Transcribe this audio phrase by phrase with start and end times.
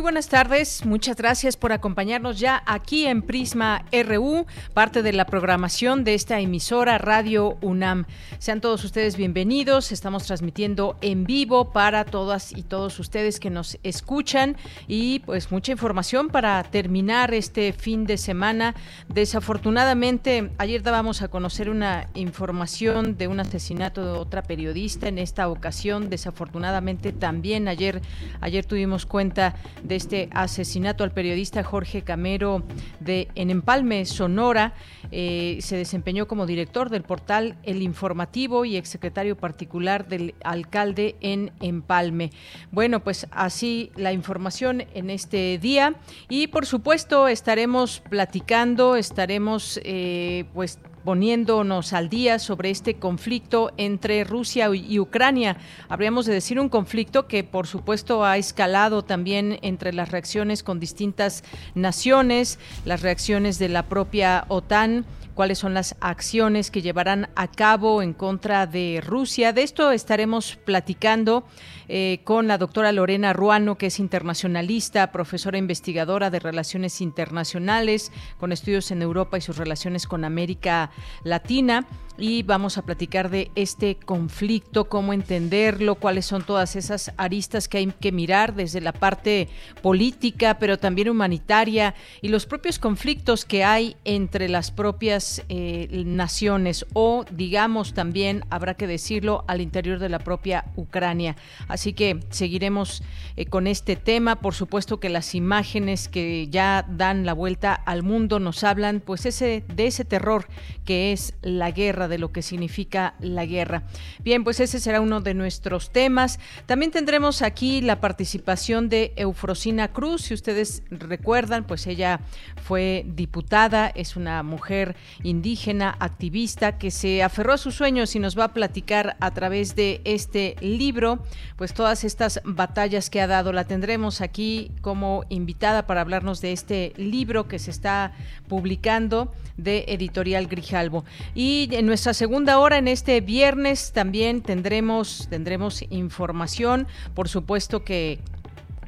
[0.00, 5.26] Muy buenas tardes, muchas gracias por acompañarnos ya aquí en Prisma RU, parte de la
[5.26, 8.06] programación de esta emisora Radio UNAM.
[8.38, 13.78] Sean todos ustedes bienvenidos, estamos transmitiendo en vivo para todas y todos ustedes que nos
[13.82, 14.56] escuchan
[14.88, 18.74] y pues mucha información para terminar este fin de semana.
[19.08, 25.50] Desafortunadamente, ayer dábamos a conocer una información de un asesinato de otra periodista en esta
[25.50, 28.00] ocasión, desafortunadamente también ayer
[28.40, 29.56] ayer tuvimos cuenta
[29.90, 32.62] de este asesinato al periodista Jorge Camero
[33.00, 34.72] de en Empalme, Sonora.
[35.10, 41.50] Eh, se desempeñó como director del portal El Informativo y exsecretario particular del alcalde en
[41.58, 42.30] Empalme.
[42.70, 45.96] Bueno, pues así la información en este día
[46.28, 54.24] y por supuesto estaremos platicando, estaremos eh, pues poniéndonos al día sobre este conflicto entre
[54.24, 55.56] Rusia y Ucrania.
[55.88, 60.80] Habríamos de decir un conflicto que por supuesto ha escalado también entre las reacciones con
[60.80, 65.04] distintas naciones, las reacciones de la propia OTAN
[65.40, 69.54] cuáles son las acciones que llevarán a cabo en contra de Rusia.
[69.54, 71.44] De esto estaremos platicando
[71.88, 78.52] eh, con la doctora Lorena Ruano, que es internacionalista, profesora investigadora de relaciones internacionales, con
[78.52, 80.90] estudios en Europa y sus relaciones con América
[81.24, 81.86] Latina
[82.20, 87.78] y vamos a platicar de este conflicto, cómo entenderlo, cuáles son todas esas aristas que
[87.78, 89.48] hay que mirar desde la parte
[89.82, 96.84] política, pero también humanitaria y los propios conflictos que hay entre las propias eh, naciones
[96.92, 101.36] o, digamos, también habrá que decirlo, al interior de la propia Ucrania.
[101.68, 103.02] Así que seguiremos
[103.36, 104.36] eh, con este tema.
[104.40, 109.24] Por supuesto que las imágenes que ya dan la vuelta al mundo nos hablan, pues,
[109.24, 110.46] ese de ese terror
[110.84, 113.84] que es la guerra de lo que significa la guerra.
[114.22, 116.38] Bien, pues ese será uno de nuestros temas.
[116.66, 120.22] También tendremos aquí la participación de Eufrosina Cruz.
[120.22, 122.20] Si ustedes recuerdan, pues ella
[122.62, 128.38] fue diputada, es una mujer indígena, activista, que se aferró a sus sueños y nos
[128.38, 131.24] va a platicar a través de este libro,
[131.56, 133.52] pues todas estas batallas que ha dado.
[133.52, 138.12] La tendremos aquí como invitada para hablarnos de este libro que se está
[138.48, 141.04] publicando de Editorial Grijalvo.
[141.34, 146.86] Y en nuestra segunda hora, en este viernes, también tendremos, tendremos información.
[147.14, 148.20] Por supuesto que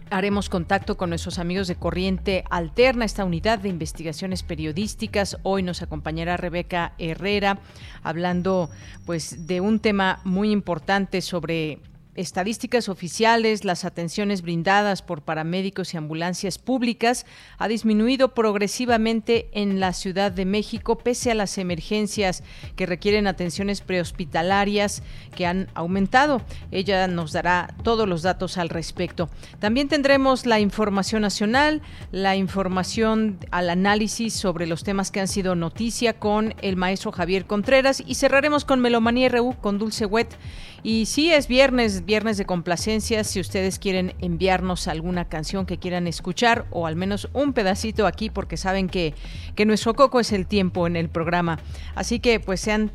[0.09, 5.37] haremos contacto con nuestros amigos de Corriente Alterna, esta unidad de investigaciones periodísticas.
[5.43, 7.59] Hoy nos acompañará Rebeca Herrera
[8.03, 8.71] hablando
[9.05, 11.81] pues de un tema muy importante sobre
[12.15, 17.27] estadísticas oficiales, las atenciones brindadas por paramédicos y ambulancias públicas
[17.59, 22.43] ha disminuido progresivamente en la Ciudad de México pese a las emergencias
[22.77, 25.03] que requieren atenciones prehospitalarias
[25.35, 26.43] que han aumentado.
[26.71, 29.31] Ella nos dará todos los datos al respecto.
[29.59, 35.55] También tendremos la información nacional, la información al análisis sobre los temas que han sido
[35.55, 40.37] noticia con el maestro Javier Contreras y cerraremos con Melomanía RU con Dulce Wet
[40.85, 43.29] y sí, es viernes, viernes de complacencias.
[43.29, 48.31] Si ustedes quieren enviarnos alguna canción que quieran escuchar o al menos un pedacito aquí,
[48.31, 49.15] porque saben que,
[49.55, 51.61] que nuestro coco es el tiempo en el programa.
[51.95, 52.91] Así que pues sean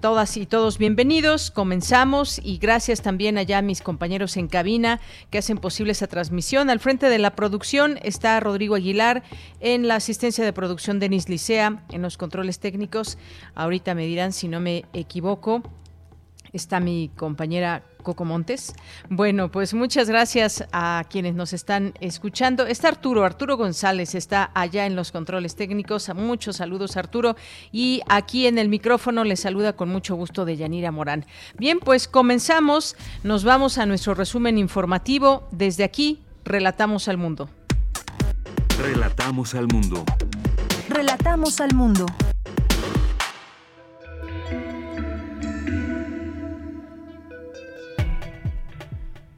[0.00, 1.50] todas y todos bienvenidos.
[1.50, 5.00] Comenzamos y gracias también allá a mis compañeros en cabina
[5.30, 6.70] que hacen posible esta transmisión.
[6.70, 9.24] Al frente de la producción está Rodrigo Aguilar,
[9.58, 13.18] en la asistencia de producción Denis Licea, en los controles técnicos.
[13.56, 15.62] Ahorita me dirán si no me equivoco
[16.52, 18.74] está mi compañera Coco Montes.
[19.08, 22.66] Bueno, pues muchas gracias a quienes nos están escuchando.
[22.66, 26.12] Está Arturo, Arturo González está allá en los controles técnicos.
[26.14, 27.36] Muchos saludos, Arturo.
[27.70, 31.24] Y aquí en el micrófono le saluda con mucho gusto de Yanira Morán.
[31.58, 32.96] Bien, pues comenzamos.
[33.22, 35.48] Nos vamos a nuestro resumen informativo.
[35.52, 37.48] Desde aquí, relatamos al mundo.
[38.78, 40.04] Relatamos al mundo.
[40.88, 42.06] Relatamos al mundo.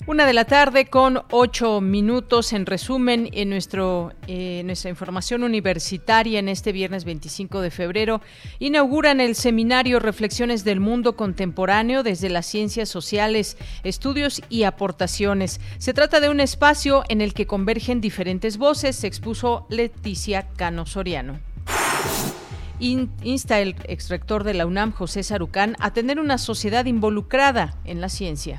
[0.07, 6.39] Una de la tarde con ocho minutos en resumen en nuestro, eh, nuestra información universitaria
[6.39, 8.21] en este viernes 25 de febrero.
[8.59, 15.59] Inauguran el seminario Reflexiones del Mundo Contemporáneo desde las Ciencias Sociales, Estudios y Aportaciones.
[15.79, 20.85] Se trata de un espacio en el que convergen diferentes voces, se expuso Leticia Cano
[20.85, 21.41] Soriano
[22.81, 28.11] insta el exrector de la UNAM, José Sarucán, a tener una sociedad involucrada en la
[28.11, 28.59] ciencia.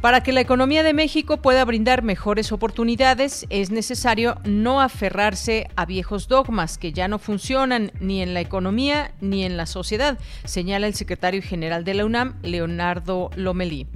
[0.00, 5.86] Para que la economía de México pueda brindar mejores oportunidades, es necesario no aferrarse a
[5.86, 10.86] viejos dogmas que ya no funcionan ni en la economía ni en la sociedad, señala
[10.86, 13.88] el secretario general de la UNAM, Leonardo Lomelí.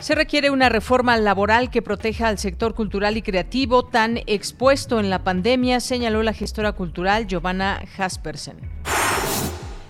[0.00, 5.10] Se requiere una reforma laboral que proteja al sector cultural y creativo tan expuesto en
[5.10, 8.58] la pandemia, señaló la gestora cultural Giovanna Jaspersen.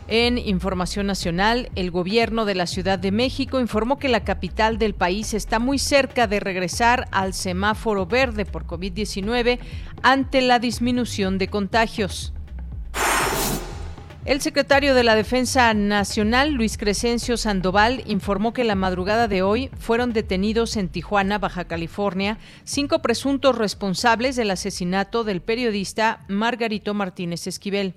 [0.08, 4.94] En Información Nacional, el gobierno de la Ciudad de México informó que la capital del
[4.94, 9.58] país está muy cerca de regresar al semáforo verde por COVID-19
[10.03, 12.32] ante la disminución de contagios.
[14.25, 19.70] El secretario de la Defensa Nacional, Luis Crescencio Sandoval, informó que la madrugada de hoy
[19.79, 27.47] fueron detenidos en Tijuana, Baja California, cinco presuntos responsables del asesinato del periodista Margarito Martínez
[27.49, 27.94] Esquivel.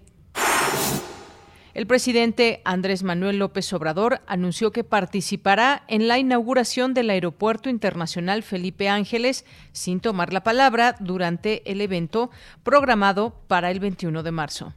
[1.79, 8.43] El presidente Andrés Manuel López Obrador anunció que participará en la inauguración del Aeropuerto Internacional
[8.43, 12.31] Felipe Ángeles sin tomar la palabra durante el evento
[12.63, 14.73] programado para el 21 de marzo.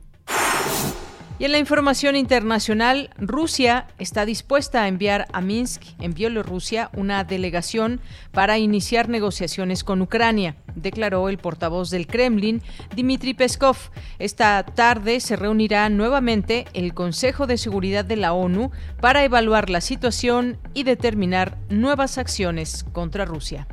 [1.42, 7.24] Y en la información internacional, Rusia está dispuesta a enviar a Minsk, en Bielorrusia, una
[7.24, 8.00] delegación
[8.30, 12.62] para iniciar negociaciones con Ucrania, declaró el portavoz del Kremlin,
[12.94, 13.76] Dmitry Peskov.
[14.20, 19.80] Esta tarde se reunirá nuevamente el Consejo de Seguridad de la ONU para evaluar la
[19.80, 23.66] situación y determinar nuevas acciones contra Rusia.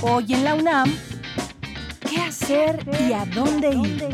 [0.00, 0.94] Hoy en la UNAM,
[2.10, 4.08] ¿Qué hacer y a dónde ir?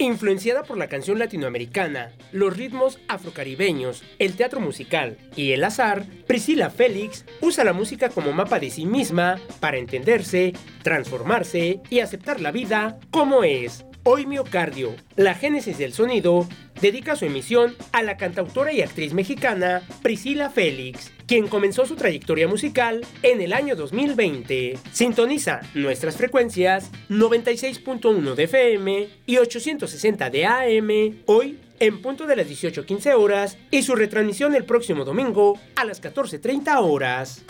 [0.00, 6.68] Influenciada por la canción latinoamericana, los ritmos afrocaribeños, el teatro musical y el azar, Priscila
[6.68, 12.50] Félix usa la música como mapa de sí misma para entenderse, transformarse y aceptar la
[12.50, 13.84] vida como es.
[14.04, 16.48] Hoy Miocardio, la génesis del sonido,
[16.80, 22.48] dedica su emisión a la cantautora y actriz mexicana Priscila Félix, quien comenzó su trayectoria
[22.48, 24.76] musical en el año 2020.
[24.90, 32.48] Sintoniza nuestras frecuencias 96.1 de FM y 860 de AM hoy en punto de las
[32.48, 37.44] 18.15 horas y su retransmisión el próximo domingo a las 14.30 horas.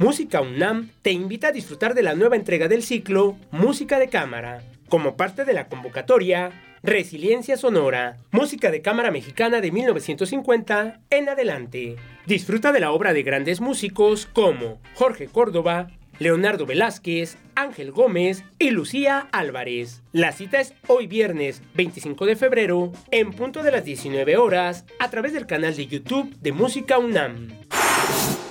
[0.00, 4.64] Música UNAM te invita a disfrutar de la nueva entrega del ciclo Música de Cámara
[4.88, 6.52] como parte de la convocatoria
[6.82, 11.96] Resiliencia Sonora, música de cámara mexicana de 1950 en adelante.
[12.26, 18.70] Disfruta de la obra de grandes músicos como Jorge Córdoba, Leonardo Velázquez, Ángel Gómez y
[18.70, 20.02] Lucía Álvarez.
[20.12, 25.10] La cita es hoy viernes 25 de febrero en punto de las 19 horas a
[25.10, 27.48] través del canal de YouTube de Música UNAM.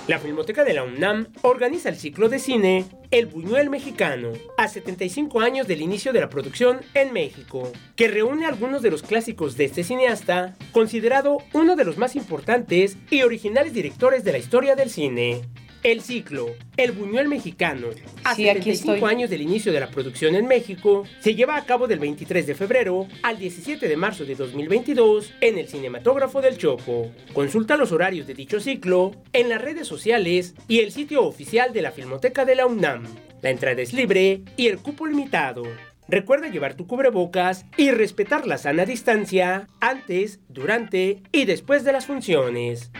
[0.08, 5.40] La Filmoteca de la UNAM organiza el ciclo de cine El Buñuel Mexicano, a 75
[5.40, 9.66] años del inicio de la producción en México, que reúne algunos de los clásicos de
[9.66, 14.88] este cineasta, considerado uno de los más importantes y originales directores de la historia del
[14.88, 15.42] cine.
[15.84, 17.88] El ciclo El Buñuel Mexicano,
[18.24, 22.00] a 75 años del inicio de la producción en México, se lleva a cabo del
[22.00, 27.12] 23 de febrero al 17 de marzo de 2022 en el Cinematógrafo del Chopo.
[27.32, 31.82] Consulta los horarios de dicho ciclo en las redes sociales y el sitio oficial de
[31.82, 33.04] la Filmoteca de la UNAM.
[33.40, 35.62] La entrada es libre y el cupo limitado.
[36.08, 42.06] Recuerda llevar tu cubrebocas y respetar la sana distancia antes, durante y después de las
[42.06, 42.90] funciones.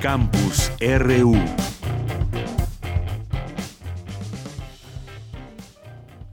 [0.00, 1.34] Campus RU.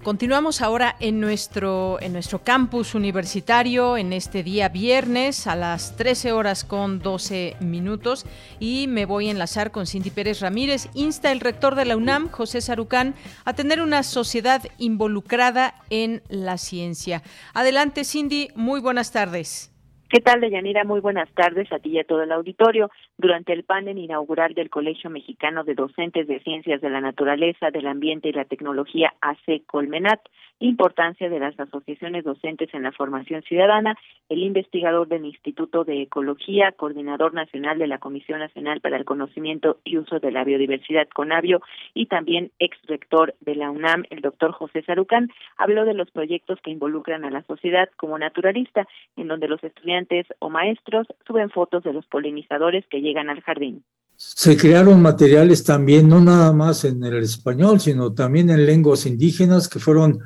[0.04, 6.32] Continuamos ahora en nuestro, en nuestro campus universitario en este día viernes a las 13
[6.32, 8.28] horas con 12 minutos
[8.60, 10.90] y me voy a enlazar con Cindy Pérez Ramírez.
[10.94, 16.60] Insta el rector de la UNAM, José Sarucán, a tener una sociedad involucrada en la
[16.60, 17.24] ciencia.
[17.56, 19.75] Adelante, Cindy, muy buenas tardes.
[20.08, 20.84] ¿Qué tal, Deyanira?
[20.84, 22.92] Muy buenas tardes a ti y a todo el auditorio.
[23.18, 27.88] Durante el panel inaugural del Colegio Mexicano de Docentes de Ciencias de la Naturaleza, del
[27.88, 30.20] Ambiente y la Tecnología, AC Colmenat,
[30.60, 33.98] importancia de las asociaciones docentes en la formación ciudadana,
[34.30, 39.80] el investigador del Instituto de Ecología, coordinador nacional de la Comisión Nacional para el Conocimiento
[39.84, 41.62] y Uso de la Biodiversidad, CONABIO,
[41.94, 46.60] y también ex rector de la UNAM, el doctor José Sarucán, habló de los proyectos
[46.64, 51.84] que involucran a la sociedad como naturalista, en donde los estudiantes o maestros suben fotos
[51.84, 53.84] de los polinizadores que llegan al jardín.
[54.18, 59.68] Se crearon materiales también, no nada más en el español, sino también en lenguas indígenas
[59.68, 60.20] que fueron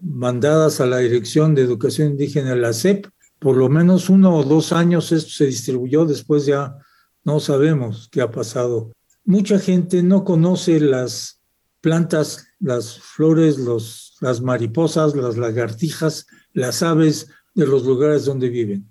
[0.00, 3.06] mandadas a la Dirección de Educación Indígena la SEP.
[3.38, 6.76] Por lo menos uno o dos años esto se distribuyó, después ya
[7.24, 8.92] no sabemos qué ha pasado.
[9.24, 11.40] Mucha gente no conoce las
[11.80, 18.90] plantas, las flores, los, las mariposas, las lagartijas, las aves de los lugares donde viven.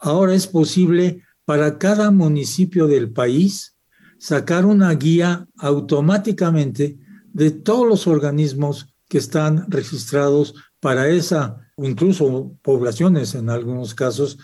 [0.00, 3.76] Ahora es posible para cada municipio del país
[4.18, 6.98] sacar una guía automáticamente
[7.32, 14.38] de todos los organismos que están registrados para esa, incluso poblaciones en algunos casos,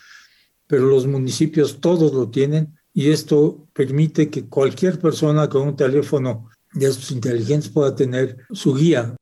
[0.67, 6.49] pero los municipios todos lo tienen y esto permite que cualquier persona con un teléfono
[6.73, 9.15] de estos inteligentes pueda tener su guía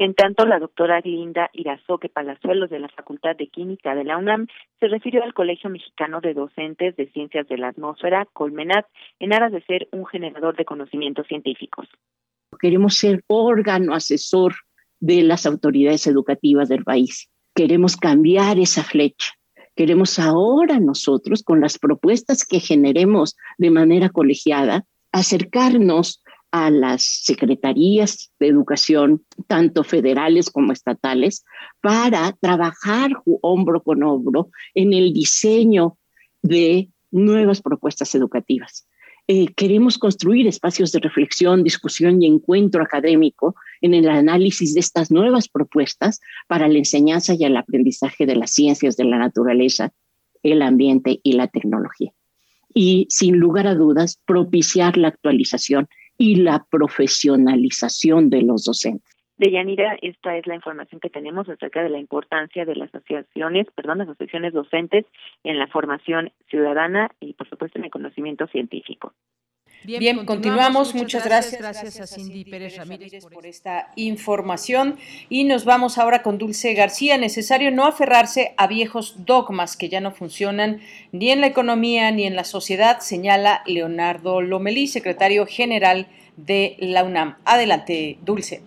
[0.00, 4.46] en tanto, la doctora Linda Irazoque Palazuelos de la Facultad de Química de la UNAM
[4.78, 8.86] se refirió al Colegio Mexicano de Docentes de Ciencias de la Atmósfera, Colmenat,
[9.18, 11.88] en aras de ser un generador de conocimientos científicos.
[12.58, 14.54] Queremos ser órgano asesor
[15.00, 17.28] de las autoridades educativas del país.
[17.54, 19.32] Queremos cambiar esa flecha.
[19.74, 28.32] Queremos ahora nosotros, con las propuestas que generemos de manera colegiada, acercarnos a las secretarías
[28.40, 31.44] de educación, tanto federales como estatales,
[31.80, 33.10] para trabajar
[33.42, 35.98] hombro con hombro en el diseño
[36.42, 38.88] de nuevas propuestas educativas.
[39.30, 45.10] Eh, queremos construir espacios de reflexión, discusión y encuentro académico en el análisis de estas
[45.10, 49.92] nuevas propuestas para la enseñanza y el aprendizaje de las ciencias de la naturaleza,
[50.42, 52.10] el ambiente y la tecnología.
[52.72, 59.17] Y sin lugar a dudas, propiciar la actualización y la profesionalización de los docentes.
[59.38, 63.98] Deyanira, esta es la información que tenemos acerca de la importancia de las asociaciones, perdón,
[63.98, 65.06] las asociaciones docentes
[65.44, 69.12] en la formación ciudadana y, por supuesto, en el conocimiento científico.
[69.84, 70.94] Bien, continuamos.
[70.94, 71.60] Muchas, gracias.
[71.60, 74.98] Gracias a Cindy Pérez Ramírez por esta información.
[75.28, 77.16] Y nos vamos ahora con Dulce García.
[77.16, 80.80] Necesario no aferrarse a viejos dogmas que ya no funcionan
[81.12, 87.04] ni en la economía ni en la sociedad, señala Leonardo Lomelí, secretario general de la
[87.04, 87.36] UNAM.
[87.44, 88.62] Adelante, Dulce.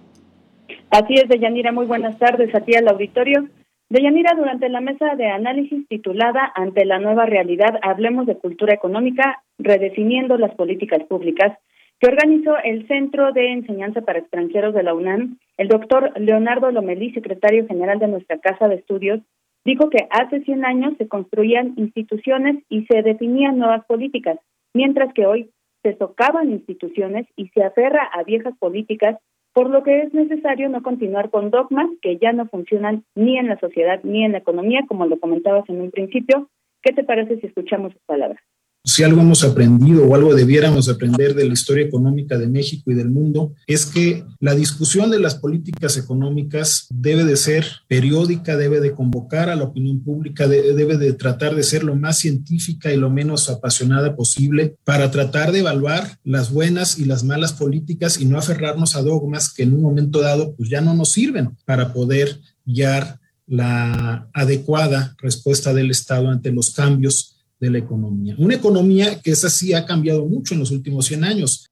[0.89, 1.71] Así es, Deyanira.
[1.71, 3.47] Muy buenas tardes a ti al auditorio.
[3.89, 9.43] Deyanira, durante la mesa de análisis titulada Ante la nueva realidad, hablemos de cultura económica,
[9.59, 11.57] redefiniendo las políticas públicas,
[11.99, 17.11] que organizó el Centro de Enseñanza para Extranjeros de la UNAM, el doctor Leonardo Lomelí,
[17.11, 19.19] secretario general de nuestra Casa de Estudios,
[19.65, 24.39] dijo que hace 100 años se construían instituciones y se definían nuevas políticas,
[24.73, 25.49] mientras que hoy
[25.83, 29.17] se socavan instituciones y se aferra a viejas políticas
[29.53, 33.47] por lo que es necesario no continuar con dogmas que ya no funcionan ni en
[33.47, 36.49] la sociedad ni en la economía, como lo comentabas en un principio.
[36.81, 38.41] ¿Qué te parece si escuchamos sus palabras?
[38.83, 42.95] Si algo hemos aprendido o algo debiéramos aprender de la historia económica de México y
[42.95, 48.79] del mundo, es que la discusión de las políticas económicas debe de ser periódica, debe
[48.79, 52.97] de convocar a la opinión pública, debe de tratar de ser lo más científica y
[52.97, 58.25] lo menos apasionada posible para tratar de evaluar las buenas y las malas políticas y
[58.25, 61.93] no aferrarnos a dogmas que en un momento dado pues ya no nos sirven para
[61.93, 68.35] poder guiar la adecuada respuesta del Estado ante los cambios de la economía.
[68.39, 71.67] Una economía que es así ha cambiado mucho en los últimos 100 años.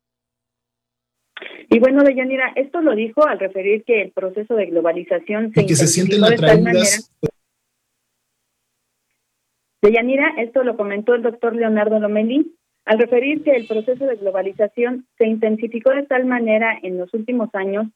[1.71, 5.65] Y bueno, Deyanira, esto lo dijo al referir que el proceso de globalización se, y
[5.65, 7.11] que se sienten atraídas.
[9.81, 12.55] Deyanira, esto lo comentó el doctor Leonardo Lomelí,
[12.85, 17.49] al referir que el proceso de globalización se intensificó de tal manera en los últimos
[17.53, 17.87] años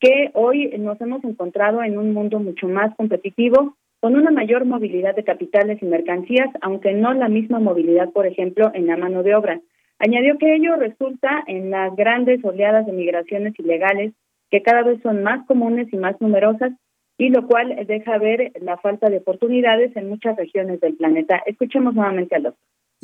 [0.00, 5.16] que hoy nos hemos encontrado en un mundo mucho más competitivo, con una mayor movilidad
[5.16, 9.34] de capitales y mercancías, aunque no la misma movilidad, por ejemplo, en la mano de
[9.34, 9.62] obra.
[9.98, 14.12] Añadió que ello resulta en las grandes oleadas de migraciones ilegales
[14.50, 16.72] que cada vez son más comunes y más numerosas,
[17.16, 21.42] y lo cual deja ver la falta de oportunidades en muchas regiones del planeta.
[21.46, 22.54] Escuchemos nuevamente a los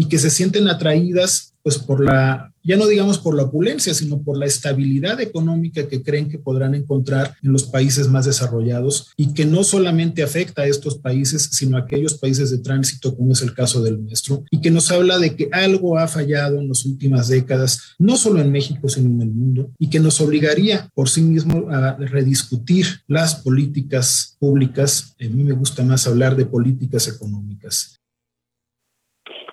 [0.00, 4.23] y que se sienten atraídas pues por la, ya no digamos por la opulencia, sino
[4.23, 9.35] por la estabilidad económica que creen que podrán encontrar en los países más desarrollados y
[9.35, 13.42] que no solamente afecta a estos países, sino a aquellos países de tránsito, como es
[13.42, 16.87] el caso del nuestro, y que nos habla de que algo ha fallado en las
[16.87, 21.11] últimas décadas, no solo en México, sino en el mundo, y que nos obligaría por
[21.11, 25.14] sí mismo a rediscutir las políticas públicas.
[25.21, 28.00] A mí me gusta más hablar de políticas económicas.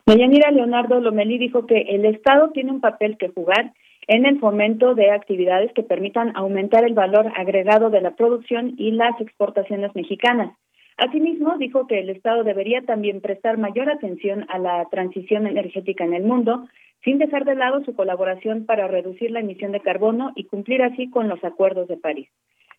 [0.07, 3.73] Mayanira Leonardo Lomelí dijo que el Estado tiene un papel que jugar
[4.07, 8.91] en el fomento de actividades que permitan aumentar el valor agregado de la producción y
[8.91, 10.55] las exportaciones mexicanas.
[10.95, 16.13] Asimismo, dijo que el Estado debería también prestar mayor atención a la transición energética en
[16.13, 16.69] el mundo,
[17.03, 21.09] sin dejar de lado su colaboración para reducir la emisión de carbono y cumplir así
[21.09, 22.29] con los acuerdos de París.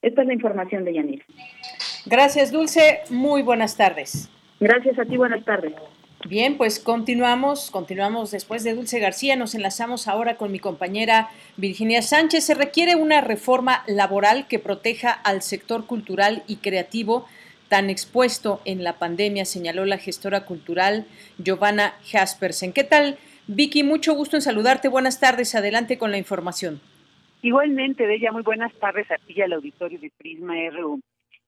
[0.00, 1.23] Esta es la información de Yanir.
[2.06, 3.00] Gracias, Dulce.
[3.11, 4.30] Muy buenas tardes.
[4.61, 5.75] Gracias a ti, buenas tardes.
[6.26, 12.02] Bien, pues continuamos, continuamos después de Dulce García, nos enlazamos ahora con mi compañera Virginia
[12.02, 12.44] Sánchez.
[12.44, 17.26] Se requiere una reforma laboral que proteja al sector cultural y creativo
[17.68, 21.06] tan expuesto en la pandemia, señaló la gestora cultural
[21.38, 22.72] Giovanna Jaspersen.
[22.72, 23.84] ¿Qué tal, Vicky?
[23.84, 24.88] Mucho gusto en saludarte.
[24.88, 25.54] Buenas tardes.
[25.54, 26.80] Adelante con la información.
[27.42, 31.00] Igualmente, Bella, muy buenas tardes a ti y al auditorio de Prisma RU.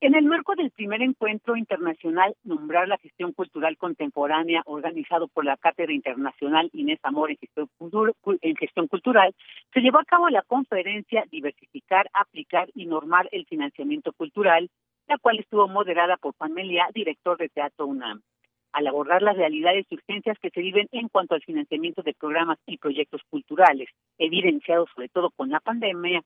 [0.03, 5.57] En el marco del primer encuentro internacional Nombrar la Gestión Cultural Contemporánea, organizado por la
[5.57, 9.35] Cátedra Internacional Inés Amor en Gestión, Cultural,
[9.71, 14.71] se llevó a cabo la conferencia Diversificar, Aplicar y Normar el Financiamiento Cultural,
[15.07, 18.23] la cual estuvo moderada por Juan Melia, director de Teatro UNAM.
[18.71, 22.57] Al abordar las realidades y urgencias que se viven en cuanto al financiamiento de programas
[22.65, 26.23] y proyectos culturales, evidenciados sobre todo con la pandemia,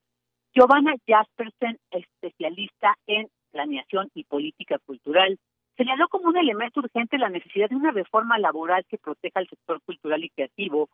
[0.53, 5.39] Giovanna Jaspersen, especialista en planeación y política cultural,
[5.77, 9.81] señaló como un elemento urgente la necesidad de una reforma laboral que proteja al sector
[9.85, 10.89] cultural y creativo,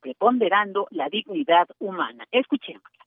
[0.00, 2.24] preponderando la dignidad humana.
[2.30, 3.03] Escuchémosla.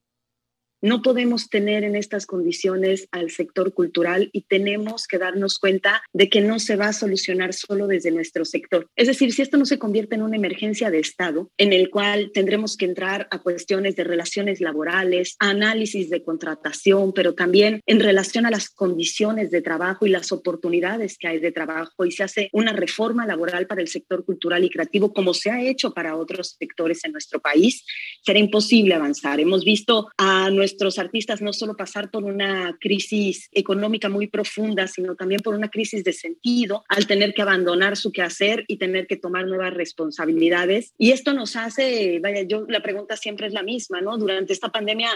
[0.82, 6.30] No podemos tener en estas condiciones al sector cultural y tenemos que darnos cuenta de
[6.30, 8.88] que no se va a solucionar solo desde nuestro sector.
[8.96, 12.32] Es decir, si esto no se convierte en una emergencia de Estado, en el cual
[12.32, 18.46] tendremos que entrar a cuestiones de relaciones laborales, análisis de contratación, pero también en relación
[18.46, 22.50] a las condiciones de trabajo y las oportunidades que hay de trabajo y se hace
[22.54, 26.56] una reforma laboral para el sector cultural y creativo como se ha hecho para otros
[26.60, 27.84] sectores en nuestro país,
[28.24, 29.40] será imposible avanzar.
[29.40, 34.86] Hemos visto a nuestro nuestros artistas no solo pasar por una crisis económica muy profunda,
[34.88, 39.08] sino también por una crisis de sentido al tener que abandonar su quehacer y tener
[39.08, 40.94] que tomar nuevas responsabilidades.
[40.98, 44.18] Y esto nos hace, vaya, yo la pregunta siempre es la misma, ¿no?
[44.18, 45.10] Durante esta pandemia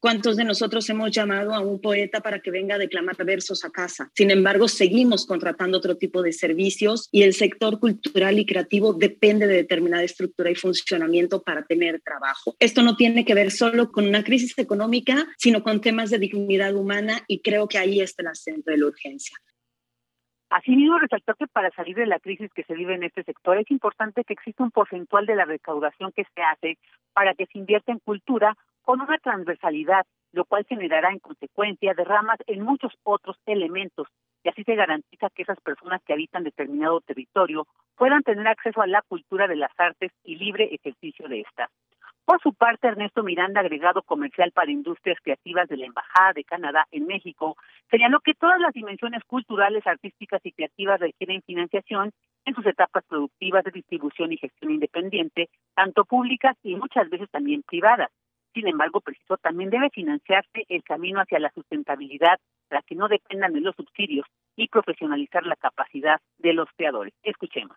[0.00, 3.70] ¿Cuántos de nosotros hemos llamado a un poeta para que venga a declamar versos a
[3.70, 4.12] casa?
[4.14, 9.48] Sin embargo, seguimos contratando otro tipo de servicios y el sector cultural y creativo depende
[9.48, 12.54] de determinada estructura y funcionamiento para tener trabajo.
[12.60, 16.76] Esto no tiene que ver solo con una crisis económica, sino con temas de dignidad
[16.76, 19.36] humana y creo que ahí está el acento de la urgencia.
[20.50, 23.70] Asimismo, resaltó que para salir de la crisis que se vive en este sector es
[23.72, 26.78] importante que exista un porcentual de la recaudación que se hace
[27.12, 28.56] para que se invierta en cultura
[28.88, 34.08] con una transversalidad, lo cual generará en consecuencia derramas en muchos otros elementos
[34.42, 37.66] y así se garantiza que esas personas que habitan determinado territorio
[37.98, 41.68] puedan tener acceso a la cultura de las artes y libre ejercicio de estas.
[42.24, 46.86] Por su parte, Ernesto Miranda, agregado comercial para industrias creativas de la Embajada de Canadá
[46.90, 47.58] en México,
[47.90, 52.10] señaló que todas las dimensiones culturales, artísticas y creativas requieren financiación
[52.46, 57.62] en sus etapas productivas de distribución y gestión independiente, tanto públicas y muchas veces también
[57.62, 58.08] privadas.
[58.54, 63.52] Sin embargo, preciso también debe financiarse el camino hacia la sustentabilidad para que no dependan
[63.52, 67.14] de los subsidios y profesionalizar la capacidad de los creadores.
[67.22, 67.76] Escuchemos.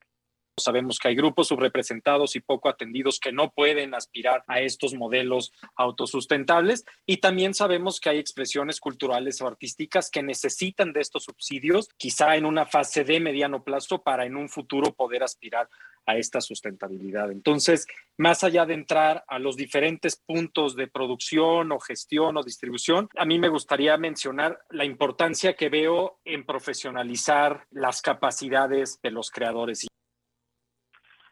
[0.64, 5.52] Sabemos que hay grupos subrepresentados y poco atendidos que no pueden aspirar a estos modelos
[5.76, 11.90] autosustentables y también sabemos que hay expresiones culturales o artísticas que necesitan de estos subsidios,
[11.98, 15.70] quizá en una fase de mediano plazo para en un futuro poder aspirar
[16.06, 17.32] a esta sustentabilidad.
[17.32, 23.10] Entonces, más allá de entrar a los diferentes puntos de producción o gestión o distribución,
[23.16, 29.32] a mí me gustaría mencionar la importancia que veo en profesionalizar las capacidades de los
[29.32, 29.88] creadores.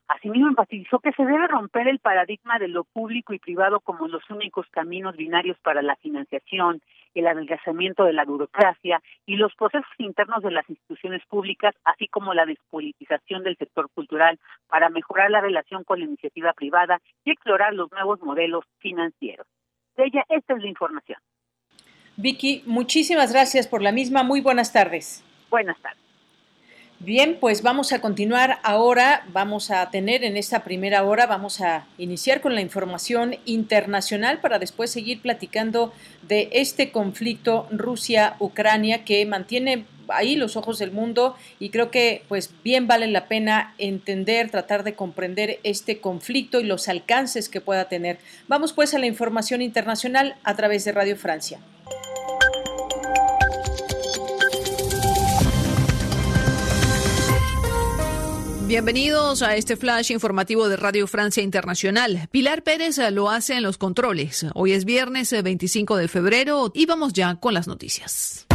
[0.09, 4.27] Asimismo, enfatizó que se debe romper el paradigma de lo público y privado como los
[4.31, 6.81] únicos caminos binarios para la financiación,
[7.13, 12.33] el adelgazamiento de la burocracia y los procesos internos de las instituciones públicas, así como
[12.33, 17.75] la despolitización del sector cultural para mejorar la relación con la iniciativa privada y explorar
[17.75, 19.45] los nuevos modelos financieros.
[19.95, 21.19] De ella, esta es la información.
[22.17, 24.23] Vicky, muchísimas gracias por la misma.
[24.23, 25.23] Muy buenas tardes.
[25.51, 26.08] Buenas tardes.
[27.01, 31.85] Bien, pues vamos a continuar ahora, vamos a tener en esta primera hora, vamos a
[31.97, 35.93] iniciar con la información internacional para después seguir platicando
[36.27, 42.51] de este conflicto Rusia-Ucrania que mantiene ahí los ojos del mundo y creo que pues
[42.65, 47.88] bien vale la pena entender, tratar de comprender este conflicto y los alcances que pueda
[47.88, 48.19] tener.
[48.49, 51.59] Vamos pues a la información internacional a través de Radio Francia.
[58.69, 62.29] Bienvenidos a este flash informativo de Radio Francia Internacional.
[62.29, 64.45] Pilar Pérez lo hace en los controles.
[64.53, 68.45] Hoy es viernes 25 de febrero y vamos ya con las noticias.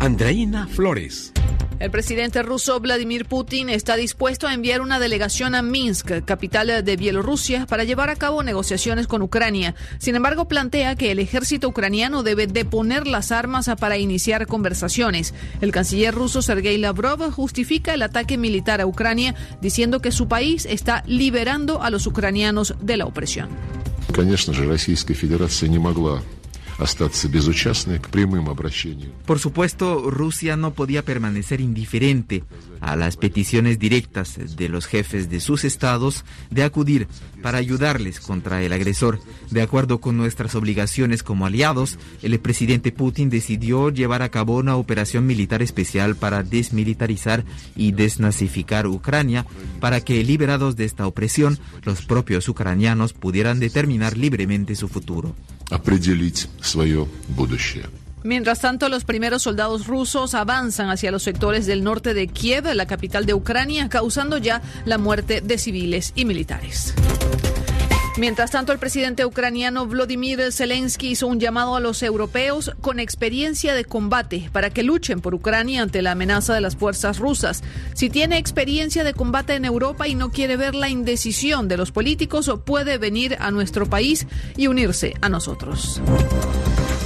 [0.00, 1.32] Andreina Flores.
[1.79, 6.95] El presidente ruso Vladimir Putin está dispuesto a enviar una delegación a Minsk, capital de
[6.95, 9.75] Bielorrusia, para llevar a cabo negociaciones con Ucrania.
[9.97, 15.33] Sin embargo, plantea que el ejército ucraniano debe deponer las armas para iniciar conversaciones.
[15.59, 20.65] El canciller ruso Sergei Lavrov justifica el ataque militar a Ucrania diciendo que su país
[20.65, 23.49] está liberando a los ucranianos de la opresión.
[24.13, 26.21] Конечно же, Российская Федерация не могла
[29.26, 32.42] por supuesto, Rusia no podía permanecer indiferente
[32.80, 37.06] a las peticiones directas de los jefes de sus estados de acudir
[37.42, 39.20] para ayudarles contra el agresor.
[39.50, 44.76] De acuerdo con nuestras obligaciones como aliados, el presidente Putin decidió llevar a cabo una
[44.76, 47.44] operación militar especial para desmilitarizar
[47.76, 49.46] y desnazificar Ucrania
[49.80, 55.34] para que, liberados de esta opresión, los propios ucranianos pudieran determinar libremente su futuro.
[58.22, 62.86] Mientras tanto, los primeros soldados rusos avanzan hacia los sectores del norte de Kiev, la
[62.86, 66.94] capital de Ucrania, causando ya la muerte de civiles y militares.
[68.20, 73.72] Mientras tanto, el presidente ucraniano Vladimir Zelensky hizo un llamado a los europeos con experiencia
[73.72, 77.62] de combate para que luchen por Ucrania ante la amenaza de las fuerzas rusas.
[77.94, 81.92] Si tiene experiencia de combate en Europa y no quiere ver la indecisión de los
[81.92, 86.02] políticos, puede venir a nuestro país y unirse a nosotros.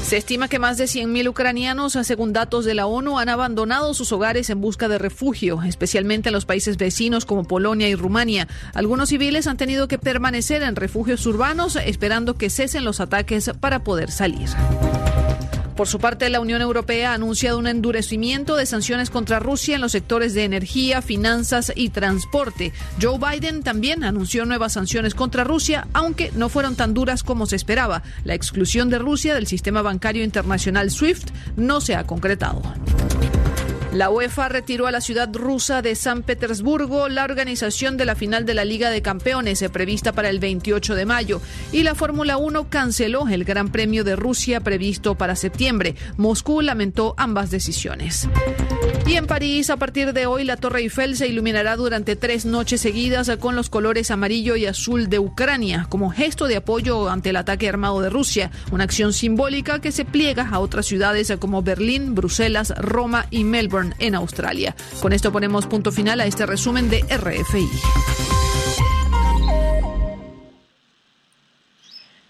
[0.02, 4.12] Se estima que más de 100.000 ucranianos, según datos de la ONU, han abandonado sus
[4.12, 8.46] hogares en busca de refugio, especialmente en los países vecinos como Polonia y Rumania.
[8.74, 13.82] Algunos civiles han tenido que permanecer en refugios urbanos esperando que cesen los ataques para
[13.82, 14.48] poder salir.
[15.76, 19.80] Por su parte, la Unión Europea ha anunciado un endurecimiento de sanciones contra Rusia en
[19.80, 22.72] los sectores de energía, finanzas y transporte.
[23.02, 27.56] Joe Biden también anunció nuevas sanciones contra Rusia, aunque no fueron tan duras como se
[27.56, 28.02] esperaba.
[28.22, 32.62] La exclusión de Rusia del sistema bancario internacional SWIFT no se ha concretado.
[33.94, 38.44] La UEFA retiró a la ciudad rusa de San Petersburgo la organización de la final
[38.44, 42.36] de la Liga de Campeones eh, prevista para el 28 de mayo y la Fórmula
[42.36, 45.94] 1 canceló el Gran Premio de Rusia previsto para septiembre.
[46.16, 48.28] Moscú lamentó ambas decisiones.
[49.06, 52.80] Y en París, a partir de hoy, la Torre Eiffel se iluminará durante tres noches
[52.80, 57.36] seguidas con los colores amarillo y azul de Ucrania, como gesto de apoyo ante el
[57.36, 62.14] ataque armado de Rusia, una acción simbólica que se pliega a otras ciudades como Berlín,
[62.14, 64.74] Bruselas, Roma y Melbourne en Australia.
[65.02, 68.33] Con esto ponemos punto final a este resumen de RFI.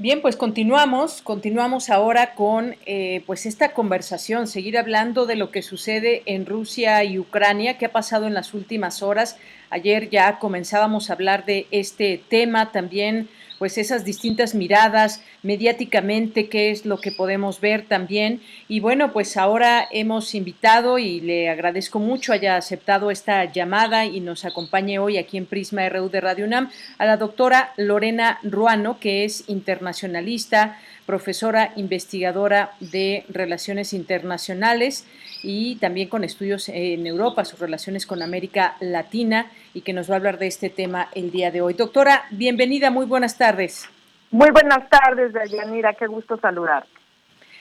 [0.05, 5.62] Bien, pues continuamos, continuamos ahora con eh, pues esta conversación, seguir hablando de lo que
[5.62, 9.38] sucede en Rusia y Ucrania, qué ha pasado en las últimas horas.
[9.71, 16.71] Ayer ya comenzábamos a hablar de este tema también pues esas distintas miradas mediáticamente, qué
[16.71, 18.40] es lo que podemos ver también.
[18.69, 24.21] Y bueno, pues ahora hemos invitado y le agradezco mucho haya aceptado esta llamada y
[24.21, 28.99] nos acompañe hoy aquí en Prisma RU de Radio UNAM a la doctora Lorena Ruano,
[28.99, 35.05] que es internacionalista, profesora investigadora de Relaciones Internacionales
[35.44, 40.14] y también con estudios en Europa, sus relaciones con América Latina y que nos va
[40.14, 41.74] a hablar de este tema el día de hoy.
[41.74, 43.88] Doctora, bienvenida, muy buenas tardes.
[44.30, 46.87] Muy buenas tardes, Dayanira, qué gusto saludar.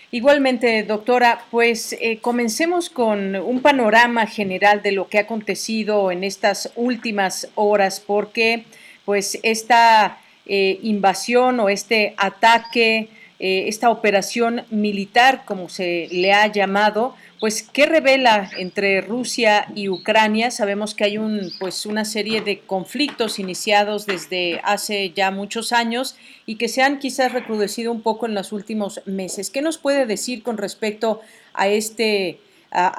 [0.10, 6.24] Igualmente, doctora, pues eh, comencemos con un panorama general de lo que ha acontecido en
[6.24, 8.66] estas últimas horas, porque
[9.06, 16.46] pues esta eh, invasión o este ataque, eh, esta operación militar, como se le ha
[16.46, 20.50] llamado, pues qué revela entre Rusia y Ucrania.
[20.50, 26.16] Sabemos que hay un pues una serie de conflictos iniciados desde hace ya muchos años
[26.46, 29.50] y que se han quizás recrudecido un poco en los últimos meses.
[29.50, 31.20] ¿Qué nos puede decir con respecto
[31.54, 32.40] a este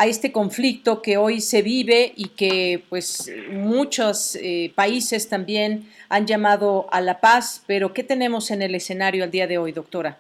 [0.05, 6.87] este conflicto que hoy se vive y que pues muchos eh, países también han llamado
[6.93, 10.19] a la paz, pero ¿qué tenemos en el escenario al día de hoy, doctora?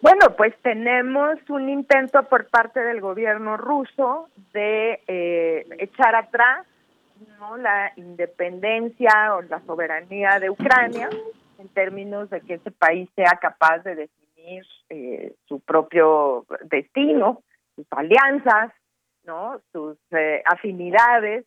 [0.00, 6.66] Bueno, pues tenemos un intento por parte del gobierno ruso de eh, echar atrás
[7.40, 7.56] ¿no?
[7.56, 11.08] la independencia o la soberanía de Ucrania
[11.58, 17.42] en términos de que ese país sea capaz de definir eh, su propio destino,
[17.74, 18.72] sus alianzas,
[19.24, 21.44] no, sus eh, afinidades.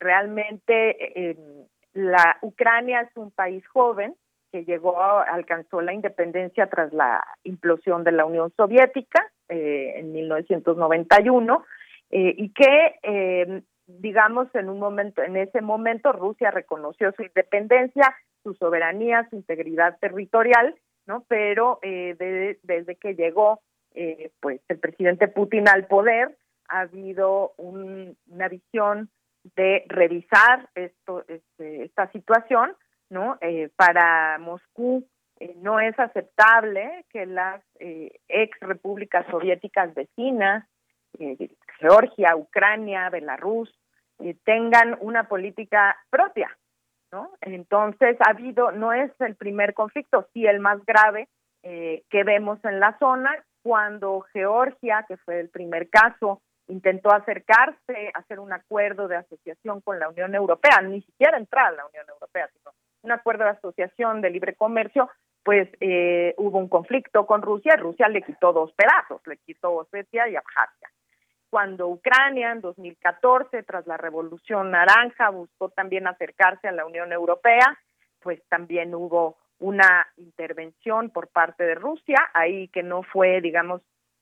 [0.00, 1.36] realmente
[1.92, 4.16] la Ucrania es un país joven
[4.50, 11.64] que llegó, alcanzó la independencia tras la implosión de la Unión Soviética eh, en 1991
[12.10, 18.14] eh, y que, eh, digamos, en un momento, en ese momento Rusia reconoció su independencia,
[18.42, 20.74] su soberanía, su integridad territorial,
[21.06, 23.60] no, pero desde que llegó,
[24.40, 26.36] pues, el presidente Putin al poder,
[26.68, 29.08] ha habido una visión
[29.56, 32.76] de revisar esto, este, esta situación
[33.10, 33.38] ¿no?
[33.40, 35.06] Eh, para Moscú
[35.40, 40.66] eh, no es aceptable que las eh, ex repúblicas soviéticas vecinas,
[41.80, 43.74] Georgia, Ucrania, Belarus,
[44.44, 46.56] tengan una política propia,
[47.10, 47.32] ¿no?
[47.40, 51.28] Entonces ha habido, no es el primer conflicto, sí el más grave
[51.62, 53.30] que vemos en la zona,
[53.62, 59.98] cuando Georgia, que fue el primer caso, intentó acercarse, hacer un acuerdo de asociación con
[59.98, 64.20] la Unión Europea, ni siquiera entrar a la Unión Europea, sino un acuerdo de asociación
[64.20, 65.08] de libre comercio,
[65.42, 70.28] pues eh, hubo un conflicto con Rusia Rusia le quitó dos pedazos, le quitó Osetia
[70.28, 70.90] y Abjasia.
[71.50, 77.78] Cuando Ucrania en 2014, tras la Revolución Naranja, buscó también acercarse a la Unión Europea,
[78.20, 83.80] pues también hubo una intervención por parte de Rusia, ahí que no fue, digamos,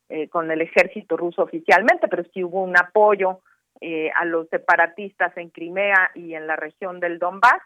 [0.08, 3.40] eh, con el ejército ruso oficialmente, pero sí hubo un apoyo
[3.80, 7.60] eh, a los separatistas en Crimea y en la región del Donbass,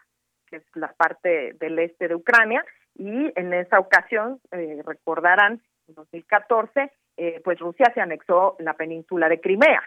[0.51, 2.63] que es la parte del este de Ucrania,
[2.95, 9.29] y en esa ocasión, eh, recordarán, en 2014, eh, pues Rusia se anexó la península
[9.29, 9.81] de Crimea.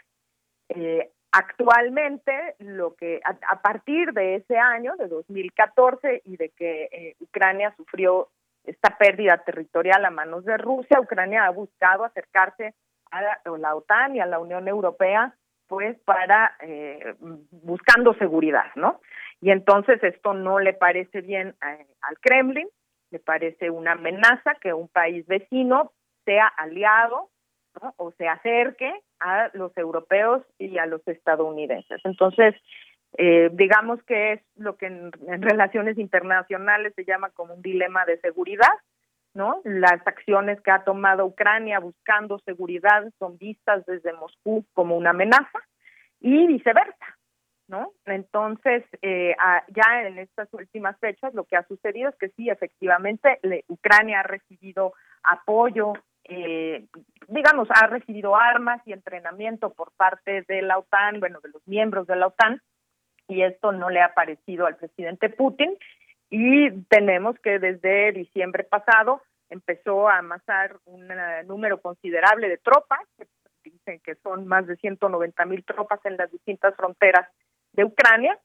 [0.71, 7.75] Eh, actualmente, lo que a, partir de ese año, de 2014, y de que Ucrania
[7.77, 8.29] sufrió
[8.65, 12.75] esta pérdida territorial a manos de Rusia, Ucrania ha buscado acercarse
[13.11, 15.35] a la, a la OTAN y a la Unión Europea
[15.67, 16.57] pues para
[17.51, 19.01] buscando seguridad, ¿no?
[19.45, 22.67] Y entonces esto no le parece bien eh, al Kremlin,
[23.11, 25.93] le parece una amenaza que un país vecino
[26.25, 27.29] sea aliado
[27.97, 32.01] o se acerque a los europeos y a los estadounidenses.
[32.05, 32.55] Entonces,
[33.19, 38.19] eh, digamos que es lo que en, relaciones internacionales se llama como un dilema de
[38.21, 38.73] seguridad,
[39.35, 39.61] ¿no?
[39.65, 45.59] Las acciones que ha tomado Ucrania buscando seguridad son vistas desde Moscú como una amenaza
[46.21, 47.19] y viceversa,
[47.69, 47.93] ¿no?
[48.05, 49.35] Entonces, eh,
[49.69, 54.25] ya en estas últimas fechas lo que ha sucedido es que sí, efectivamente, Ucrania ha
[54.25, 56.87] recibido apoyo, eh,
[57.29, 62.07] digamos, ha recibido armas y entrenamiento por parte de la OTAN, bueno, de los miembros
[62.07, 62.61] de la OTAN,
[63.29, 65.77] y esto no le ha parecido al presidente Putin,
[66.31, 73.01] y tenemos que desde diciembre pasado empezó a amasar un eh, número considerable de tropas,
[73.63, 77.29] dicen que son más de 190 mil tropas en las distintas fronteras
[77.75, 78.39] de Ucrania,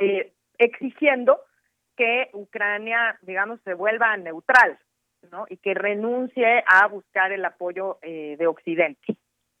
[0.00, 1.40] eh, exigiendo
[1.96, 4.78] que Ucrania, digamos, se vuelva neutral,
[5.30, 5.44] ¿no?
[5.48, 9.16] Y que renuncie a buscar el apoyo eh, de Occidente.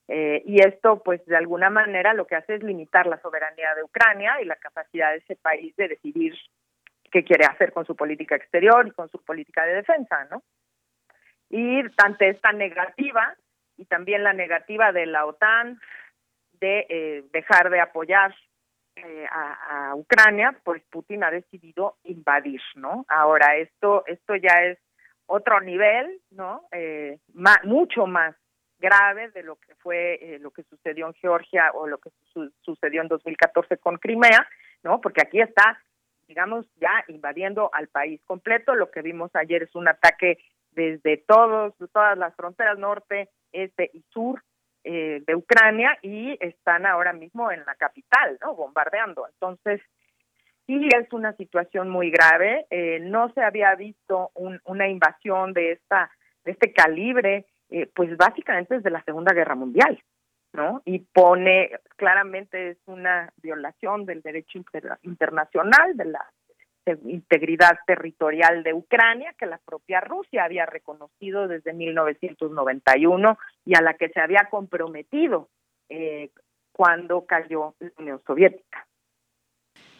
[0.08, 3.84] Eh, y esto, pues, de alguna manera lo que hace es limitar la soberanía de
[3.84, 6.34] Ucrania y la capacidad de ese país de decidir
[7.12, 10.42] qué quiere hacer con su política exterior y con su política de defensa, ¿no?
[11.48, 13.36] Y ante esta negativa
[13.76, 15.80] y también la negativa de la OTAN
[16.60, 18.34] de dejar de apoyar
[19.04, 23.04] eh, a, Ucrania, pues Putin ha decidido invadir, ¿no?
[23.08, 24.78] Ahora esto esto ya es
[25.26, 26.62] otro nivel, ¿no?
[26.72, 27.18] Eh,
[27.64, 28.34] mucho más
[28.78, 32.10] grave de lo que fue eh, lo que sucedió en Georgia o lo que
[32.62, 34.48] sucedió en 2014 con Crimea,
[34.82, 35.00] ¿no?
[35.00, 35.80] Porque aquí está,
[36.26, 38.74] digamos, ya invadiendo al país completo.
[38.74, 40.38] Lo que vimos ayer es un ataque
[40.72, 44.42] desde todos todas las fronteras norte, este y sur
[44.84, 48.54] eh, de Ucrania y están ahora mismo en la capital, ¿no?
[48.54, 49.26] Bombardeando.
[49.28, 49.80] Entonces,
[50.66, 52.66] sí es una situación muy grave.
[52.70, 56.10] Eh, no se había visto una invasión de esta
[56.44, 60.02] de este calibre, eh, pues básicamente desde la Segunda Guerra Mundial,
[60.52, 60.82] ¿no?
[60.84, 64.58] Y pone claramente es una violación del derecho
[65.02, 66.32] internacional, de la
[67.04, 73.94] integridad territorial de Ucrania que la propia Rusia había reconocido desde 1991 y a la
[73.94, 75.48] que se había comprometido
[75.88, 76.30] eh,
[76.72, 78.86] cuando cayó la Unión Soviética.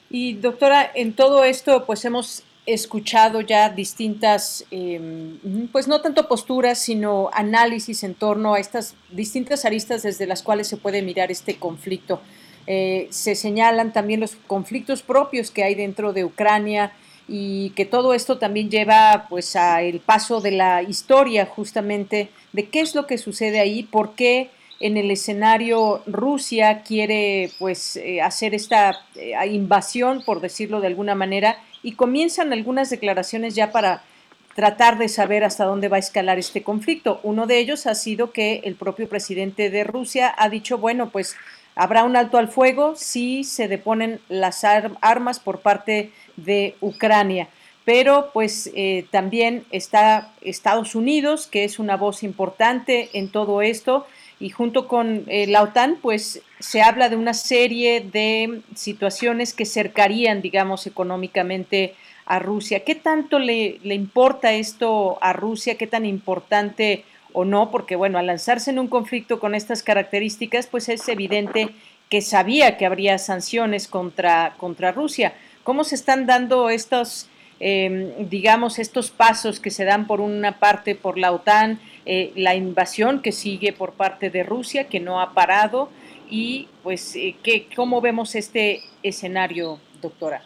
[0.08, 6.78] Y doctora, en todo esto, pues hemos escuchado ya distintas, em, pues no tanto posturas,
[6.78, 11.58] sino análisis en torno a estas distintas aristas desde las cuales se puede mirar este
[11.58, 12.20] conflicto.
[12.66, 16.92] Eh, se señalan también los conflictos propios que hay dentro de Ucrania
[17.26, 22.68] y que todo esto también lleva pues a el paso de la historia justamente de
[22.68, 28.20] qué es lo que sucede ahí, por qué en el escenario Rusia quiere pues eh,
[28.20, 34.02] hacer esta eh, invasión, por decirlo de alguna manera, y comienzan algunas declaraciones ya para
[34.54, 37.20] tratar de saber hasta dónde va a escalar este conflicto.
[37.22, 41.36] Uno de ellos ha sido que el propio presidente de Rusia ha dicho, bueno, pues
[41.80, 47.48] habrá un alto al fuego si se deponen las armas por parte de Ucrania.
[47.86, 54.06] Pero pues eh, también está Estados Unidos, que es una voz importante en todo esto,
[54.38, 59.64] y junto con eh, la OTAN, pues se habla de una serie de situaciones que
[59.64, 61.94] cercarían, digamos, económicamente
[62.26, 62.84] a Rusia.
[62.84, 65.78] ¿Qué tanto le, le importa esto a Rusia?
[65.78, 67.70] ¿Qué tan importante o no?
[67.70, 71.68] Porque, bueno, al lanzarse en un conflicto con estas características, pues es evidente
[72.08, 75.32] que sabía que habría sanciones contra, contra Rusia.
[75.62, 80.94] ¿Cómo se están dando estos, em, digamos, estos pasos que se dan por una parte
[80.94, 81.78] por la OTAN?
[82.06, 85.90] Eh, la invasión que sigue por parte de Rusia, que no ha parado,
[86.28, 87.36] y pues, eh,
[87.76, 90.42] ¿cómo vemos este escenario, doctora?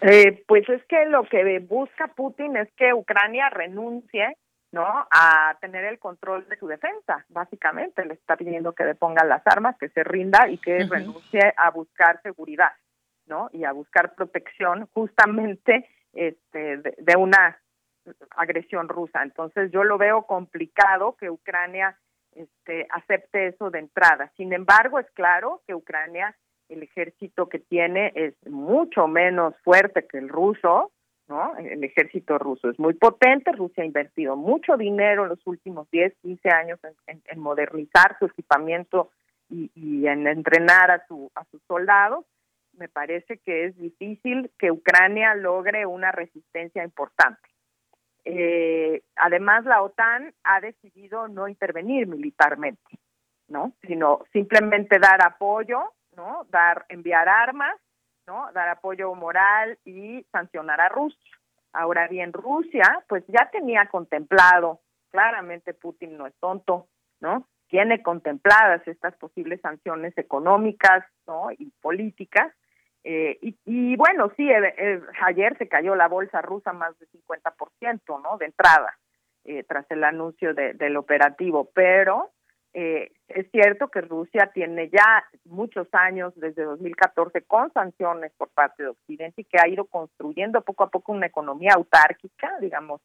[0.00, 4.36] Eh, pues es que lo que busca Putin es que Ucrania renuncie
[4.74, 5.06] ¿no?
[5.08, 9.76] a tener el control de su defensa, básicamente le está pidiendo que deponga las armas,
[9.78, 12.72] que se rinda y que renuncie a buscar seguridad,
[13.26, 13.48] ¿no?
[13.52, 17.58] Y a buscar protección justamente este de una
[18.30, 19.22] agresión rusa.
[19.22, 21.96] Entonces yo lo veo complicado que Ucrania
[22.32, 24.32] este, acepte eso de entrada.
[24.36, 26.36] Sin embargo, es claro que Ucrania,
[26.68, 30.90] el ejército que tiene es mucho menos fuerte que el ruso,
[31.28, 31.56] ¿no?
[31.56, 36.14] El ejército ruso es muy potente, Rusia ha invertido mucho dinero en los últimos 10,
[36.22, 39.10] 15 años en, modernizar su equipamiento
[39.48, 42.24] y, y, en entrenar a, su, a sus soldados.
[42.72, 47.48] Me parece que es difícil que Ucrania logre una resistencia importante.
[48.24, 52.98] Eh, además, la OTAN ha decidido no intervenir militarmente,
[53.48, 53.72] ¿no?
[53.86, 56.46] Sino simplemente dar apoyo, ¿no?
[56.50, 57.76] Dar, enviar armas,
[58.26, 58.50] ¿no?
[58.52, 61.18] Dar apoyo moral y sancionar a Rusia.
[61.72, 66.88] Ahora bien, Rusia, pues ya tenía contemplado, claramente Putin no es tonto,
[67.20, 67.48] ¿no?
[67.68, 71.50] Tiene contempladas estas posibles sanciones económicas, ¿no?
[71.50, 72.52] Y políticas,
[73.04, 78.18] eh, y, bueno, sí, eh, eh, ayer se cayó la bolsa rusa más de 50%,
[78.22, 78.38] ¿no?
[78.38, 78.98] De entrada,
[79.68, 82.30] tras el anuncio del operativo, pero
[82.74, 88.88] es cierto que Rusia tiene ya muchos años, desde 2014, con sanciones por parte de
[88.90, 93.00] Occidente y que ha ido construyendo poco a poco una economía autárquica, digamos,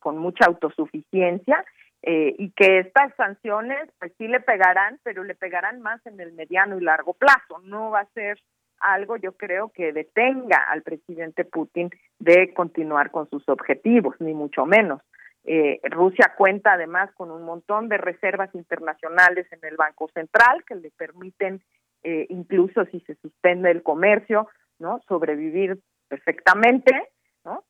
[0.00, 1.64] con mucha autosuficiencia,
[2.02, 6.76] y que estas sanciones pues sí le pegarán, pero le pegarán más en el mediano
[6.76, 8.38] y largo plazo, no va a ser
[8.80, 14.66] algo yo creo que detenga al presidente Putin de continuar con sus objetivos, ni mucho
[14.66, 15.00] menos.
[15.44, 20.74] Eh, Rusia cuenta además con un montón de reservas internacionales en el Banco Central que
[20.74, 21.62] le permiten,
[22.02, 25.78] eh, incluso si se suspende el comercio, no sobrevivir
[26.08, 27.10] perfectamente,
[27.44, 27.62] ¿no?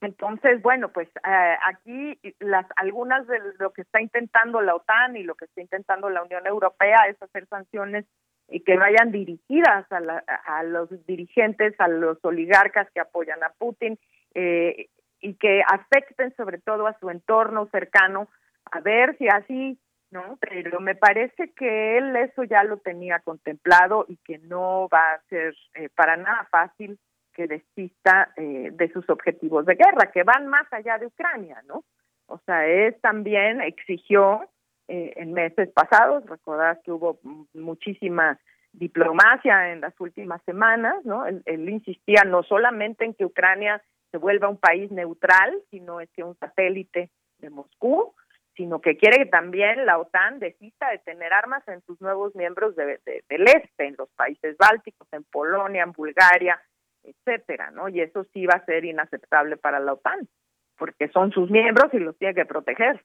[0.00, 5.22] Entonces, bueno, pues eh, aquí las algunas de lo que está intentando la OTAN y
[5.22, 8.06] lo que está intentando la Unión Europea es hacer sanciones
[8.48, 9.98] y que vayan dirigidas a,
[10.46, 13.98] a los dirigentes, a los oligarcas que apoyan a Putin
[14.34, 14.88] eh,
[15.22, 18.28] y que afecten sobre todo a su entorno cercano,
[18.70, 19.78] a ver si así,
[20.10, 20.36] ¿no?
[20.40, 25.22] Pero me parece que él eso ya lo tenía contemplado y que no va a
[25.30, 26.98] ser eh, para nada fácil
[27.32, 31.84] que desista eh, de sus objetivos de guerra, que van más allá de Ucrania, ¿no?
[32.26, 34.42] O sea, él también exigió
[34.88, 36.24] eh, en meses pasados.
[36.26, 37.18] Recordad que hubo
[37.54, 38.38] muchísima
[38.72, 41.26] diplomacia en las últimas semanas, ¿no?
[41.26, 46.22] Él, insistía no solamente en que Ucrania se vuelva un país neutral, sino es que
[46.22, 48.14] un satélite de Moscú,
[48.54, 52.76] sino que quiere que también la OTAN desista de tener armas en sus nuevos miembros
[52.76, 56.60] del este, en los países bálticos, en Polonia, en Bulgaria,
[57.02, 57.88] etcétera, ¿no?
[57.88, 60.28] Y eso sí va a ser inaceptable para la OTAN,
[60.76, 63.02] porque son sus miembros y los tiene que proteger,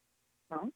[0.49, 0.71] ¿no?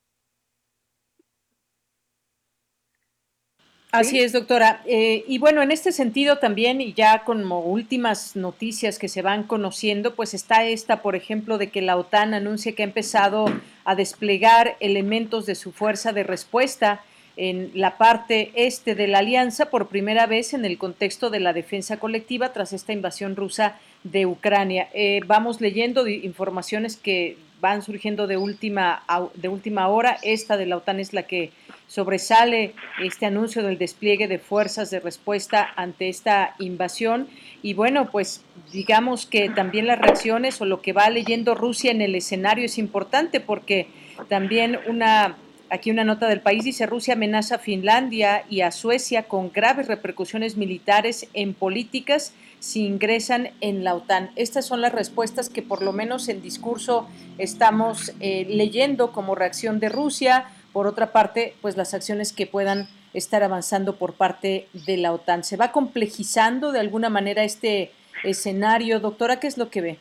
[3.91, 4.81] Así es, doctora.
[4.85, 9.43] Eh, y bueno, en este sentido también, y ya como últimas noticias que se van
[9.43, 13.45] conociendo, pues está esta, por ejemplo, de que la OTAN anuncia que ha empezado
[13.83, 17.01] a desplegar elementos de su fuerza de respuesta
[17.35, 21.51] en la parte este de la alianza por primera vez en el contexto de la
[21.51, 24.87] defensa colectiva tras esta invasión rusa de Ucrania.
[24.93, 29.03] Eh, vamos leyendo informaciones que van surgiendo de última,
[29.35, 30.17] de última hora.
[30.23, 31.51] Esta de la OTAN es la que
[31.87, 37.27] sobresale este anuncio del despliegue de fuerzas de respuesta ante esta invasión.
[37.61, 38.43] Y bueno, pues
[38.73, 42.77] digamos que también las reacciones o lo que va leyendo Rusia en el escenario es
[42.77, 43.87] importante porque
[44.27, 45.37] también una
[45.73, 49.87] Aquí una nota del país dice Rusia amenaza a Finlandia y a Suecia con graves
[49.87, 54.29] repercusiones militares en políticas si ingresan en la OTAN.
[54.35, 57.09] Estas son las respuestas que por lo menos en discurso
[57.39, 60.45] estamos eh, leyendo como reacción de Rusia.
[60.71, 65.43] Por otra parte, pues las acciones que puedan estar avanzando por parte de la OTAN.
[65.43, 67.91] ¿Se va complejizando de alguna manera este
[68.23, 68.99] escenario?
[68.99, 69.99] Doctora, ¿qué es lo que ve?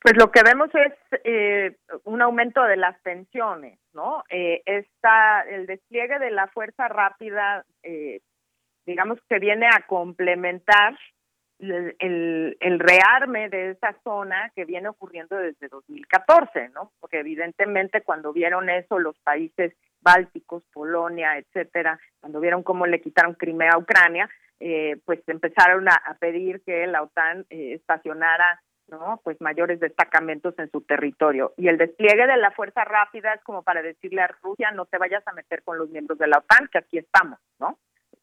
[0.00, 4.24] Pues lo que vemos es eh, un aumento de las tensiones, ¿no?
[4.30, 8.20] Eh, está el despliegue de la fuerza rápida, eh,
[8.86, 10.98] digamos que viene a complementar
[11.70, 16.92] el, el, rearme de esa zona que viene ocurriendo desde 2014, ¿no?
[17.00, 23.34] Porque evidentemente cuando vieron eso los países bálticos, Polonia, etcétera, cuando vieron cómo le quitaron
[23.34, 24.28] Crimea a Ucrania,
[24.60, 29.20] eh, pues empezaron a, pedir que la OTAN eh, estacionara ¿no?
[29.24, 31.54] Pues mayores destacamentos en su territorio.
[31.56, 34.98] Y el despliegue de la fuerza rápida es como para decirle a Rusia, no te
[34.98, 37.78] vayas a meter con los miembros de la OTAN, que aquí estamos, ¿no?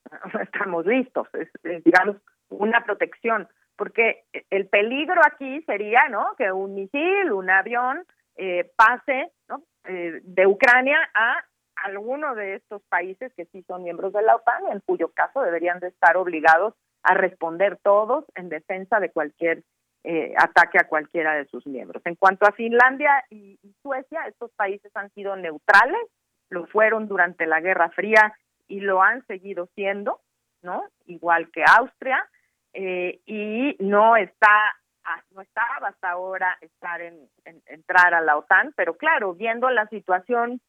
[0.42, 1.50] Estamos listos, es,
[1.84, 2.18] digamos
[2.52, 6.36] una protección, porque el peligro aquí sería, ¿no?
[6.38, 9.64] Que un misil, un avión eh, pase, ¿no?
[9.86, 11.44] Eh, de Ucrania a
[11.84, 15.80] alguno de estos países que sí son miembros de la OTAN, en cuyo caso deberían
[15.80, 19.64] de estar obligados a responder todos en defensa de cualquier
[20.04, 22.02] eh, ataque a cualquiera de sus miembros.
[22.06, 26.02] En cuanto a Finlandia y, Suecia, estos países han sido neutrales,
[26.50, 28.34] lo fueron durante la Guerra Fría
[28.68, 30.22] y lo han seguido siendo,
[30.62, 30.84] ¿no?
[31.06, 32.28] Igual que Austria,
[32.74, 37.30] eh, y no está ah, no estaba hasta ahora estar en,
[37.66, 40.62] entrar a la OTAN, pero claro, viendo la situación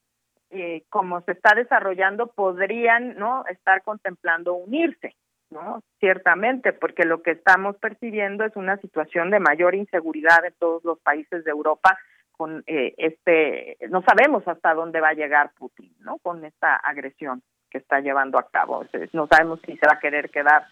[0.50, 5.14] eh, como se está desarrollando, podrían no estar contemplando unirse.
[5.50, 5.82] ¿no?
[6.00, 10.98] Ciertamente, porque lo que estamos percibiendo es una situación de mayor inseguridad en todos los
[11.00, 11.98] países de Europa
[12.32, 16.18] con eh, este, no sabemos hasta dónde va a llegar Putin, ¿no?
[16.18, 18.84] Con esta agresión que está llevando a cabo.
[19.12, 20.66] no sabemos si se va a querer quedar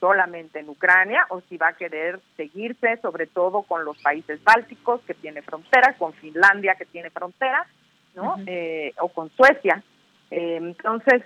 [0.00, 5.00] solamente en Ucrania o si va a querer seguirse, sobre todo con los países bálticos
[5.02, 7.66] que tiene frontera, con Finlandia que tiene frontera,
[8.14, 8.36] ¿no?
[8.46, 9.82] eh, o con Suecia.
[10.30, 11.22] Eh, entonces,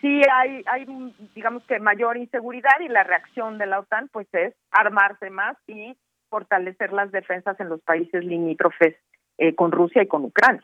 [0.00, 0.86] sí hay, hay,
[1.34, 5.96] digamos que mayor inseguridad y la reacción de la OTAN pues es armarse más y
[6.28, 8.96] fortalecer las defensas en los países limítrofes
[9.38, 10.62] eh, con Rusia y con Ucrania.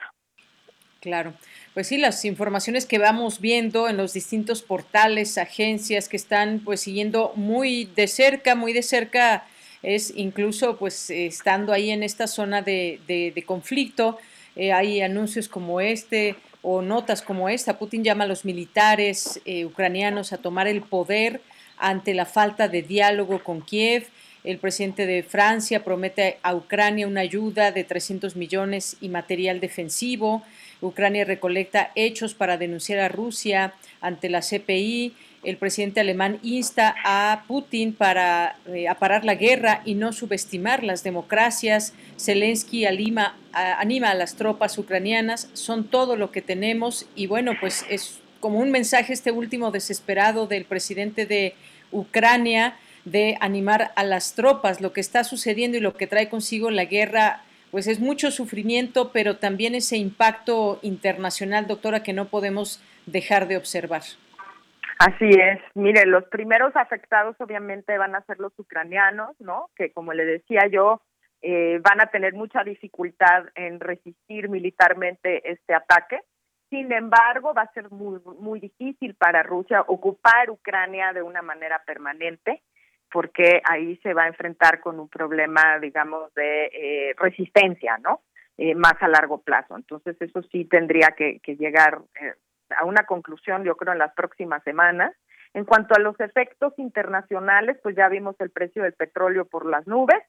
[1.01, 1.33] Claro,
[1.75, 6.81] pues sí, las informaciones que vamos viendo en los distintos portales, agencias que están pues
[6.81, 9.47] siguiendo muy de cerca, muy de cerca,
[9.85, 14.19] es incluso pues estando ahí en esta zona de, de, conflicto,
[14.57, 17.79] eh, hay anuncios como este, o notas como esta.
[17.79, 21.41] Putin llama a los militares eh, ucranianos a tomar el poder
[21.77, 24.09] ante la falta de diálogo con Kiev.
[24.43, 30.43] El presidente de Francia promete a Ucrania una ayuda de 300 millones y material defensivo.
[30.81, 35.15] Ucrania recolecta hechos para denunciar a Rusia ante la CPI
[35.45, 41.05] el presidente alemán insta a Putin para eh, parar la guerra y no subestimar las
[41.05, 41.95] democracias.
[42.19, 47.85] Zelensky anima, anima a las tropas ucranianas, son todo lo que tenemos y bueno, pues
[47.89, 51.55] es como un mensaje este último desesperado del presidente de
[51.93, 54.81] Ucrania de animar a las tropas.
[54.81, 59.11] Lo que está sucediendo y lo que trae consigo la guerra, pues es mucho sufrimiento,
[59.13, 64.03] pero también ese impacto internacional, doctora, que no podemos dejar de observar.
[64.99, 65.61] Así es.
[65.75, 69.71] Mire, los primeros afectados obviamente van a ser los ucranianos, ¿no?
[69.77, 71.01] Que como le decía yo,
[71.41, 76.21] eh, van a tener mucha dificultad en resistir militarmente este ataque.
[76.69, 81.81] Sin embargo, va a ser muy, muy difícil para Rusia ocupar Ucrania de una manera
[81.87, 82.63] permanente,
[83.11, 88.23] porque ahí se va a enfrentar con un problema, digamos, de eh, resistencia, ¿no?
[88.57, 89.77] Eh, más a largo plazo.
[89.77, 92.01] Entonces, eso sí tendría que, llegar
[92.77, 95.15] a una conclusión, yo creo, en las próximas semanas.
[95.55, 99.87] En cuanto a los efectos internacionales, pues ya vimos el precio del petróleo por las
[99.87, 100.23] nubes,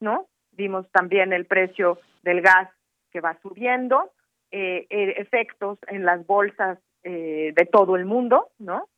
[0.00, 0.28] ¿no?
[0.52, 2.68] Vimos también el precio del gas
[3.10, 4.12] que va subiendo,
[4.50, 8.88] eh, eh, efectos en las bolsas eh, de todo el mundo, ¿no?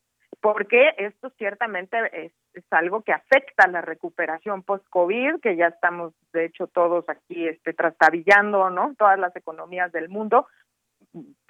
[0.41, 6.47] Porque esto ciertamente es, es algo que afecta la recuperación post-COVID, que ya estamos, de
[6.47, 8.95] hecho, todos aquí este, trastabillando, ¿no?
[8.99, 10.47] Todas las economías del mundo,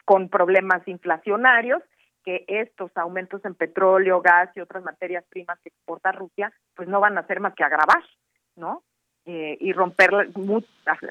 [0.05, 1.83] con problemas inflacionarios
[2.25, 7.01] que estos aumentos en petróleo, gas y otras materias primas que exporta Rusia, pues no
[7.01, 8.03] van a hacer más que agravar,
[8.57, 8.83] ¿no?
[9.31, 10.11] Eh, y romper,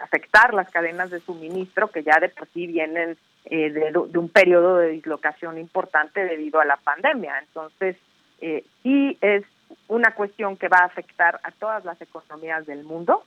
[0.02, 4.78] afectar las cadenas de suministro que ya de por sí vienen eh, de, un periodo
[4.78, 7.38] de dislocación importante debido a la pandemia.
[7.40, 7.96] Entonces,
[8.42, 9.44] eh, sí es
[9.88, 13.24] una cuestión que va a afectar a todas las economías del mundo,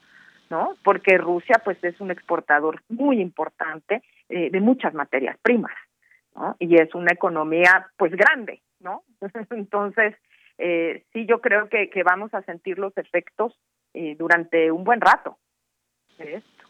[0.49, 0.75] ¿no?
[0.83, 5.75] Porque Rusia, pues, es un exportador muy importante de muchas materias primas,
[6.35, 6.55] ¿no?
[6.59, 9.03] Y es una economía, pues, grande, ¿no?
[9.49, 10.15] Entonces,
[10.57, 13.57] eh, sí, yo creo que, que vamos a sentir los efectos
[14.17, 15.37] durante un buen rato
[16.17, 16.61] de esto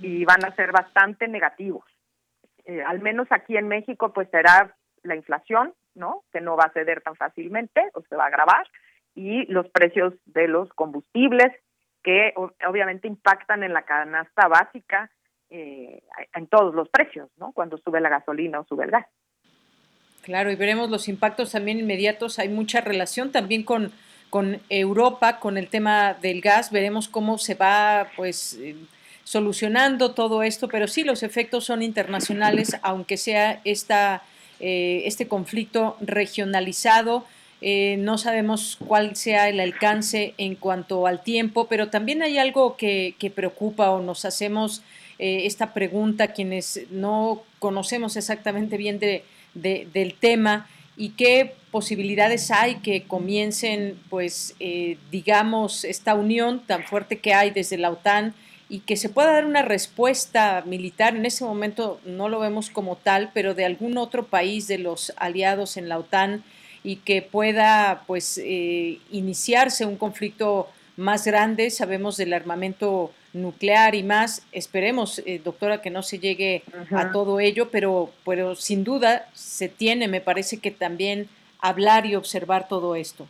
[0.00, 1.84] y van a ser bastante negativos.
[2.64, 6.22] Eh, al menos aquí en México, pues será la inflación, ¿no?
[6.32, 8.66] Que no va a ceder tan fácilmente o se va a agravar,
[9.14, 11.52] y los precios de los combustibles,
[12.02, 12.34] que
[12.68, 15.10] obviamente impactan en la canasta básica,
[15.50, 16.02] eh,
[16.34, 17.52] en todos los precios, ¿no?
[17.52, 19.06] Cuando sube la gasolina o sube el gas.
[20.22, 22.38] Claro, y veremos los impactos también inmediatos.
[22.38, 23.92] Hay mucha relación también con,
[24.30, 26.72] con Europa, con el tema del gas.
[26.72, 28.74] Veremos cómo se va, pues, eh,
[29.22, 34.22] solucionando todo esto, pero sí los efectos son internacionales, aunque sea esta,
[34.60, 37.26] eh, este conflicto regionalizado.
[37.66, 42.76] Eh, no sabemos cuál sea el alcance en cuanto al tiempo, pero también hay algo
[42.76, 44.82] que, preocupa o nos hacemos
[45.18, 52.74] eh, esta pregunta quienes no conocemos exactamente bien de, del tema y qué posibilidades hay
[52.80, 54.54] que comiencen, pues,
[55.10, 58.34] digamos, esta unión tan fuerte que hay desde la OTAN
[58.68, 61.16] y que se pueda dar una respuesta militar.
[61.16, 65.14] En ese momento no lo vemos como tal, pero de algún otro país de los
[65.16, 66.44] aliados en la OTAN
[66.84, 71.70] y que pueda pues eh, iniciarse un conflicto más grande.
[71.70, 74.46] Sabemos del armamento nuclear y más.
[74.52, 76.62] Esperemos, eh, doctora, que no se llegue
[76.92, 81.28] a todo ello, pero, pero sin duda se tiene, me parece que también
[81.60, 83.26] hablar y observar todo esto.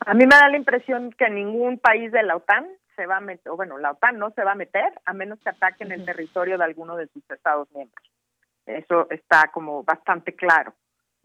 [0.00, 3.20] A mí me da la impresión que ningún país de la OTAN se va a
[3.20, 6.04] meter, o bueno, la OTAN no se va a meter a menos que ataquen el
[6.04, 8.04] territorio de alguno de sus Estados miembros.
[8.66, 10.74] Eso está como bastante claro,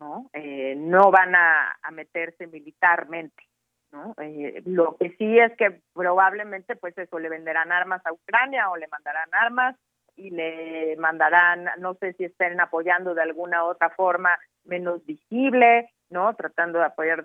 [0.02, 0.30] ¿no?
[0.34, 3.44] Eh, no van a, meterse militarmente,
[3.92, 4.16] ¿no?
[4.18, 8.78] Eh, lo que sí es que probablemente, pues eso, le venderán armas a Ucrania o
[8.78, 9.76] le mandarán armas
[10.16, 16.34] y le mandarán, no sé si estén apoyando de alguna otra forma menos visible, ¿no?
[16.34, 17.24] Tratando de apoyar,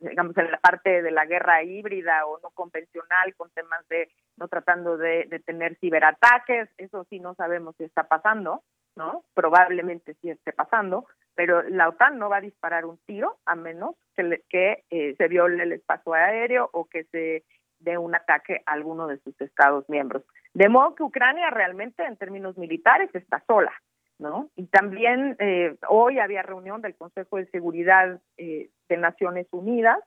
[0.00, 4.46] digamos, en la parte de la guerra híbrida o no convencional, con temas de, no
[4.46, 8.62] tratando de, tener ciberataques, eso sí no sabemos si está pasando,
[8.94, 9.24] ¿no?
[9.34, 13.96] Probablemente sí esté pasando, pero la OTAN no va a disparar un tiro a menos
[14.16, 17.44] que, que eh, se viole el espacio aéreo o que se
[17.80, 20.24] dé un ataque a alguno de sus estados miembros.
[20.54, 23.72] De modo que Ucrania realmente en términos militares está sola,
[24.18, 24.50] ¿no?
[24.56, 29.98] Y también eh, hoy había reunión del Consejo de Seguridad eh, de Naciones Unidas,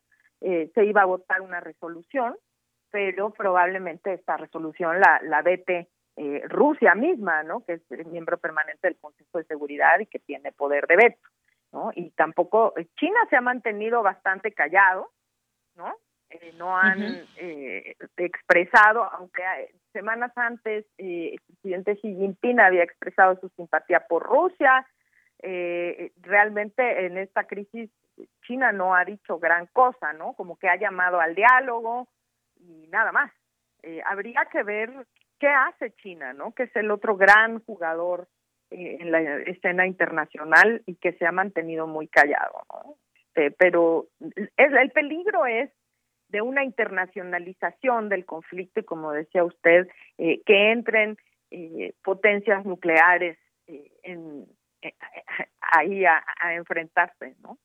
[0.41, 2.35] eh, se iba a votar una resolución,
[2.91, 5.89] pero probablemente esta resolución la, la vete
[6.47, 7.63] Rusia misma, ¿no?
[7.63, 11.27] Que es miembro permanente del Consejo de Seguridad y que tiene poder de veto,
[11.71, 11.91] ¿no?
[11.93, 15.11] Y tampoco China se ha mantenido bastante callado,
[15.75, 15.95] ¿no?
[16.29, 23.39] Eh, no han eh, expresado, aunque eh, semanas antes el presidente Xi Jinping había expresado
[23.39, 24.85] su simpatía por Rusia,
[25.39, 27.91] realmente en esta crisis
[28.45, 30.33] China no ha dicho gran cosa, ¿no?
[30.33, 32.07] Como que ha llamado al diálogo
[32.59, 33.31] y nada más.
[34.05, 34.91] habría que ver
[35.39, 36.53] qué hace China, ¿no?
[36.53, 38.27] Que es el otro gran jugador
[38.69, 42.97] en la escena internacional y que se ha mantenido muy callado, ¿no?
[43.37, 45.69] Este, pero es, el peligro es
[46.29, 51.17] de una internacionalización del conflicto y como decía usted, eh, que entren
[51.51, 54.45] eh, potencias nucleares eh, en,
[55.61, 57.57] ahí a, a, enfrentarse, ¿no?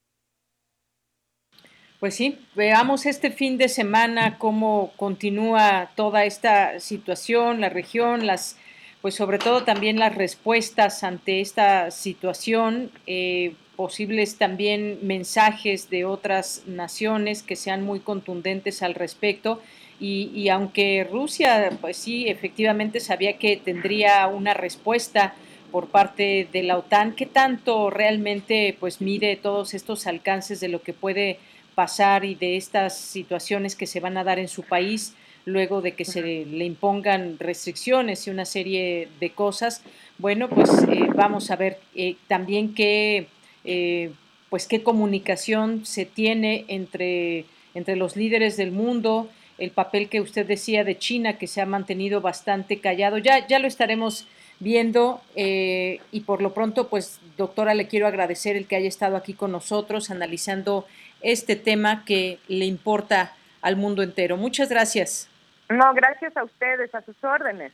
[2.02, 8.58] Pues sí, veamos este fin de semana cómo continúa toda esta situación, la región, las,
[9.02, 12.90] pues sobre todo también las respuestas ante esta situación.
[13.06, 19.62] Eh, posibles también mensajes de otras naciones que sean muy contundentes al respecto.
[20.00, 25.34] Y, aunque Rusia, pues sí, efectivamente sabía que tendría una respuesta
[25.70, 30.82] por parte de la OTAN, ¿qué tanto realmente pues mide todos estos alcances de lo
[30.82, 31.38] que puede
[31.74, 35.14] pasar y de estas situaciones que se van a dar en su país
[35.44, 39.82] luego de que se le impongan restricciones y una serie de cosas?
[40.18, 43.26] Bueno, pues eh, vamos a ver eh, también qué
[43.64, 44.12] eh,
[44.50, 50.46] pues qué comunicación se tiene entre, entre los líderes del mundo, el papel que usted
[50.46, 53.16] decía de China, que se ha mantenido bastante callado.
[53.16, 54.26] Ya, ya lo estaremos
[54.60, 59.32] viendo y por lo pronto, pues doctora, le quiero agradecer el que haya estado aquí
[59.32, 60.84] con nosotros analizando
[61.22, 64.36] este tema que le importa al mundo entero.
[64.36, 65.28] Muchas gracias.
[65.68, 67.72] No, gracias a ustedes, a sus órdenes.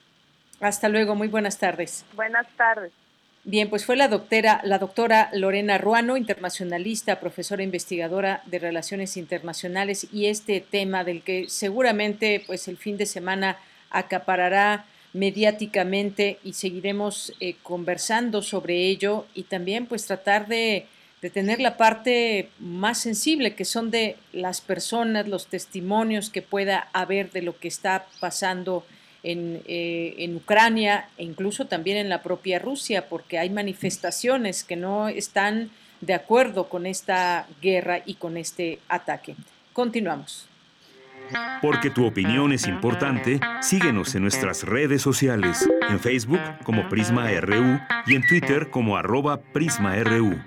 [0.61, 2.05] Hasta luego, muy buenas tardes.
[2.15, 2.93] Buenas tardes.
[3.45, 10.07] Bien, pues fue la doctora, la doctora Lorena Ruano, internacionalista, profesora investigadora de Relaciones Internacionales,
[10.13, 13.57] y este tema del que seguramente pues el fin de semana
[13.91, 20.87] acaparará mediáticamente y seguiremos eh, conversando sobre ello y también pues tratar de
[21.23, 26.89] de tener la parte más sensible, que son de las personas, los testimonios que pueda
[26.93, 28.87] haber de lo que está pasando
[29.23, 34.77] en, eh, en, Ucrania e incluso también en la propia Rusia, porque hay manifestaciones que
[34.77, 39.35] no están de acuerdo con esta guerra y con este ataque.
[39.73, 40.49] Continuamos.
[41.61, 47.79] Porque tu opinión es importante, síguenos en nuestras redes sociales, en Facebook como Prisma RU
[48.07, 50.39] y en Twitter como arroba PrismaRU.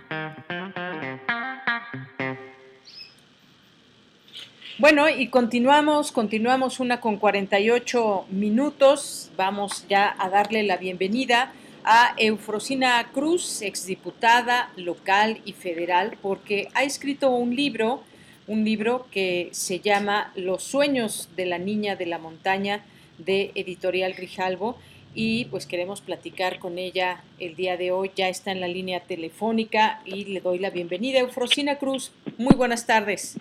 [4.81, 9.29] Bueno, y continuamos, continuamos una con 48 minutos.
[9.37, 11.53] Vamos ya a darle la bienvenida
[11.83, 18.01] a Eufrosina Cruz, exdiputada local y federal, porque ha escrito un libro,
[18.47, 22.83] un libro que se llama Los sueños de la niña de la montaña
[23.19, 24.79] de Editorial Grijalvo
[25.13, 28.09] y pues queremos platicar con ella el día de hoy.
[28.15, 31.19] Ya está en la línea telefónica y le doy la bienvenida.
[31.19, 33.37] Eufrosina Cruz, muy buenas tardes.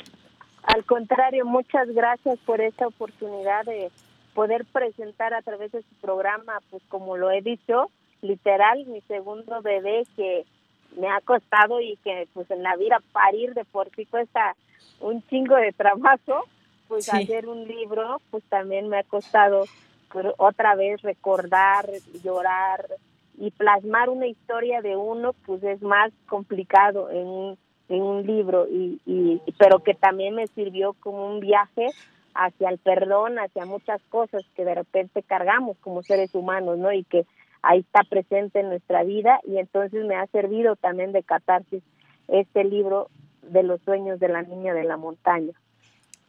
[0.63, 3.91] Al contrario, muchas gracias por esta oportunidad de
[4.35, 7.91] poder presentar a través de su programa, pues como lo he dicho,
[8.23, 10.45] literal, mi segundo bebé que
[10.97, 14.57] me ha costado y que pues en la vida parir de por sí cuesta
[15.01, 16.45] un chingo de trabajo,
[16.89, 19.65] pues hacer un libro pues también me ha costado
[20.13, 21.89] pues, otra vez recordar,
[22.23, 22.87] llorar
[23.39, 27.59] y plasmar una historia de uno pues es más complicado en un
[27.91, 31.89] en un libro, y, y, pero que también me sirvió como un viaje
[32.35, 36.93] hacia el perdón, hacia muchas cosas que de repente cargamos como seres humanos, ¿no?
[36.93, 37.27] Y que
[37.63, 41.83] ahí está presente en nuestra vida y entonces me ha servido también de catarsis
[42.29, 43.09] este libro
[43.43, 45.53] de los sueños de la niña de la montaña.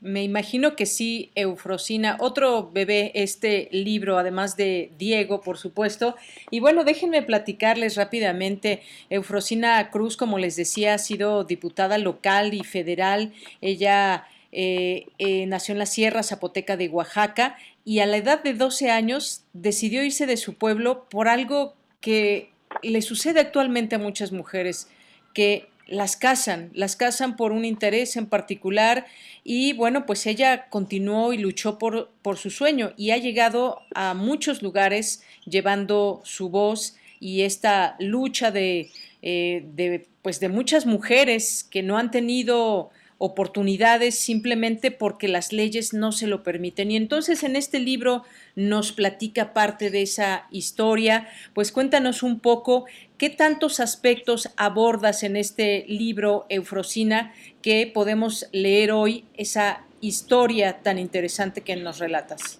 [0.01, 2.17] Me imagino que sí, Eufrosina.
[2.19, 6.15] Otro bebé, este libro, además de Diego, por supuesto.
[6.49, 8.81] Y bueno, déjenme platicarles rápidamente.
[9.11, 13.31] Eufrosina Cruz, como les decía, ha sido diputada local y federal.
[13.61, 18.55] Ella eh, eh, nació en la Sierra Zapoteca de Oaxaca y a la edad de
[18.55, 22.49] 12 años decidió irse de su pueblo por algo que
[22.81, 24.89] le sucede actualmente a muchas mujeres,
[25.35, 29.05] que las casan, las casan por un interés en particular
[29.43, 34.13] y bueno, pues ella continuó y luchó por, por su sueño y ha llegado a
[34.13, 38.89] muchos lugares llevando su voz y esta lucha de,
[39.21, 42.91] eh, de, pues de muchas mujeres que no han tenido
[43.23, 46.89] oportunidades simplemente porque las leyes no se lo permiten.
[46.89, 48.23] Y entonces en este libro
[48.55, 52.85] nos platica parte de esa historia, pues cuéntanos un poco
[53.21, 60.97] qué tantos aspectos abordas en este libro, Eufrosina, que podemos leer hoy esa historia tan
[60.97, 62.59] interesante que nos relatas.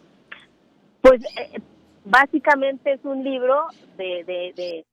[1.02, 1.60] Pues eh,
[2.06, 4.86] básicamente es un libro de, de,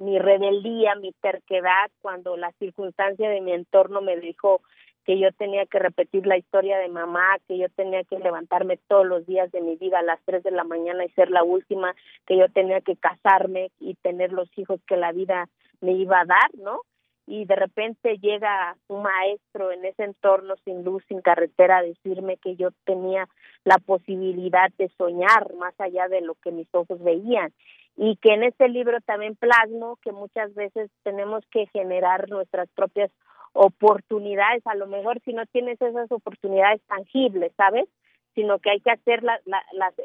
[0.00, 4.60] mi rebeldía, mi terquedad, cuando la circunstancia de mi entorno me dijo
[5.04, 9.06] que yo tenía que repetir la historia de mamá, que yo tenía que levantarme todos
[9.06, 11.94] los días de mi vida a las 3 de la mañana y ser la última,
[12.26, 15.48] que yo tenía que casarme y tener los hijos que la vida
[15.80, 16.80] me iba a dar, ¿no?
[17.26, 22.36] Y de repente llega un maestro en ese entorno sin luz, sin carretera, a decirme
[22.36, 23.28] que yo tenía
[23.64, 27.52] la posibilidad de soñar más allá de lo que mis ojos veían
[27.96, 33.10] y que en este libro también plasmo que muchas veces tenemos que generar nuestras propias
[33.52, 37.88] oportunidades, a lo mejor si no tienes esas oportunidades tangibles, ¿sabes?
[38.34, 39.40] Sino que hay que hacer las,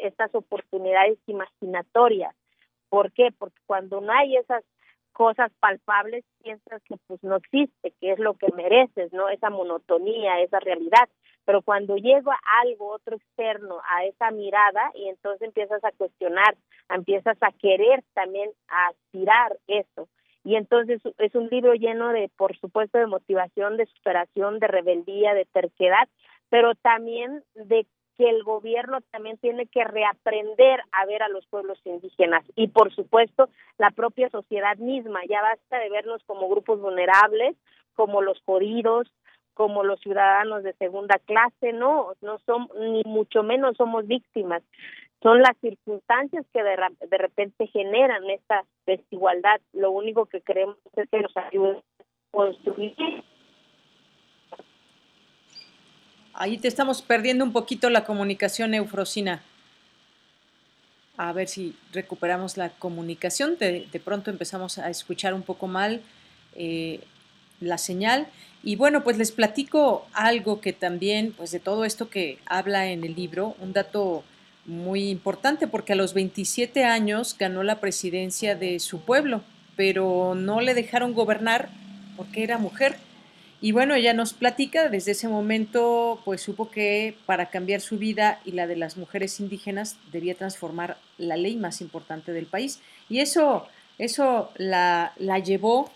[0.01, 2.35] estas oportunidades imaginatorias.
[2.89, 3.29] ¿Por qué?
[3.37, 4.63] Porque cuando no hay esas
[5.13, 9.29] cosas palpables, piensas que pues no existe, que es lo que mereces, ¿no?
[9.29, 11.09] Esa monotonía, esa realidad.
[11.45, 16.55] Pero cuando llega algo, otro externo, a esa mirada, y entonces empiezas a cuestionar,
[16.89, 20.07] empiezas a querer también aspirar eso
[20.47, 25.33] y entonces es un libro lleno de, por supuesto, de motivación, de superación, de rebeldía,
[25.33, 26.07] de terquedad,
[26.47, 27.85] pero también de
[28.15, 32.45] que el gobierno también tiene que reaprender a ver a los pueblos indígenas.
[32.55, 37.57] Y por supuesto la propia sociedad misma, ya basta de vernos como grupos vulnerables,
[37.93, 39.11] como los jodidos,
[39.53, 44.63] como los ciudadanos de segunda clase, no, no somos ni mucho menos somos víctimas,
[45.21, 46.77] son las circunstancias que de,
[47.09, 49.59] de repente generan esta desigualdad.
[49.73, 52.95] Lo único que queremos es que nos ayuden a construir
[56.39, 59.41] Ahí te estamos perdiendo un poquito la comunicación, Eufrosina.
[61.17, 63.57] A ver si recuperamos la comunicación.
[63.57, 66.03] De, pronto empezamos a escuchar un poco mal
[66.53, 66.99] eh,
[67.59, 68.27] la señal.
[68.61, 73.03] Y bueno, pues les platico algo que también, pues de todo esto que habla en
[73.03, 74.23] el libro, un dato
[74.67, 79.41] muy importante, porque a los 27 años ganó la presidencia de su pueblo,
[79.75, 81.69] pero no le dejaron gobernar
[82.17, 82.97] porque era mujer.
[83.59, 88.39] Y bueno, ella nos platica, desde ese momento pues supo que para cambiar su vida
[88.45, 92.81] y la de las mujeres indígenas debía transformar la ley más importante del país.
[93.09, 95.89] Y eso, eso la, la llevó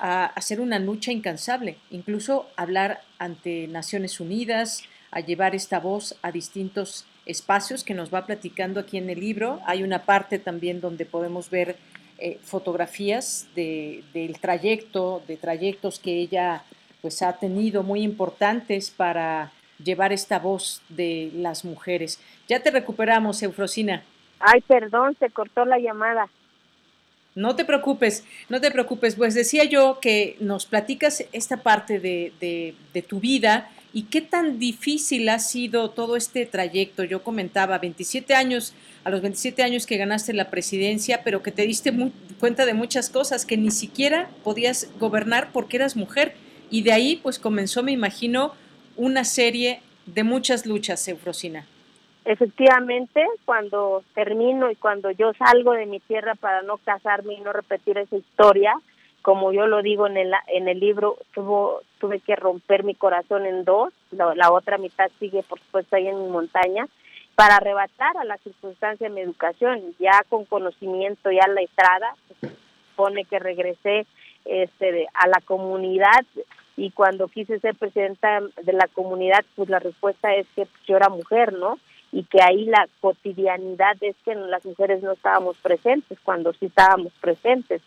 [0.00, 6.30] a hacer una lucha incansable, incluso hablar ante Naciones Unidas, a llevar esta voz a
[6.30, 9.60] distintos espacios que nos va platicando aquí en el libro.
[9.66, 11.76] Hay una parte también donde podemos ver
[12.18, 16.64] eh, fotografías de, del trayecto, de trayectos que ella
[17.00, 19.52] pues ha tenido muy importantes para
[19.82, 22.20] llevar esta voz de las mujeres.
[22.48, 24.02] Ya te recuperamos, Eufrosina.
[24.40, 26.28] Ay, perdón, se cortó la llamada.
[27.34, 29.14] No te preocupes, no te preocupes.
[29.14, 34.20] Pues decía yo que nos platicas esta parte de, de, de, tu vida y qué
[34.20, 37.04] tan difícil ha sido todo este trayecto.
[37.04, 38.74] Yo comentaba, 27 años,
[39.04, 41.92] a los 27 años que ganaste la presidencia, pero que te diste
[42.38, 46.34] cuenta de muchas cosas, que ni siquiera podías gobernar porque eras mujer
[46.70, 48.52] y de ahí pues comenzó, me imagino,
[48.96, 51.66] una serie de muchas luchas, Eufrosina.
[52.24, 57.54] Efectivamente, cuando termino y cuando yo salgo de mi tierra para no casarme y no
[57.54, 58.74] repetir esa historia,
[59.22, 63.46] como yo lo digo en el, en el libro, tuvo, tuve que romper mi corazón
[63.46, 66.86] en dos, la, otra mitad sigue por supuesto ahí en mi montaña,
[67.34, 72.52] para arrebatar a la circunstancia mi educación, ya con conocimiento, ya la estrada, pues,
[72.96, 74.06] pone que regresé
[74.44, 76.24] este, a la comunidad
[76.78, 81.08] y cuando quise ser presidenta de la comunidad, pues la respuesta es que yo era
[81.08, 81.76] mujer, ¿no?
[82.12, 87.12] Y que ahí la cotidianidad es que las mujeres no estábamos presentes cuando sí estábamos
[87.20, 87.82] presentes.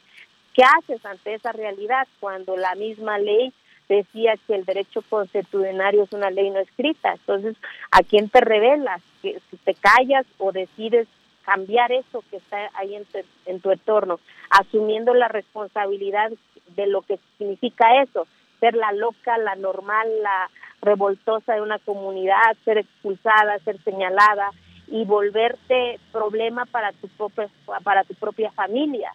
[0.53, 3.53] ¿Qué haces ante esa realidad cuando la misma ley
[3.87, 7.13] decía que el derecho constitucionario es una ley no escrita?
[7.13, 7.55] Entonces,
[7.91, 9.01] ¿a quién te revelas?
[9.21, 11.07] Si te callas o decides
[11.45, 13.05] cambiar eso que está ahí en,
[13.45, 16.31] en tu entorno, asumiendo la responsabilidad
[16.75, 18.27] de lo que significa eso,
[18.59, 20.49] ser la loca, la normal, la
[20.81, 24.51] revoltosa de una comunidad, ser expulsada, ser señalada
[24.87, 27.49] y volverte problema para tu propia,
[27.83, 29.13] para tu propia familia.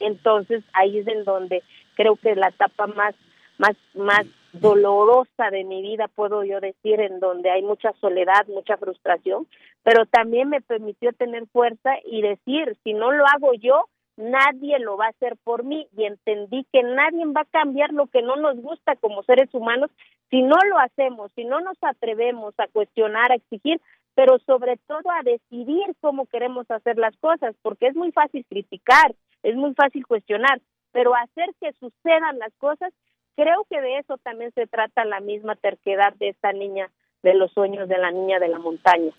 [0.00, 1.62] Entonces ahí es en donde
[1.94, 3.14] creo que la etapa más
[3.58, 8.76] más más dolorosa de mi vida puedo yo decir en donde hay mucha soledad, mucha
[8.76, 9.46] frustración,
[9.82, 13.84] pero también me permitió tener fuerza y decir, si no lo hago yo,
[14.16, 15.86] nadie lo va a hacer por mí.
[15.96, 19.90] Y entendí que nadie va a cambiar lo que no nos gusta como seres humanos.
[20.30, 23.80] Si no lo hacemos, si no nos atrevemos a cuestionar, a exigir,
[24.14, 29.14] pero sobre todo a decidir cómo queremos hacer las cosas, porque es muy fácil criticar,
[29.46, 32.92] es muy fácil cuestionar, pero hacer que sucedan las cosas,
[33.36, 36.90] creo que de eso también se trata la misma terquedad de esta niña,
[37.22, 39.12] de los sueños de la niña de la montaña.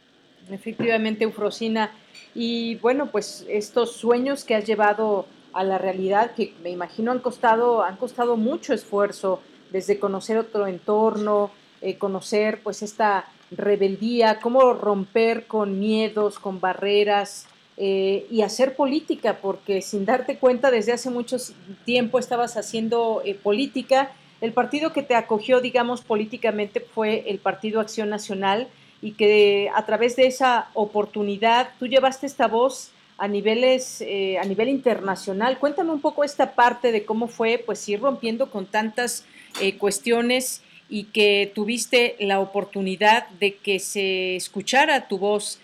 [0.50, 1.92] Efectivamente, Eufrosina.
[2.36, 7.20] Y bueno, pues estos sueños que has llevado a la realidad, que me imagino han
[7.20, 14.74] costado, han costado mucho esfuerzo, desde conocer otro entorno, eh, conocer pues esta rebeldía, cómo
[14.74, 17.48] romper con miedos, con barreras
[17.80, 21.38] eh, y hacer política, porque sin darte cuenta desde hace mucho
[21.86, 24.12] tiempo estabas haciendo eh, política.
[24.42, 28.68] El partido que te acogió, digamos, políticamente fue el Partido Acción Nacional
[29.00, 34.44] y que a través de esa oportunidad tú llevaste esta voz a niveles eh, a
[34.46, 35.60] nivel internacional.
[35.60, 39.24] Cuéntame un poco esta parte de cómo fue pues ir rompiendo con tantas
[39.62, 45.60] eh, cuestiones y que tuviste la oportunidad de que se escuchara tu voz,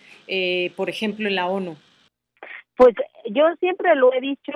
[0.75, 1.77] por ejemplo, en la ONU.
[2.75, 2.95] Pues
[3.29, 4.53] yo siempre lo he dicho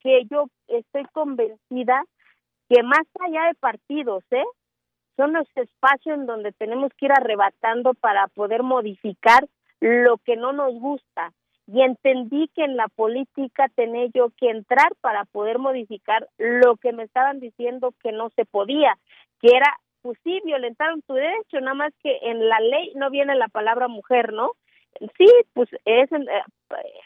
[0.00, 2.04] que yo estoy convencida
[2.68, 4.44] que más allá de partidos, ¿eh?
[5.16, 9.46] son los espacios en donde tenemos que ir arrebatando para poder modificar
[9.80, 11.32] lo que no nos gusta.
[11.66, 16.92] Y entendí que en la política tenía yo que entrar para poder modificar lo que
[16.92, 18.98] me estaban diciendo que no se podía,
[19.40, 23.36] que era, pues sí, violentaron tu derecho, nada más que en la ley no viene
[23.36, 24.52] la palabra mujer, ¿no?
[25.16, 26.42] Sí, pues es eh,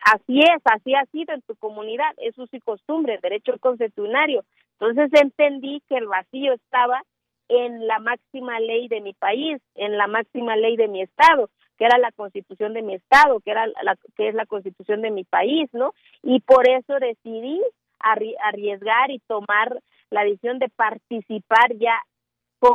[0.04, 4.44] así es, así ha sido en tu comunidad, eso sí costumbre, derecho constitucionario.
[4.78, 7.02] Entonces entendí que el vacío estaba
[7.48, 11.50] en la máxima ley de mi país, en la máxima ley de mi estado.
[11.78, 15.10] que era la constitución de mi estado, que era la que es la constitución de
[15.10, 15.92] mi país, ¿no?
[16.22, 17.60] Y por eso decidí
[17.98, 19.78] arriesgar y tomar
[20.08, 22.00] la decisión de participar ya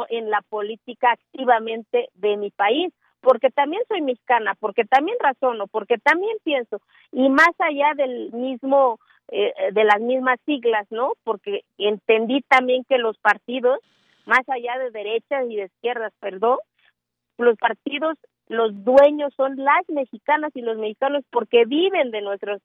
[0.09, 5.98] en la política activamente de mi país, porque también soy mexicana, porque también razono, porque
[5.98, 9.00] también pienso, y más allá del mismo,
[9.30, 11.14] eh, de las mismas siglas, ¿no?
[11.24, 13.80] Porque entendí también que los partidos,
[14.26, 16.58] más allá de derechas y de izquierdas, perdón,
[17.38, 18.18] los partidos
[18.52, 22.62] los dueños son las mexicanas y los mexicanos porque viven de nuestras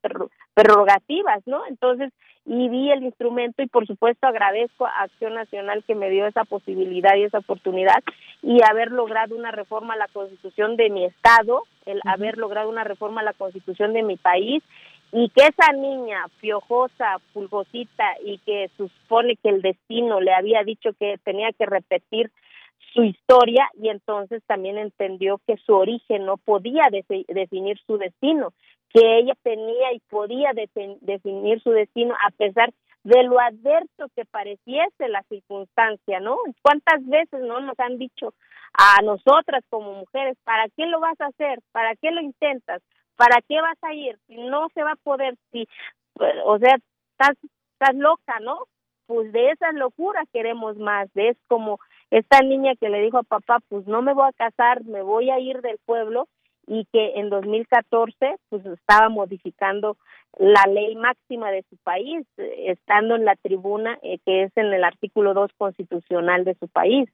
[0.52, 1.64] prerrogativas, ¿no?
[1.68, 2.12] Entonces,
[2.44, 6.44] y vi el instrumento y por supuesto agradezco a Acción Nacional que me dio esa
[6.44, 8.02] posibilidad y esa oportunidad
[8.42, 12.82] y haber logrado una reforma a la constitución de mi estado, el haber logrado una
[12.82, 14.64] reforma a la constitución de mi país
[15.12, 20.90] y que esa niña piojosa, pulgosita y que supone que el destino le había dicho
[20.98, 22.32] que tenía que repetir
[22.92, 28.52] su historia y entonces también entendió que su origen no podía definir su destino,
[28.90, 32.72] que ella tenía y podía definir su destino a pesar
[33.04, 36.38] de lo adverso que pareciese la circunstancia, ¿no?
[36.62, 38.34] ¿Cuántas veces no nos han dicho
[38.72, 41.60] a nosotras como mujeres, ¿para qué lo vas a hacer?
[41.72, 42.82] ¿Para qué lo intentas?
[43.16, 44.18] ¿Para qué vas a ir?
[44.26, 45.68] Si no se va a poder, si,
[46.44, 46.76] o sea,
[47.12, 47.36] estás,
[47.72, 48.66] estás loca, ¿no?
[49.06, 51.78] Pues de esas locuras queremos más, es como
[52.10, 55.30] esta niña que le dijo a papá, pues no me voy a casar, me voy
[55.30, 56.28] a ir del pueblo
[56.66, 59.96] y que en 2014 pues estaba modificando
[60.38, 64.84] la ley máxima de su país, estando en la tribuna eh, que es en el
[64.84, 67.08] artículo 2 constitucional de su país.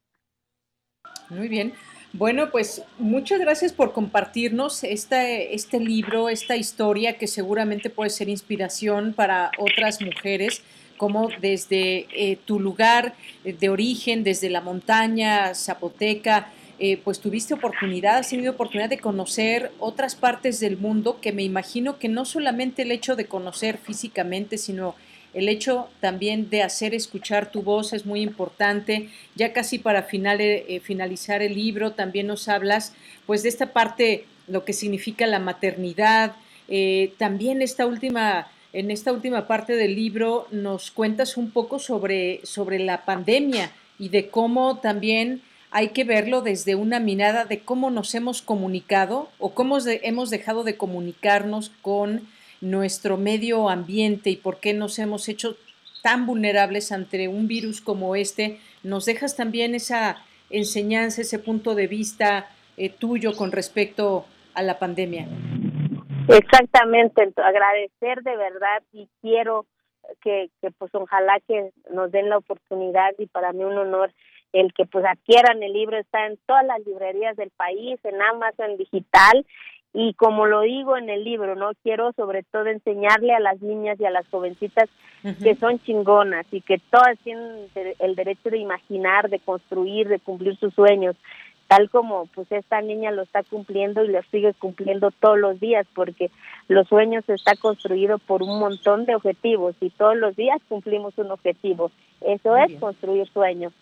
[1.28, 1.72] Muy bien.
[2.14, 8.28] Bueno, pues muchas gracias por compartirnos este, este libro, esta historia que seguramente puede ser
[8.28, 10.62] inspiración para otras mujeres
[11.02, 18.18] como desde eh, tu lugar de origen, desde la montaña zapoteca, eh, pues tuviste oportunidad,
[18.18, 22.82] has tenido oportunidad de conocer otras partes del mundo que me imagino que no solamente
[22.82, 24.94] el hecho de conocer físicamente, sino
[25.34, 29.08] el hecho también de hacer escuchar tu voz es muy importante.
[29.34, 32.94] Ya casi para eh, finalizar el libro también nos hablas
[33.26, 36.36] pues de esta parte, lo que significa la maternidad,
[37.18, 42.78] también esta última en esta última parte del libro nos cuentas un poco sobre, sobre
[42.78, 48.14] la pandemia y de cómo también hay que verlo desde una mirada de cómo nos
[48.14, 52.28] hemos comunicado o cómo hemos dejado de comunicarnos con
[52.60, 55.56] nuestro medio ambiente y por qué nos hemos hecho
[56.02, 58.58] tan vulnerables ante un virus como este.
[58.82, 60.18] Nos dejas también esa
[60.50, 65.26] enseñanza, ese punto de vista eh, tuyo con respecto a la pandemia.
[66.28, 69.66] Exactamente, agradecer de verdad y quiero
[70.20, 74.12] que, que pues ojalá que nos den la oportunidad y para mí un honor
[74.52, 78.76] el que pues adquieran el libro, está en todas las librerías del país, en Amazon
[78.76, 79.46] digital
[79.94, 84.00] y como lo digo en el libro, no quiero sobre todo enseñarle a las niñas
[84.00, 84.88] y a las jovencitas
[85.42, 87.68] que son chingonas y que todas tienen
[87.98, 91.14] el derecho de imaginar, de construir, de cumplir sus sueños
[91.72, 95.86] tal como pues esta niña lo está cumpliendo y lo sigue cumpliendo todos los días
[95.94, 96.30] porque
[96.68, 101.30] los sueños está construido por un montón de objetivos y todos los días cumplimos un
[101.30, 101.90] objetivo.
[102.20, 103.72] Eso es construir sueños.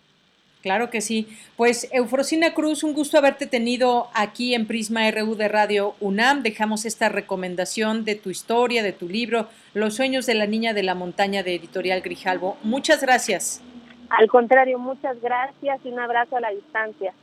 [0.61, 1.27] Claro que sí.
[1.57, 6.43] Pues Eufrosina Cruz, un gusto haberte tenido aquí en Prisma RU de Radio UNAM.
[6.43, 10.83] Dejamos esta recomendación de tu historia, de tu libro, Los sueños de la niña de
[10.83, 12.55] la montaña de Editorial Grijalvo.
[12.63, 13.61] Muchas gracias.
[14.09, 17.13] Al contrario, muchas gracias y un abrazo a la distancia.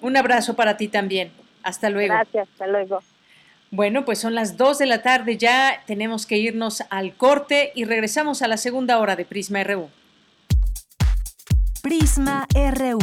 [0.00, 1.32] Un abrazo para ti también.
[1.62, 2.14] Hasta luego.
[2.14, 3.00] Gracias, hasta luego.
[3.70, 7.84] Bueno, pues son las 2 de la tarde ya, tenemos que irnos al corte y
[7.84, 9.90] regresamos a la segunda hora de Prisma RU.
[11.82, 12.98] Prisma RU.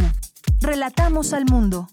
[0.61, 1.87] Relatamos al mundo.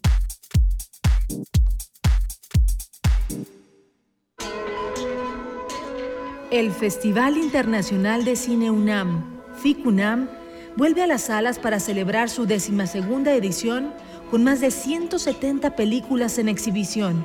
[6.50, 10.28] El Festival Internacional de Cine UNAM, FICUNAM,
[10.76, 13.94] vuelve a las salas para celebrar su decimasegunda edición
[14.32, 17.22] con más de 170 películas en exhibición.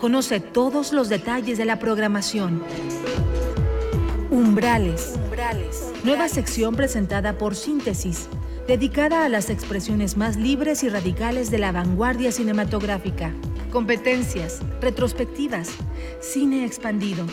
[0.00, 2.62] Conoce todos los detalles de la programación.
[4.30, 5.12] Umbrales.
[6.04, 8.30] Nueva sección presentada por Síntesis,
[8.66, 13.30] dedicada a las expresiones más libres y radicales de la vanguardia cinematográfica.
[13.70, 15.68] Competencias, retrospectivas,
[16.22, 17.26] cine expandido,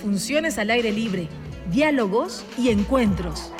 [0.00, 1.28] funciones al aire libre,
[1.72, 3.52] diálogos y encuentros.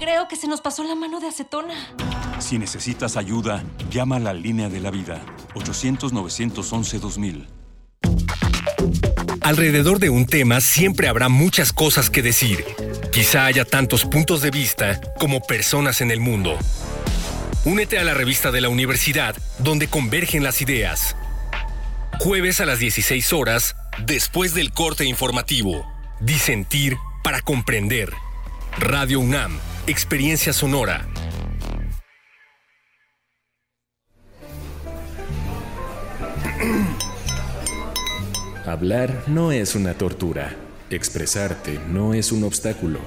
[0.00, 1.74] Creo que se nos pasó la mano de acetona.
[2.38, 5.20] Si necesitas ayuda, llama a la línea de la vida.
[5.52, 7.46] 800-911-2000.
[9.42, 12.64] Alrededor de un tema siempre habrá muchas cosas que decir.
[13.12, 16.56] Quizá haya tantos puntos de vista como personas en el mundo.
[17.66, 21.14] Únete a la revista de la universidad donde convergen las ideas.
[22.20, 23.76] Jueves a las 16 horas,
[24.06, 25.86] después del corte informativo.
[26.20, 28.14] Disentir para comprender.
[28.78, 29.60] Radio UNAM
[29.90, 31.08] Experiencia Sonora.
[38.66, 40.54] Hablar no es una tortura.
[40.90, 43.00] Expresarte no es un obstáculo.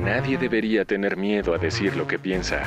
[0.00, 2.62] Nadie debería tener miedo a decir lo que piensa.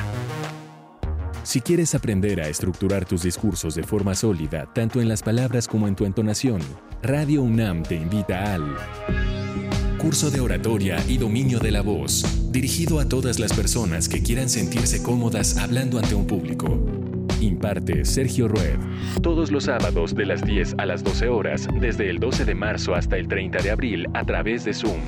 [1.42, 5.88] Si quieres aprender a estructurar tus discursos de forma sólida, tanto en las palabras como
[5.88, 6.60] en tu entonación,
[7.02, 8.76] Radio UNAM te invita al
[10.06, 14.48] Curso de oratoria y dominio de la voz, dirigido a todas las personas que quieran
[14.48, 16.78] sentirse cómodas hablando ante un público.
[17.40, 18.78] Imparte Sergio Rued.
[19.20, 22.94] Todos los sábados de las 10 a las 12 horas, desde el 12 de marzo
[22.94, 25.00] hasta el 30 de abril, a través de Zoom.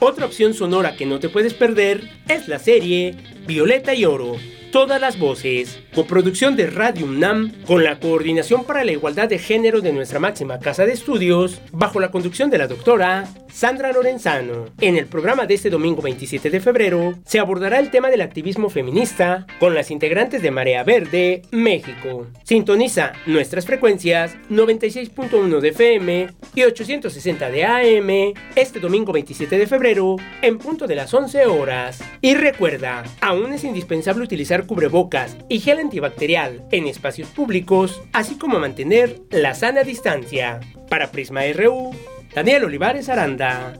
[0.00, 3.14] Otra opción sonora que no te puedes perder es la serie
[3.46, 4.38] Violeta y Oro
[4.70, 5.80] todas las voces.
[5.94, 10.60] Coproducción de Radio UNAM con la Coordinación para la Igualdad de Género de nuestra máxima
[10.60, 14.66] casa de estudios, bajo la conducción de la doctora Sandra Lorenzano.
[14.80, 18.70] En el programa de este domingo 27 de febrero se abordará el tema del activismo
[18.70, 22.28] feminista con las integrantes de Marea Verde, México.
[22.44, 30.16] Sintoniza nuestras frecuencias 96.1 de FM y 860 de AM este domingo 27 de febrero
[30.40, 32.00] en punto de las 11 horas.
[32.20, 38.58] Y recuerda, aún es indispensable utilizar cubrebocas y gel antibacterial en espacios públicos, así como
[38.58, 40.60] mantener la sana distancia.
[40.88, 41.90] Para Prisma RU,
[42.34, 43.74] Daniel Olivares Aranda.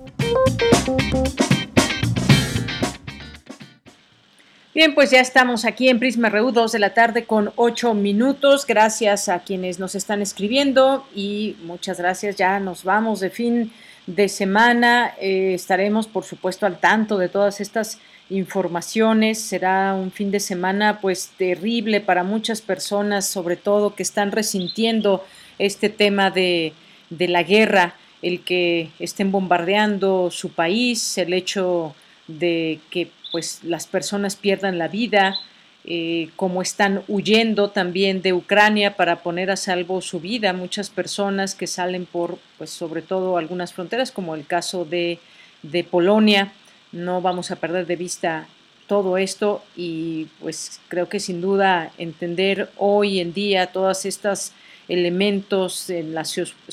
[4.72, 8.66] Bien, pues ya estamos aquí en Prisma RU, 2 de la tarde con 8 minutos.
[8.66, 12.36] Gracias a quienes nos están escribiendo y muchas gracias.
[12.36, 13.72] Ya nos vamos de fin
[14.06, 15.14] de semana.
[15.20, 17.98] Eh, estaremos, por supuesto, al tanto de todas estas
[18.30, 19.40] informaciones.
[19.40, 25.24] Será un fin de semana pues terrible para muchas personas, sobre todo que están resintiendo
[25.58, 26.72] este tema de,
[27.10, 31.94] de la guerra, el que estén bombardeando su país, el hecho
[32.26, 35.36] de que pues las personas pierdan la vida,
[35.84, 41.54] eh, como están huyendo también de Ucrania para poner a salvo su vida, muchas personas
[41.54, 45.18] que salen por, pues sobre todo algunas fronteras, como el caso de,
[45.62, 46.52] de Polonia,
[46.92, 48.46] no vamos a perder de vista
[48.86, 54.52] todo esto y pues creo que sin duda entender hoy en día todos estos
[54.88, 56.24] elementos en la,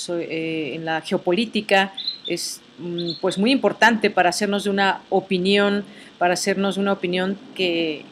[0.10, 1.94] eh, geopolítica
[2.26, 5.86] es mm, pues muy importante para hacernos de una opinión,
[6.18, 8.04] para hacernos una opinión que,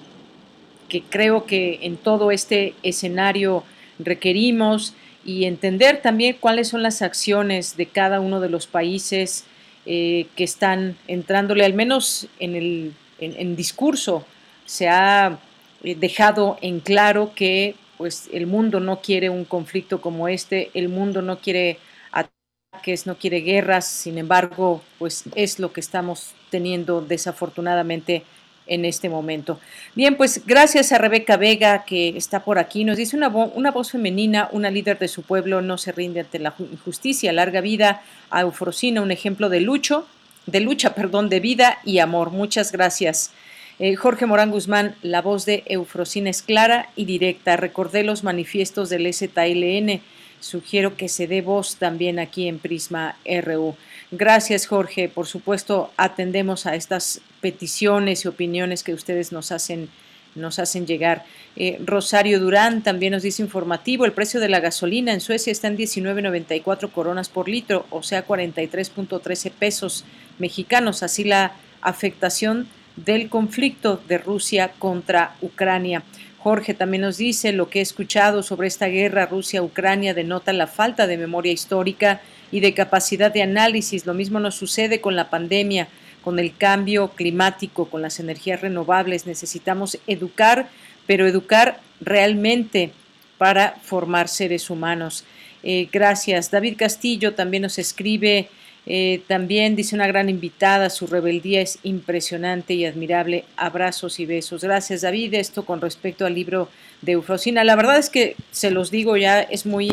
[0.88, 3.64] que creo que en todo este escenario
[3.98, 4.94] requerimos
[5.26, 9.46] y entender también cuáles son las acciones de cada uno de los países
[9.86, 14.26] eh, que están entrándole, al menos en el en, discurso,
[14.66, 15.40] se ha
[15.84, 20.90] eh, dejado en claro que pues el mundo no quiere un conflicto como este, el
[20.90, 21.80] mundo no quiere
[22.12, 28.24] ataques, no quiere guerras, sin embargo, pues es lo que estamos teniendo desafortunadamente
[28.68, 29.60] en este momento.
[29.94, 32.84] Bien, pues gracias a Rebeca Vega que está por aquí.
[32.84, 36.40] Nos dice una, una voz femenina, una líder de su pueblo no se rinde ante
[36.40, 37.32] la injusticia.
[37.34, 40.08] Larga vida a Eufrosina, un ejemplo de lucho,
[40.46, 42.32] de lucha, perdón, de vida y amor.
[42.32, 43.32] Muchas gracias.
[43.78, 47.58] Eh, Jorge Morán Guzmán, la voz de Eufrosina es clara y directa.
[47.58, 50.02] Recordé los manifiestos del ZLN.
[50.40, 53.76] Sugiero que se dé voz también aquí en Prisma RU.
[54.12, 55.10] Gracias, Jorge.
[55.10, 59.90] Por supuesto, atendemos a estas peticiones y opiniones que ustedes nos hacen
[60.36, 61.24] nos hacen llegar.
[61.56, 65.70] Eh, Rosario Durán también nos dice informativo, el precio de la gasolina en Suecia está
[65.70, 70.04] en 19.94 coronas por litro, o sea 43.13 pesos
[70.38, 76.04] mexicanos, así la afectación del conflicto de Rusia contra Ucrania.
[76.40, 81.08] Jorge también nos dice lo que he escuchado sobre esta guerra Rusia-Ucrania denota la falta
[81.08, 82.22] de memoria histórica
[82.56, 84.06] y de capacidad de análisis.
[84.06, 85.90] Lo mismo nos sucede con la pandemia,
[86.24, 89.28] con el cambio climático, con las energías renovables.
[89.28, 90.70] Necesitamos educar,
[91.06, 92.92] pero educar realmente
[93.38, 95.26] para formar seres humanos.
[95.64, 96.50] Eh, gracias.
[96.50, 98.48] David Castillo también nos escribe,
[98.86, 103.44] eh, también dice una gran invitada, su rebeldía es impresionante y admirable.
[103.58, 104.64] Abrazos y besos.
[104.64, 105.34] Gracias David.
[105.34, 106.70] Esto con respecto al libro
[107.02, 107.66] de Eufrosina.
[107.66, 109.90] La verdad es que se los digo ya, es muy,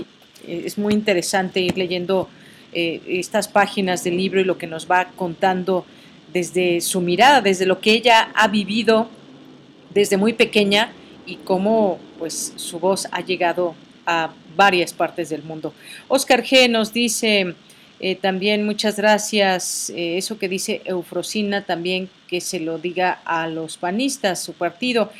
[0.46, 2.28] eh, es muy interesante ir leyendo
[2.72, 5.84] eh, estas páginas del libro y lo que nos va contando
[6.32, 9.08] desde su mirada, desde lo que ella ha vivido
[9.92, 10.92] desde muy pequeña
[11.26, 13.74] y cómo pues su voz ha llegado
[14.06, 15.74] a varias partes del mundo.
[16.08, 17.54] Oscar G nos dice
[18.00, 23.46] eh, también muchas gracias, eh, eso que dice Eufrosina también que se lo diga a
[23.48, 25.12] los panistas, su partido.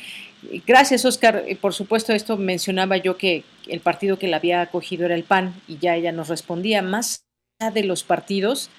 [0.67, 1.45] Gracias, Oscar.
[1.61, 5.53] Por supuesto, esto mencionaba yo que el partido que la había acogido era el PAN
[5.67, 7.23] y ya ella nos respondía más
[7.71, 8.69] de los partidos,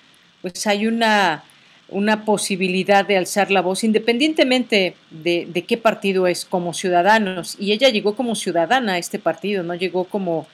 [0.43, 1.45] pues hay una,
[1.89, 7.57] una posibilidad de alzar la voz independientemente de, de, qué partido es como ciudadanos.
[7.59, 10.47] Y ella llegó como ciudadana a este partido, no llegó como,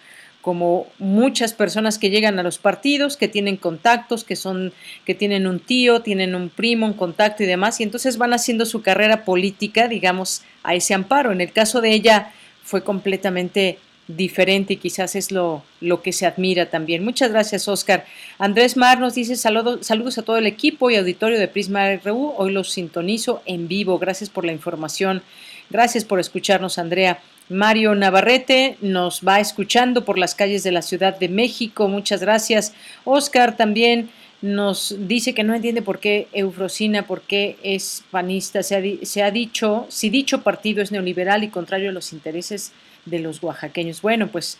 [0.42, 4.72] como muchas personas que llegan a los partidos, que tienen contactos, que son,
[5.04, 8.64] que tienen un tío, tienen un primo, un contacto y demás, y entonces van haciendo
[8.64, 11.32] su carrera política, digamos, a ese amparo.
[11.32, 12.32] En el caso de ella
[12.62, 13.78] fue completamente
[14.16, 17.04] diferente y quizás es lo, lo que se admira también.
[17.04, 18.04] Muchas gracias, Oscar.
[18.38, 22.34] Andrés Mar nos dice saludos, a todo el equipo y auditorio de Prisma RU.
[22.36, 23.98] Hoy los sintonizo en vivo.
[23.98, 25.22] Gracias por la información.
[25.70, 27.20] Gracias por escucharnos, Andrea.
[27.48, 31.88] Mario Navarrete nos va escuchando por las calles de la Ciudad de México.
[31.88, 32.72] Muchas gracias.
[33.04, 34.10] Oscar también
[34.42, 38.62] nos dice que no entiende por qué Eufrosina, por qué es panista.
[38.62, 42.72] Se ha, se ha dicho, si dicho partido es neoliberal y contrario a los intereses
[43.04, 44.02] de los oaxaqueños.
[44.02, 44.58] Bueno, pues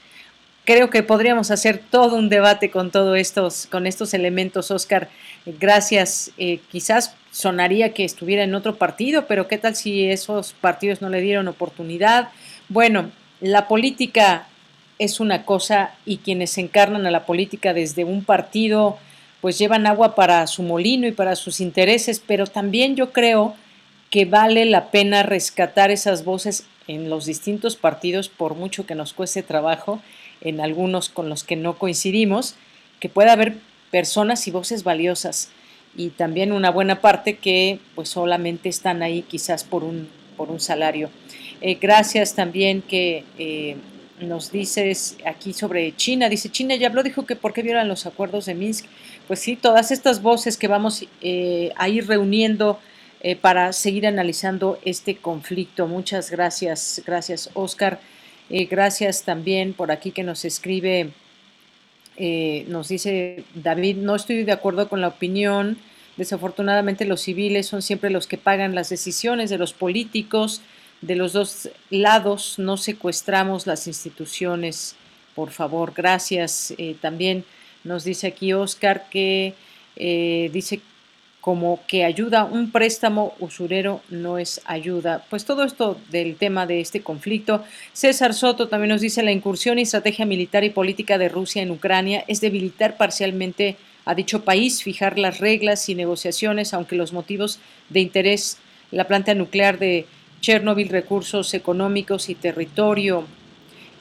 [0.65, 5.09] creo que podríamos hacer todo un debate con todos estos, con estos elementos, Oscar.
[5.47, 6.31] Gracias.
[6.39, 11.09] Eh, quizás sonaría que estuviera en otro partido, pero ¿qué tal si esos partidos no
[11.09, 12.29] le dieron oportunidad?
[12.69, 13.11] Bueno,
[13.41, 14.47] la política
[14.99, 18.99] es una cosa y quienes encarnan a la política desde un partido
[19.41, 23.55] pues llevan agua para su molino y para sus intereses, pero también yo creo
[24.11, 29.13] que vale la pena rescatar esas voces en los distintos partidos, por mucho que nos
[29.13, 30.03] cueste trabajo,
[30.41, 32.57] en algunos con los que no coincidimos,
[32.99, 33.59] que pueda haber
[33.93, 35.51] personas y voces valiosas
[35.97, 40.59] y también una buena parte que pues solamente están ahí quizás por un, por un
[40.59, 41.11] salario.
[41.61, 43.77] Eh, gracias también que eh,
[44.21, 46.29] nos dices aquí sobre China.
[46.29, 48.87] Dice, China ya habló, dijo que por qué violan los acuerdos de Minsk.
[49.29, 52.81] Pues sí, todas estas voces que vamos eh, a ir reuniendo
[53.41, 55.87] para seguir analizando este conflicto.
[55.87, 58.01] Muchas gracias, gracias Oscar.
[58.49, 61.11] gracias también por aquí que nos escribe,
[62.67, 65.77] nos dice David, no estoy de acuerdo con la opinión.
[66.17, 70.63] Desafortunadamente los civiles son siempre los que pagan las decisiones de los políticos
[71.01, 74.97] de los dos lados, no secuestramos las instituciones,
[75.35, 76.75] por favor, gracias.
[76.77, 77.45] Eh, también
[77.85, 79.55] nos dice aquí Oscar que
[79.97, 80.81] eh, dice
[81.41, 85.25] como que ayuda, un préstamo usurero no es ayuda.
[85.31, 87.65] Pues todo esto del tema de este conflicto.
[87.95, 91.71] César Soto también nos dice la incursión y estrategia militar y política de Rusia en
[91.71, 97.59] Ucrania es debilitar parcialmente a dicho país, fijar las reglas y negociaciones, aunque los motivos
[97.89, 98.59] de interés,
[98.91, 100.07] la planta nuclear de
[100.41, 103.25] Chernobyl, recursos económicos y territorio.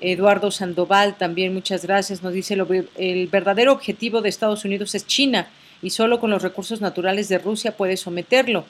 [0.02, 2.58] Eduardo Sandoval, también muchas gracias, nos dice
[2.98, 5.50] el verdadero objetivo de Estados Unidos es China
[5.82, 8.66] y solo con los recursos naturales de Rusia puede someterlo.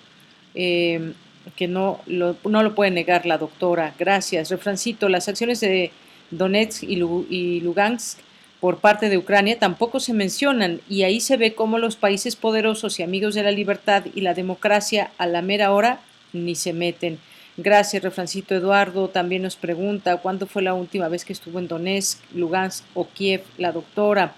[0.56, 1.14] Eh,
[1.56, 3.94] que no lo, no lo puede negar la doctora.
[3.98, 4.50] Gracias.
[4.50, 5.92] Refrancito, las acciones de
[6.32, 8.20] Donetsk y, Lugansk
[8.60, 13.00] por parte de Ucrania tampoco se mencionan y ahí se ve cómo los países poderosos
[13.00, 16.02] y amigos de la libertad y la democracia a la mera hora
[16.34, 17.20] ni se meten.
[17.56, 19.08] Gracias, Refrancito Eduardo.
[19.08, 23.44] También nos pregunta cuándo fue la última vez que estuvo en Donetsk, Lugansk o Kiev
[23.58, 24.36] la doctora.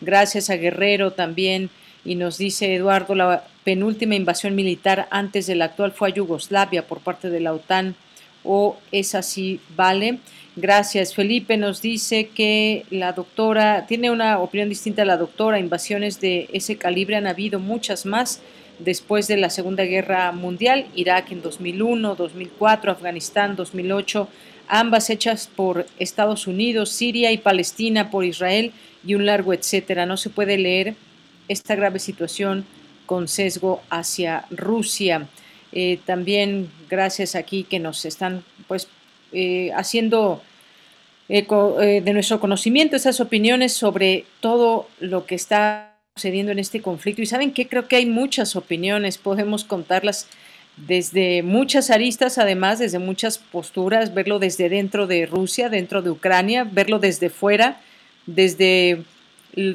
[0.00, 1.68] Gracias a Guerrero también.
[2.04, 6.86] Y nos dice Eduardo, la penúltima invasión militar antes de la actual fue a Yugoslavia
[6.86, 7.94] por parte de la OTAN.
[8.44, 9.60] ¿O es así?
[9.74, 10.18] Vale.
[10.56, 11.14] Gracias.
[11.14, 15.58] Felipe nos dice que la doctora tiene una opinión distinta a la doctora.
[15.58, 18.40] Invasiones de ese calibre han habido muchas más
[18.78, 24.28] después de la Segunda Guerra Mundial, Irak en 2001, 2004, Afganistán 2008,
[24.68, 28.72] ambas hechas por Estados Unidos, Siria y Palestina por Israel
[29.06, 30.06] y un largo etcétera.
[30.06, 30.94] No se puede leer
[31.48, 32.64] esta grave situación
[33.06, 35.28] con sesgo hacia Rusia.
[35.72, 38.88] Eh, también gracias aquí que nos están pues
[39.32, 40.42] eh, haciendo
[41.28, 46.80] eco eh, de nuestro conocimiento esas opiniones sobre todo lo que está sucediendo en este
[46.80, 47.22] conflicto.
[47.22, 50.28] Y saben que creo que hay muchas opiniones, podemos contarlas
[50.76, 56.64] desde muchas aristas, además, desde muchas posturas, verlo desde dentro de Rusia, dentro de Ucrania,
[56.64, 57.80] verlo desde fuera,
[58.26, 59.02] desde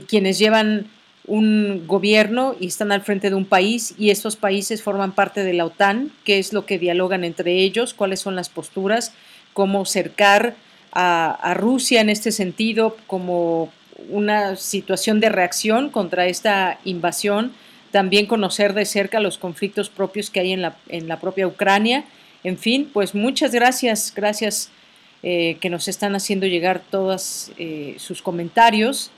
[0.07, 0.87] quienes llevan
[1.29, 5.53] un gobierno y están al frente de un país y estos países forman parte de
[5.53, 9.13] la OTAN, qué es lo que dialogan entre ellos, cuáles son las posturas,
[9.53, 10.55] cómo cercar
[10.91, 13.71] a, Rusia en este sentido como
[14.09, 17.53] una situación de reacción contra esta invasión,
[17.91, 22.05] también conocer de cerca los conflictos propios que hay en la, en la propia Ucrania.
[22.43, 24.71] En fin, pues muchas gracias, gracias
[25.21, 29.11] eh, que nos están haciendo llegar todos eh, sus comentarios.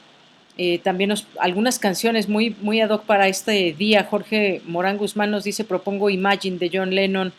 [0.57, 4.03] Eh, también algunas canciones muy, muy ad hoc para este día.
[4.03, 7.33] Jorge Morán Guzmán nos dice, propongo Imagine de John Lennon.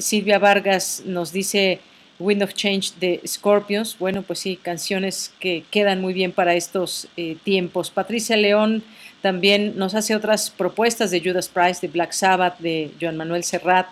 [0.00, 1.80] Silvia Vargas nos dice
[2.22, 3.98] Wind of Change de Scorpions.
[3.98, 7.90] Bueno, pues sí, canciones que quedan muy bien para estos eh, tiempos.
[7.90, 8.82] Patricia León
[9.20, 13.88] también nos hace otras propuestas de Judas Price, de Black Sabbath, de Joan Manuel Serrat.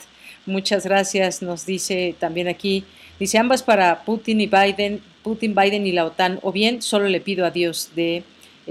[0.46, 2.84] Muchas gracias, nos dice también aquí.
[3.18, 7.20] Dice ambas para Putin y Biden, Putin, Biden y la OTAN, o bien solo le
[7.20, 8.22] pido a Dios de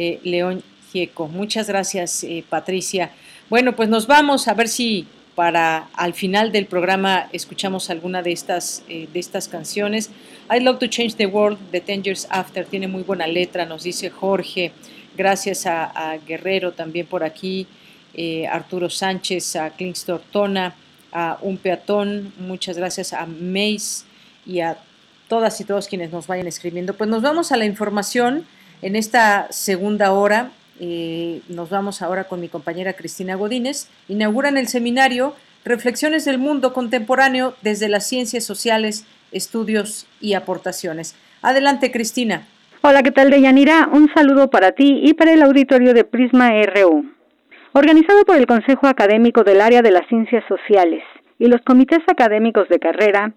[0.01, 0.63] eh, León
[0.93, 1.27] Gieco.
[1.27, 3.11] Muchas gracias, eh, Patricia.
[3.49, 5.05] Bueno, pues nos vamos a ver si
[5.35, 10.09] para al final del programa escuchamos alguna de estas, eh, de estas canciones.
[10.49, 13.83] I Love to Change the World de Ten Years After tiene muy buena letra, nos
[13.83, 14.71] dice Jorge.
[15.17, 17.67] Gracias a, Guerrero también por aquí,
[18.49, 20.75] Arturo Sánchez, a Klingstor Tona,
[21.11, 24.05] a Un Peatón, muchas gracias a Mace
[24.45, 24.77] y a
[25.27, 26.93] todas y todos quienes nos vayan escribiendo.
[26.93, 28.45] Pues nos vamos a la información
[28.81, 34.67] en esta segunda hora eh, nos vamos ahora con mi compañera Cristina Godínez, inauguran el
[34.67, 35.35] seminario
[35.65, 41.15] Reflexiones del Mundo Contemporáneo desde las Ciencias Sociales, Estudios y Aportaciones.
[41.41, 42.47] Adelante, Cristina.
[42.81, 43.89] Hola, ¿qué tal, Deyanira?
[43.91, 47.11] Un saludo para ti y para el auditorio de Prisma RU.
[47.73, 51.03] Organizado por el Consejo Académico del Área de las Ciencias Sociales
[51.37, 53.33] y los comités académicos de carrera,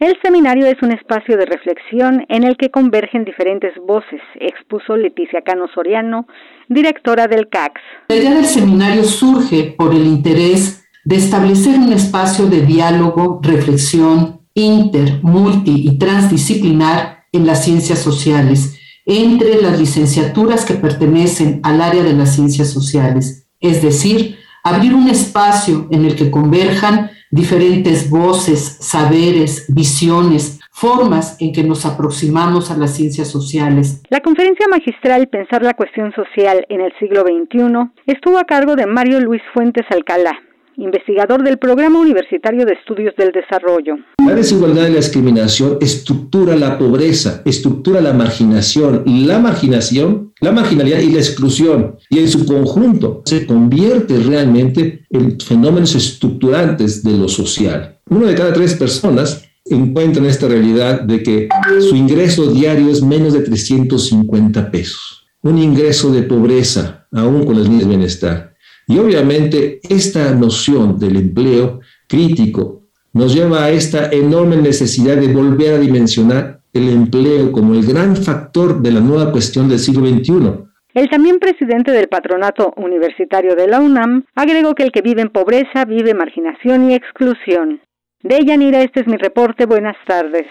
[0.00, 5.42] el seminario es un espacio de reflexión en el que convergen diferentes voces, expuso Leticia
[5.42, 6.26] Cano Soriano,
[6.68, 7.80] directora del CACS.
[8.08, 14.40] La idea del seminario surge por el interés de establecer un espacio de diálogo, reflexión
[14.54, 22.02] inter, multi y transdisciplinar en las ciencias sociales entre las licenciaturas que pertenecen al área
[22.02, 28.78] de las ciencias sociales, es decir, abrir un espacio en el que converjan diferentes voces,
[28.80, 34.02] saberes, visiones, formas en que nos aproximamos a las ciencias sociales.
[34.10, 38.86] La conferencia magistral Pensar la cuestión social en el siglo XXI estuvo a cargo de
[38.86, 40.38] Mario Luis Fuentes Alcalá,
[40.76, 43.96] investigador del Programa Universitario de Estudios del Desarrollo.
[44.26, 51.00] La desigualdad y la discriminación estructura la pobreza, estructura la marginación, la marginación, la marginalidad
[51.00, 57.28] y la exclusión, y en su conjunto se convierte realmente en fenómenos estructurantes de lo
[57.28, 57.98] social.
[58.08, 61.48] Uno de cada tres personas encuentra esta realidad de que
[61.80, 65.26] su ingreso diario es menos de 350 pesos.
[65.42, 68.55] Un ingreso de pobreza, aún con las líneas de bienestar
[68.86, 72.82] y obviamente esta noción del empleo crítico
[73.12, 78.16] nos lleva a esta enorme necesidad de volver a dimensionar el empleo como el gran
[78.16, 80.66] factor de la nueva cuestión del siglo XXI.
[80.94, 85.30] El también presidente del patronato universitario de la UNAM agregó que el que vive en
[85.30, 87.80] pobreza vive marginación y exclusión.
[88.22, 89.66] De Yanira, este es mi reporte.
[89.66, 90.46] Buenas tardes.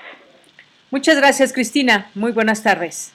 [0.91, 2.07] Muchas gracias, Cristina.
[2.13, 3.14] Muy buenas tardes.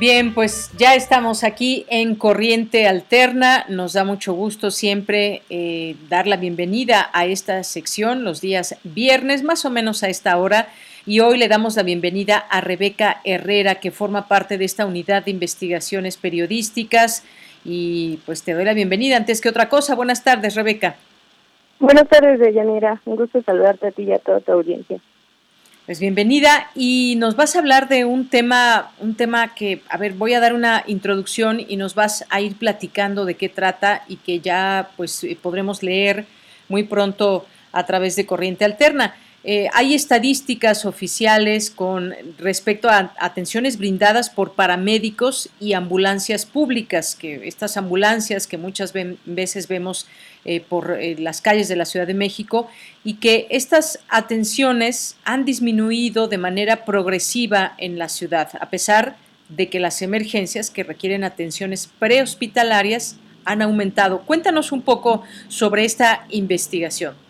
[0.00, 3.66] Bien, pues ya estamos aquí en Corriente Alterna.
[3.68, 9.42] Nos da mucho gusto siempre eh, dar la bienvenida a esta sección los días viernes,
[9.42, 10.68] más o menos a esta hora.
[11.04, 15.26] Y hoy le damos la bienvenida a Rebeca Herrera, que forma parte de esta unidad
[15.26, 17.22] de investigaciones periodísticas.
[17.62, 19.18] Y pues te doy la bienvenida.
[19.18, 20.96] Antes que otra cosa, buenas tardes, Rebeca.
[21.78, 23.02] Buenas tardes, Deyanira.
[23.04, 24.98] Un gusto saludarte a ti y a toda tu audiencia.
[25.90, 30.12] Pues bienvenida y nos vas a hablar de un tema, un tema que, a ver,
[30.12, 34.14] voy a dar una introducción y nos vas a ir platicando de qué trata y
[34.14, 36.26] que ya pues eh, podremos leer
[36.68, 39.16] muy pronto a través de Corriente Alterna.
[39.42, 47.48] Eh, hay estadísticas oficiales con respecto a atenciones brindadas por paramédicos y ambulancias públicas, que
[47.48, 48.92] estas ambulancias que muchas
[49.24, 50.06] veces vemos
[50.44, 52.68] eh, por eh, las calles de la Ciudad de México
[53.02, 59.16] y que estas atenciones han disminuido de manera progresiva en la ciudad, a pesar
[59.48, 64.20] de que las emergencias que requieren atenciones prehospitalarias han aumentado.
[64.26, 67.29] Cuéntanos un poco sobre esta investigación.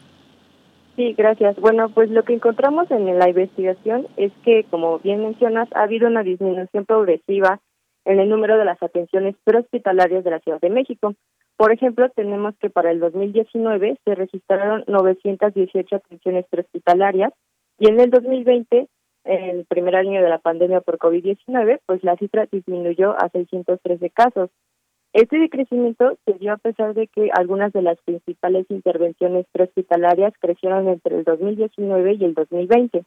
[0.96, 1.56] Sí, gracias.
[1.56, 6.08] Bueno, pues lo que encontramos en la investigación es que, como bien mencionas, ha habido
[6.08, 7.60] una disminución progresiva
[8.04, 11.14] en el número de las atenciones prehospitalarias de la Ciudad de México.
[11.56, 17.32] Por ejemplo, tenemos que para el 2019 se registraron 918 atenciones prehospitalarias
[17.78, 18.88] y en el 2020,
[19.24, 24.10] en el primer año de la pandemia por COVID-19, pues la cifra disminuyó a 613
[24.10, 24.50] casos.
[25.12, 30.88] Este decrecimiento se dio a pesar de que algunas de las principales intervenciones prehospitalarias crecieron
[30.88, 33.04] entre el 2019 y el 2020.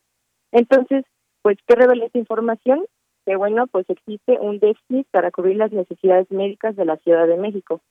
[0.51, 1.05] Entonces,
[1.41, 2.85] pues, ¿qué revela esta información?
[3.25, 7.37] Que bueno, pues existe un déficit para cubrir las necesidades médicas de la Ciudad de
[7.37, 7.81] México.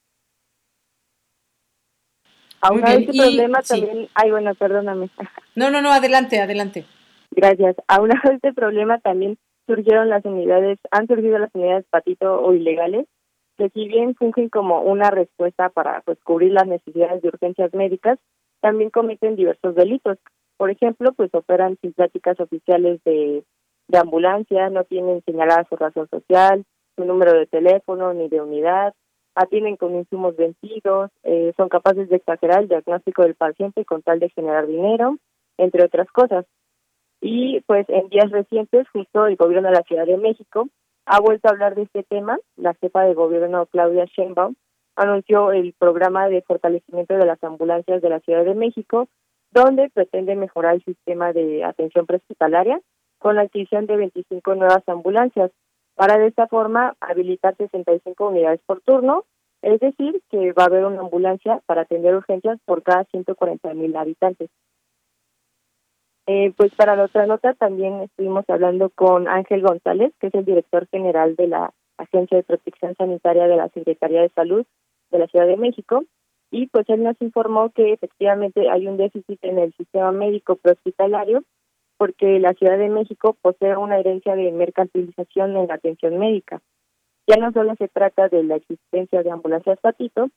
[2.61, 5.11] Aún este problema también, ay bueno, perdóname.
[5.55, 6.87] No, no, no, adelante, adelante.
[7.31, 7.77] Gracias.
[7.89, 9.37] Aún a este problema también
[9.67, 13.07] surgieron las unidades, han surgido las unidades patito o ilegales,
[13.57, 18.19] que si bien fungen como una respuesta para pues, cubrir las necesidades de urgencias médicas,
[18.61, 20.19] también cometen diversos delitos.
[20.57, 23.45] Por ejemplo, pues operan sin pláticas oficiales de,
[23.89, 26.65] de ambulancia, no tienen señalada su razón social,
[26.97, 28.95] su número de teléfono ni de unidad,
[29.35, 34.21] atienden con insumos vencidos, eh, son capaces de exagerar el diagnóstico del paciente con tal
[34.21, 35.17] de generar dinero,
[35.59, 36.45] entre otras cosas.
[37.21, 40.69] Y pues en días recientes, justo el gobierno de la Ciudad de México
[41.07, 42.39] ha vuelto a hablar de este tema.
[42.57, 44.55] La jefa de gobierno, Claudia Sheinbaum,
[44.97, 49.09] anunció el programa de fortalecimiento de las ambulancias de la Ciudad de México,
[49.51, 52.81] donde pretende mejorar el sistema de atención prehospitalaria
[53.19, 55.51] con la adquisición de 25 nuevas ambulancias,
[55.95, 59.25] para de esta forma habilitar 65 unidades por turno,
[59.61, 63.95] es decir, que va a haber una ambulancia para atender urgencias por cada 140 mil
[63.97, 64.51] habitantes.
[66.27, 70.45] Eh, pues para la otra nota también estuvimos hablando con Ángel González, que es el
[70.45, 74.65] director general de la Agencia de Protección Sanitaria de la Secretaría de Salud
[75.11, 76.05] de la Ciudad de México,
[76.51, 81.43] y pues él nos informó que efectivamente hay un déficit en el sistema médico prehospitalario
[81.97, 86.61] porque la Ciudad de México posee una herencia de mercantilización en la atención médica.
[87.29, 90.29] Ya no solo se trata de la existencia de ambulancias patito,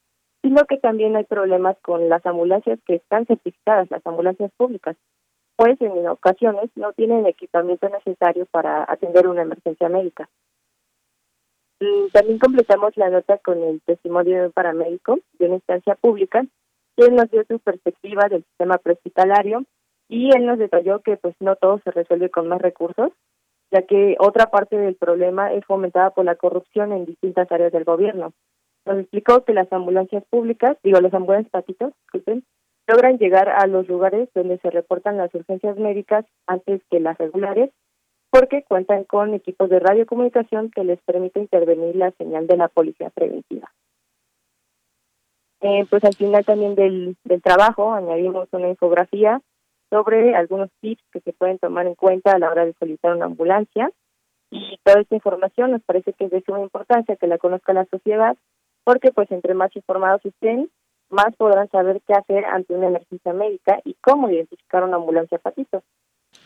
[0.41, 4.95] sino que también hay problemas con las ambulancias que están certificadas, las ambulancias públicas,
[5.55, 10.29] pues en ocasiones no tienen equipamiento necesario para atender una emergencia médica.
[12.13, 16.45] También completamos la nota con el testimonio de un paramédico de una instancia pública,
[16.95, 19.65] quien nos dio su perspectiva del sistema prehospitalario
[20.07, 23.11] y él nos detalló que pues no todo se resuelve con más recursos,
[23.71, 27.83] ya que otra parte del problema es fomentada por la corrupción en distintas áreas del
[27.83, 28.31] gobierno.
[28.85, 32.45] Nos explicó que las ambulancias públicas, digo, los ambulancias patitos, disculpen,
[32.87, 37.71] logran llegar a los lugares donde se reportan las urgencias médicas antes que las regulares,
[38.29, 43.09] porque cuentan con equipos de radiocomunicación que les permite intervenir la señal de la policía
[43.09, 43.71] preventiva.
[45.61, 49.41] Eh, pues al final también del, del trabajo añadimos una infografía
[49.89, 53.25] sobre algunos tips que se pueden tomar en cuenta a la hora de solicitar una
[53.25, 53.89] ambulancia.
[54.51, 57.85] Y toda esta información nos parece que es de suma importancia que la conozca la
[57.85, 58.37] sociedad,
[58.83, 60.69] porque pues entre más informados estén,
[61.09, 65.83] más podrán saber qué hacer ante una emergencia médica y cómo identificar una ambulancia patito.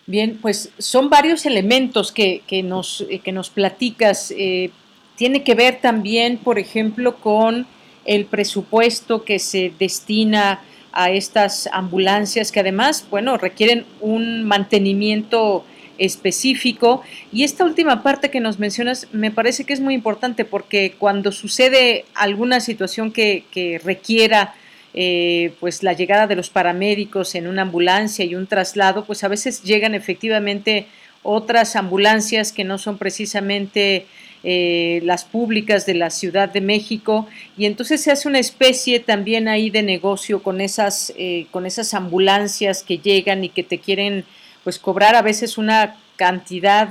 [0.06, 4.32] Bien, pues son varios elementos que, que, nos, eh, que nos platicas.
[4.38, 4.72] Eh,
[5.16, 7.68] tiene que ver también, por ejemplo, con
[8.06, 10.62] el presupuesto que se destina
[10.92, 15.64] a estas ambulancias que además, bueno, requieren un mantenimiento
[16.00, 17.04] específico.
[17.32, 21.32] Y esta última parte que nos mencionas me parece que es muy importante porque cuando
[21.32, 23.44] sucede alguna situación que,
[23.84, 24.56] requiera
[24.94, 29.28] eh, pues la llegada de los paramédicos en una ambulancia y un traslado, pues a
[29.28, 30.88] veces llegan efectivamente
[31.22, 34.08] otras ambulancias que no son precisamente
[34.44, 37.28] eh, las públicas de la Ciudad de México
[37.58, 41.94] y entonces se hace una especie también ahí de negocio con esas eh, con esas
[41.94, 44.24] ambulancias que llegan y que te quieren
[44.64, 46.90] pues cobrar a veces una cantidad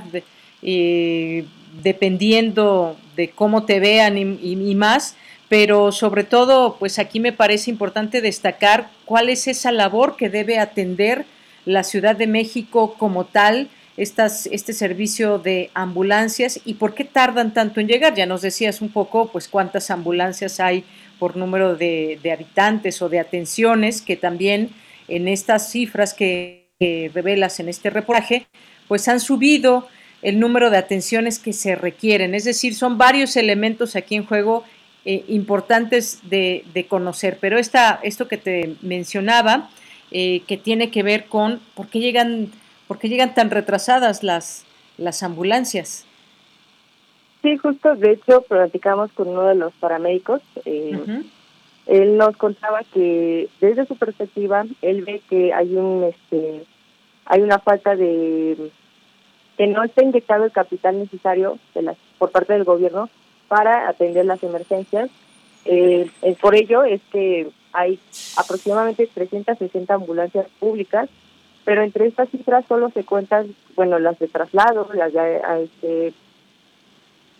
[0.61, 1.45] eh,
[1.83, 5.15] dependiendo de cómo te vean y, más
[5.47, 10.59] pero sobre todo pues aquí me parece importante destacar cuál es esa labor que debe
[10.59, 11.25] atender
[11.65, 13.69] la Ciudad de México como tal
[13.99, 18.15] estas, este servicio de ambulancias y por qué tardan tanto en llegar.
[18.15, 20.85] Ya nos decías un poco, pues, cuántas ambulancias hay
[21.19, 24.69] por número de, habitantes o de atenciones, que también
[25.09, 28.47] en estas cifras que, revelas en este reportaje,
[28.87, 29.87] pues han subido
[30.21, 32.33] el número de atenciones que se requieren.
[32.35, 34.63] Es decir, son varios elementos aquí en juego
[35.05, 37.37] eh, importantes de, conocer.
[37.41, 39.69] Pero esta, esto que te mencionaba,
[40.11, 42.51] eh, que tiene que ver con por qué llegan
[42.89, 44.65] ¿Por qué llegan tan retrasadas las,
[44.97, 46.07] las ambulancias?
[47.43, 50.41] Sí, justo, de hecho, platicamos con uno de los paramédicos.
[50.65, 50.97] Eh,
[51.89, 56.63] él nos contaba que desde su perspectiva, él ve que hay un, este,
[57.25, 58.71] hay una falta de
[59.57, 63.09] que no está inyectado el capital necesario de las, por parte del gobierno
[63.47, 65.09] para atender las emergencias.
[65.65, 66.09] Eh,
[66.39, 67.99] por ello es que hay
[68.37, 71.09] aproximadamente 360 ambulancias públicas
[71.69, 76.13] pero entre estas cifras solo se cuentan, bueno, las de traslado, las de este,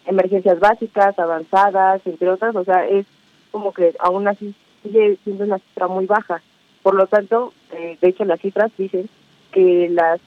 [0.05, 3.07] emergencias básicas, avanzadas, entre otras, o sea, es
[3.51, 4.53] como que aún así
[4.84, 6.41] sigue siendo una cifra muy baja.
[6.84, 9.09] Por lo tanto, eh, de hecho las cifras dicen
[9.51, 10.19] que las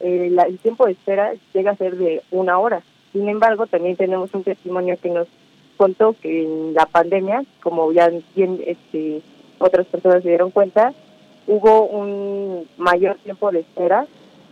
[0.00, 2.82] eh, el tiempo de espera llega a ser de una hora.
[3.12, 5.28] Sin embargo, también tenemos un testimonio que nos
[5.76, 9.22] contó que en la pandemia, como ya bien este,
[9.58, 10.92] otras personas se dieron cuenta,
[11.46, 14.06] hubo un mayor tiempo de espera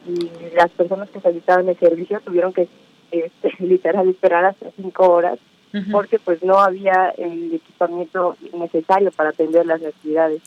[0.06, 2.68] y las personas que solicitaban el servicio tuvieron que
[3.10, 5.38] este, literal esperar hasta cinco horas
[5.90, 10.42] porque pues no había el equipamiento necesario para atender las necesidades.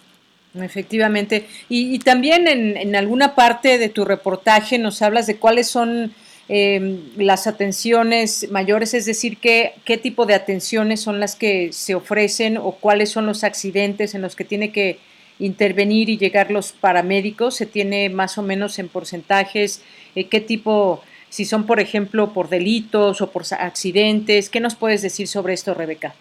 [0.54, 1.48] Efectivamente.
[1.68, 6.14] Y, también en, en, alguna parte de tu reportaje nos hablas de cuáles son
[6.48, 11.96] eh, las atenciones mayores, es decir, qué, qué tipo de atenciones son las que se
[11.96, 15.00] ofrecen o cuáles son los accidentes en los que tiene que
[15.40, 17.56] intervenir y llegar los paramédicos?
[17.56, 19.82] ¿Se tiene más o menos en porcentajes
[20.16, 21.02] eh, qué tipo,
[21.36, 24.50] si son por ejemplo por delitos o por accidentes?
[24.50, 26.16] ¿Qué nos puedes decir sobre esto, Rebeca?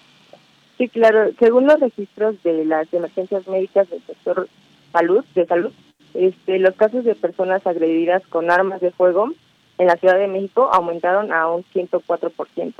[0.76, 1.30] Sí, claro.
[1.38, 4.48] Según los registros de las emergencias médicas del sector
[4.90, 5.72] salud, de salud,
[6.14, 9.30] este, los casos de personas agredidas con armas de fuego
[9.78, 12.74] en la Ciudad de México aumentaron a un 104%.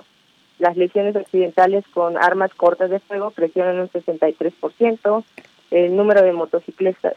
[0.59, 5.24] Las lesiones accidentales con armas cortas de fuego crecieron en un 63%.
[5.75, 7.15] El número de motociclistas,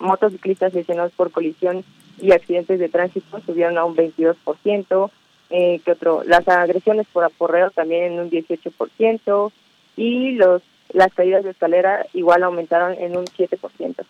[0.00, 1.84] motociclistas lesionados por colisión
[2.20, 5.10] y accidentes de tránsito subieron a un 22%.
[5.50, 6.24] Eh, que otro?
[6.24, 9.52] Las agresiones por aporreo también en un 18%.
[9.96, 10.62] Y los
[10.92, 14.04] las caídas de escalera igual aumentaron en un 7%.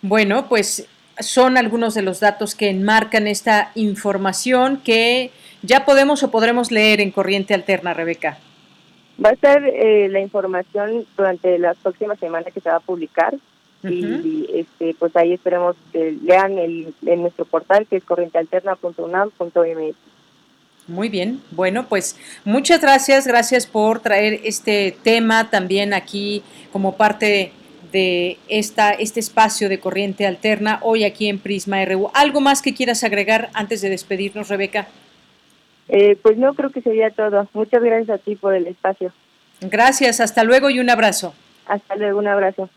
[0.00, 0.88] Bueno, pues
[1.18, 7.02] son algunos de los datos que enmarcan esta información que ya podemos o podremos leer
[7.02, 8.38] en Corriente Alterna, Rebeca.
[9.22, 13.34] Va a estar eh, la información durante las próximas semanas que se va a publicar
[13.82, 19.96] y, este, pues ahí esperemos que lean el, en nuestro portal que es corrientealterna.unam.mx.
[20.86, 26.42] Muy bien, bueno, pues muchas gracias, gracias por traer este tema también aquí
[26.72, 27.52] como parte
[27.90, 32.10] de esta, este espacio de corriente alterna hoy aquí en Prisma RU.
[32.12, 34.88] ¿Algo más que quieras agregar antes de despedirnos, Rebeca?
[35.88, 37.46] Eh, pues no, creo que sería todo.
[37.52, 39.12] Muchas gracias a ti por el espacio.
[39.60, 41.34] Gracias, hasta luego y un abrazo.
[41.66, 42.70] Hasta luego, un abrazo.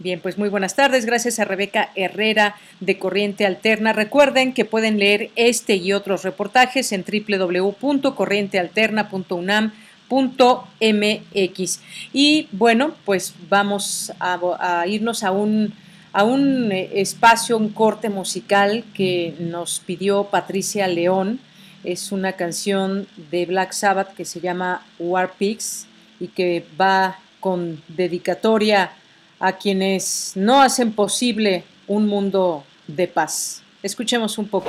[0.00, 1.06] Bien, pues muy buenas tardes.
[1.06, 3.92] Gracias a Rebeca Herrera de Corriente Alterna.
[3.92, 9.72] Recuerden que pueden leer este y otros reportajes en www.corrientealterna.unam
[10.10, 11.80] mx
[12.12, 15.74] Y bueno, pues vamos a, irnos a un,
[16.12, 21.40] a un eh, espacio, un corte musical que nos pidió Patricia León.
[21.88, 25.86] Es una canción de Black Sabbath que se llama War Pigs
[26.20, 28.92] y que va con dedicatoria
[29.40, 33.62] a quienes no hacen posible un mundo de paz.
[33.82, 34.68] Escuchemos un poco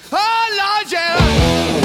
[0.13, 1.80] Oh, Lord, yeah.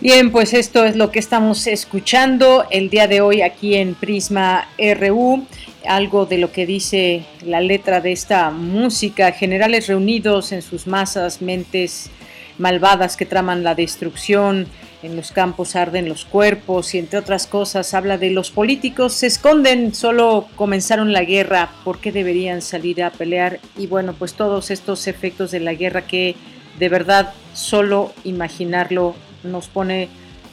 [0.00, 4.66] Bien, pues esto es lo que estamos escuchando el día de hoy aquí en Prisma
[4.98, 5.44] RU
[5.86, 11.42] algo de lo que dice la letra de esta música, generales reunidos en sus masas,
[11.42, 12.10] mentes
[12.56, 14.66] malvadas que traman la destrucción,
[15.02, 19.12] en los campos arden los cuerpos y entre otras cosas habla de los políticos.
[19.12, 23.60] Se esconden, solo comenzaron la guerra, ¿por qué deberían salir a pelear?
[23.76, 26.36] Y bueno, pues todos estos efectos de la guerra que
[26.78, 30.08] de verdad solo imaginarlo nos pone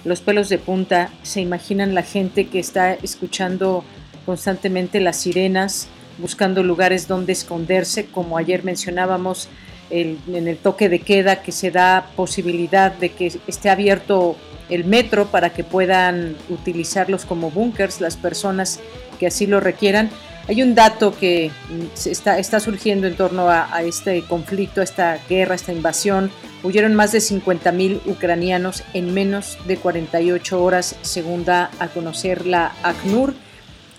[0.05, 3.83] los pelos de punta, se imaginan la gente que está escuchando
[4.25, 5.87] constantemente las sirenas,
[6.17, 9.49] buscando lugares donde esconderse, como ayer mencionábamos,
[9.89, 14.35] en el toque de queda que se da posibilidad de que esté abierto
[14.69, 18.79] el metro para que puedan utilizarlos como búnkers las personas
[19.19, 20.09] que así lo requieran.
[20.47, 21.51] Hay un dato que
[22.05, 26.31] está, está surgiendo en torno a, a, este conflicto, a esta guerra, a esta invasión.
[26.63, 32.71] Huyeron más de 50.000 ucranianos en menos de 48 horas, según da a conocer la
[32.83, 33.33] ACNUR,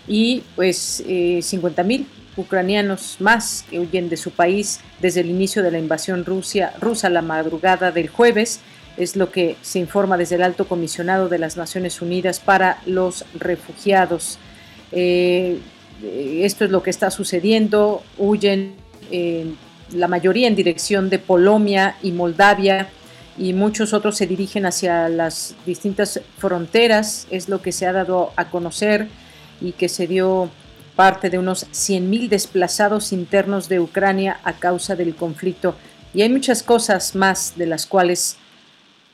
[0.07, 2.07] y pues eh, 50.000
[2.39, 7.11] ucranianos más que huyen de su país desde el inicio de la invasión Rusia, rusa
[7.11, 8.61] la madrugada del jueves.
[8.97, 13.27] Es lo que se informa desde el alto comisionado de las Naciones Unidas para los
[13.39, 14.39] refugiados.
[14.93, 15.59] Eh,
[16.03, 18.03] esto es lo que está sucediendo.
[18.19, 18.75] Huyen
[19.11, 19.47] eh,
[19.93, 22.89] la mayoría en dirección de Polonia y Moldavia
[23.37, 27.27] y muchos otros se dirigen hacia las distintas fronteras.
[27.31, 29.09] Es lo que se ha dado a conocer
[29.61, 30.51] y que se dio
[30.97, 35.77] parte de unos 100.000 desplazados internos de Ucrania a causa del conflicto.
[36.13, 38.37] Y hay muchas cosas más de las cuales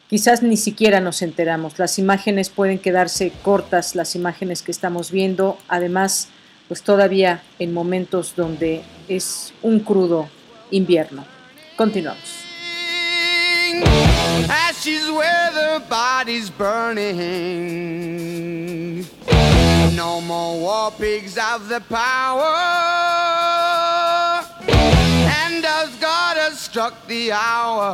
[0.09, 1.79] quizás ni siquiera nos enteramos.
[1.79, 6.29] Las imágenes pueden quedarse cortas, las imágenes que estamos viendo, además,
[6.69, 10.29] pues todavía en momentos donde es un crudo
[10.71, 11.25] invierno.
[11.77, 12.45] Continuamos.
[14.49, 17.05] Ashes where the body's burning.
[19.95, 22.43] No more war pigs have the power.
[24.69, 27.89] And as God has struck the hour,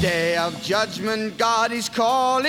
[0.00, 2.48] day of judgment, God is calling.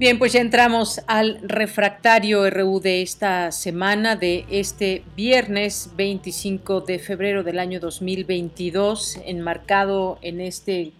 [0.00, 6.98] Bien, pues ya entramos al refractario RU de esta semana, de este viernes 25 de
[6.98, 10.92] febrero del año 2022, enmarcado en este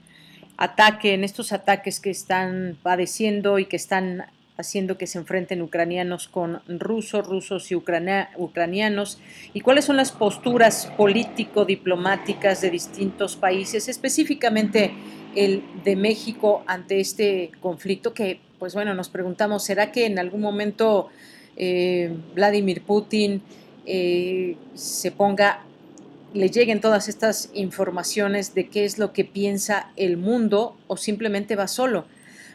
[0.58, 4.26] ataque, en estos ataques que están padeciendo y que están
[4.58, 9.18] haciendo que se enfrenten ucranianos con rusos, rusos y ucranianos,
[9.54, 14.92] y cuáles son las posturas político-diplomáticas de distintos países, específicamente
[15.34, 20.42] el de México ante este conflicto que pues bueno, nos preguntamos, ¿será que en algún
[20.42, 21.08] momento
[21.56, 23.42] eh, Vladimir Putin
[23.86, 25.64] eh, se ponga,
[26.34, 31.56] le lleguen todas estas informaciones de qué es lo que piensa el mundo o simplemente
[31.56, 32.04] va solo?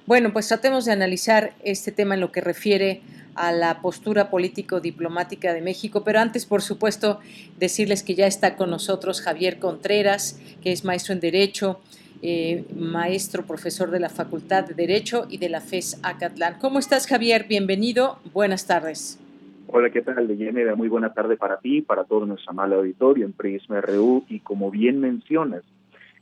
[0.05, 3.01] Bueno, pues tratemos de analizar este tema en lo que refiere
[3.33, 7.19] a la postura político-diplomática de México, pero antes, por supuesto,
[7.57, 11.81] decirles que ya está con nosotros Javier Contreras, que es maestro en Derecho,
[12.27, 16.55] eh, maestro, profesor de la Facultad de Derecho y de la FES Acatlán.
[16.59, 17.45] ¿Cómo estás, Javier?
[17.47, 18.17] Bienvenido.
[18.33, 19.19] Buenas tardes.
[19.67, 20.73] Hola, ¿qué tal, Deyanira?
[20.73, 24.25] Muy buena tarde para ti, para todo nuestro amable auditorio en Prisma RU.
[24.27, 25.61] Y como bien mencionas,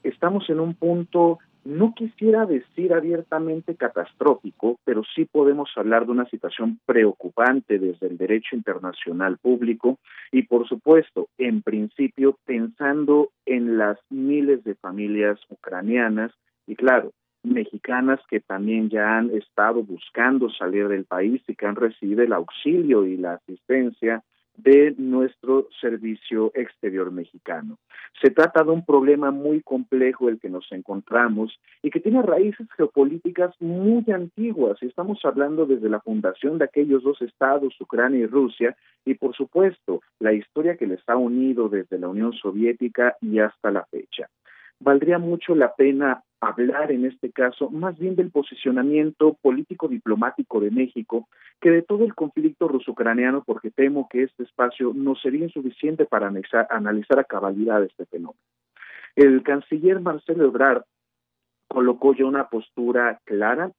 [0.04, 6.26] estamos en un punto no quisiera decir abiertamente catastrófico, pero sí podemos hablar de una
[6.26, 9.98] situación preocupante desde el derecho internacional público
[10.32, 16.32] y, por supuesto, en principio pensando en las miles de familias ucranianas
[16.68, 17.12] y, claro,
[17.44, 22.34] mexicanas que también ya han estado buscando salir del país y que han recibido el
[22.34, 24.24] auxilio y la asistencia
[24.58, 27.78] de nuestro servicio exterior mexicano.
[28.22, 32.68] Se trata de un problema muy complejo el que nos encontramos y que tiene raíces
[32.78, 34.82] geopolíticas muy antiguas.
[34.82, 38.76] Estamos hablando desde la fundación de aquellos dos estados, Ucrania y Rusia,
[39.06, 43.72] y por supuesto la historia que les ha unido desde la Unión Soviética y hasta
[43.72, 44.30] la fecha
[44.80, 50.72] valdría mucho la pena hablar en este caso más bien del posicionamiento político diplomático de
[50.72, 51.30] México
[51.62, 56.28] que de todo el conflicto ruso-ucraniano porque temo que este espacio no sería insuficiente para
[56.28, 58.40] analizar, analizar a cabalidad este fenómeno.
[59.16, 60.84] El canciller Marcelo Ebrard
[61.68, 63.72] colocó ya una postura clara,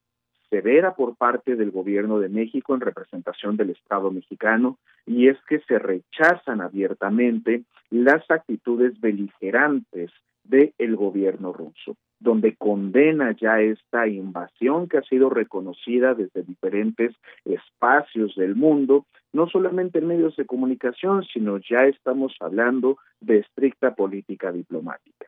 [0.49, 5.59] severa por parte del gobierno de México en representación del Estado mexicano y es que
[5.61, 10.11] se rechazan abiertamente las actitudes beligerantes
[10.45, 17.15] del gobierno ruso, donde condena ya esta invasión que ha sido reconocida desde diferentes
[17.45, 23.95] espacios del mundo, no solamente en medios de comunicación, sino ya estamos hablando de estricta
[23.95, 25.27] política diplomática.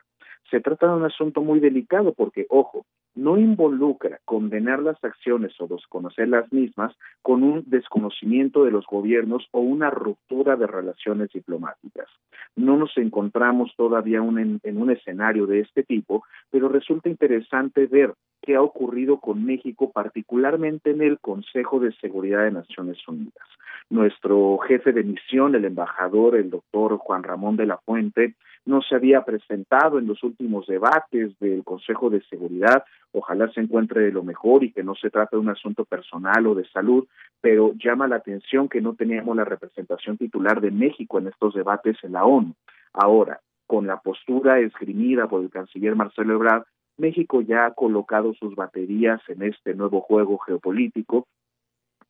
[0.49, 2.85] Se trata de un asunto muy delicado porque, ojo,
[3.17, 9.47] no involucra condenar las acciones o desconocer las mismas con un desconocimiento de los gobiernos
[9.51, 12.07] o una ruptura de relaciones diplomáticas.
[12.55, 18.13] No nos encontramos todavía en, en un escenario de este tipo, pero resulta interesante ver
[18.41, 23.47] qué ha ocurrido con México, particularmente en el Consejo de Seguridad de Naciones Unidas.
[23.89, 28.35] Nuestro jefe de misión, el embajador, el doctor Juan Ramón de la Fuente,
[28.67, 32.83] no se había presentado en los últimos debates del Consejo de Seguridad.
[33.17, 36.45] Ojalá se encuentre de lo mejor y que no se trate de un asunto personal
[36.45, 37.07] o de salud,
[37.41, 41.97] pero llama la atención que no teníamos la representación titular de México en estos debates
[42.03, 42.53] en la ONU.
[42.93, 46.65] Ahora, con la postura esgrimida por el canciller Marcelo Ebrard,
[46.97, 51.25] México ya ha colocado sus baterías en este nuevo juego geopolítico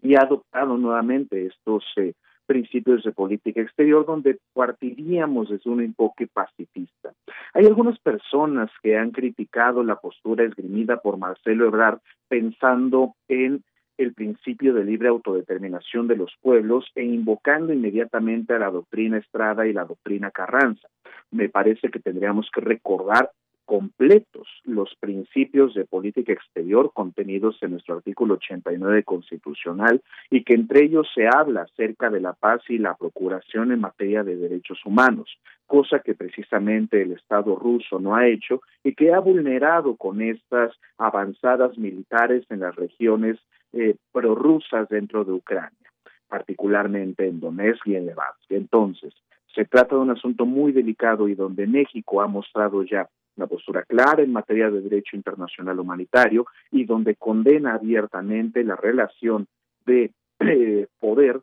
[0.02, 2.16] y ha adoptado nuevamente estos eh,
[2.48, 7.14] principios de política exterior donde partiríamos desde un enfoque pacifista.
[7.54, 13.64] Hay algunas personas que han criticado la postura esgrimida por Marcelo Ebrard pensando en
[13.98, 19.68] el principio de libre autodeterminación de los pueblos e invocando inmediatamente a la doctrina Estrada
[19.68, 20.88] y la doctrina Carranza.
[21.32, 23.32] Me parece que tendríamos que recordar
[23.68, 30.86] completos los principios de política exterior contenidos en nuestro artículo 89 constitucional y que entre
[30.86, 35.38] ellos se habla acerca de la paz y la procuración en materia de derechos humanos,
[35.66, 40.72] cosa que precisamente el Estado ruso no ha hecho y que ha vulnerado con estas
[40.98, 43.38] avanzadas militares en las regiones
[43.74, 45.92] eh, prorrusas dentro de Ucrania,
[46.30, 48.50] particularmente en Donetsk y en Lugansk.
[48.50, 49.14] Entonces,
[49.54, 53.84] se trata de un asunto muy delicado y donde México ha mostrado ya una postura
[53.84, 59.48] clara en materia de derecho internacional humanitario y donde condena abiertamente la relación
[59.86, 61.42] de eh, poder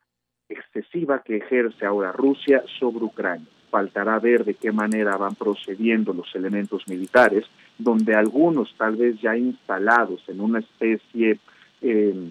[0.48, 3.46] excesiva que ejerce ahora Rusia sobre Ucrania.
[3.70, 7.44] Faltará ver de qué manera van procediendo los elementos militares,
[7.78, 11.38] donde algunos tal vez ya instalados en una especie
[11.80, 12.30] eh,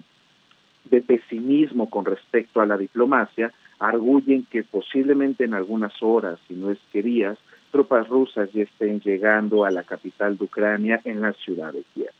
[0.84, 6.70] de pesimismo con respecto a la diplomacia, arguyen que posiblemente en algunas horas, si no
[6.70, 7.38] es que días,
[7.74, 12.12] tropas rusas ya estén llegando a la capital de Ucrania en la ciudad de Kiev.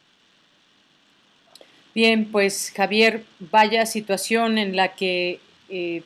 [1.95, 6.03] Bien, pues Javier, vaya situación en la que eh,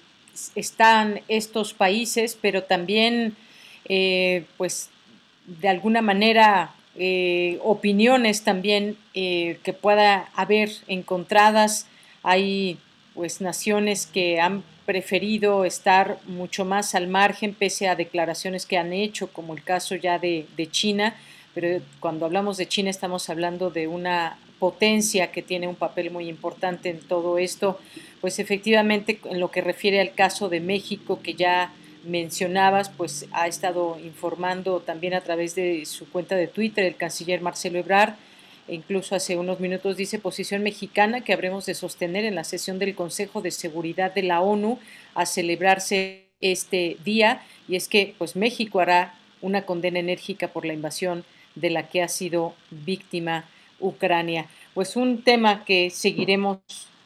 [0.54, 3.36] están estos países, pero también,
[3.86, 4.90] eh, pues,
[5.46, 11.88] de alguna manera, eh, opiniones también que pueda haber encontradas.
[12.22, 12.76] Hay,
[13.14, 18.94] pues, naciones que han preferido estar mucho más al margen pese a declaraciones que han
[18.94, 21.14] hecho, como el caso ya de, China,
[21.54, 26.26] pero cuando hablamos de China estamos hablando de una potencia que tiene un papel muy
[26.26, 27.78] importante en todo esto,
[28.22, 31.70] pues efectivamente en lo que refiere al caso de México que ya
[32.06, 37.42] mencionabas, pues ha estado informando también a través de su cuenta de Twitter el canciller
[37.42, 38.14] Marcelo Ebrard
[38.68, 42.94] incluso hace unos minutos dice posición mexicana que habremos de sostener en la sesión del
[42.94, 44.78] Consejo de Seguridad de la ONU
[45.14, 50.74] a celebrarse este día y es que pues México hará una condena enérgica por la
[50.74, 51.24] invasión
[51.54, 53.44] de la que ha sido víctima
[53.80, 54.46] Ucrania.
[54.74, 56.58] Pues un tema que seguiremos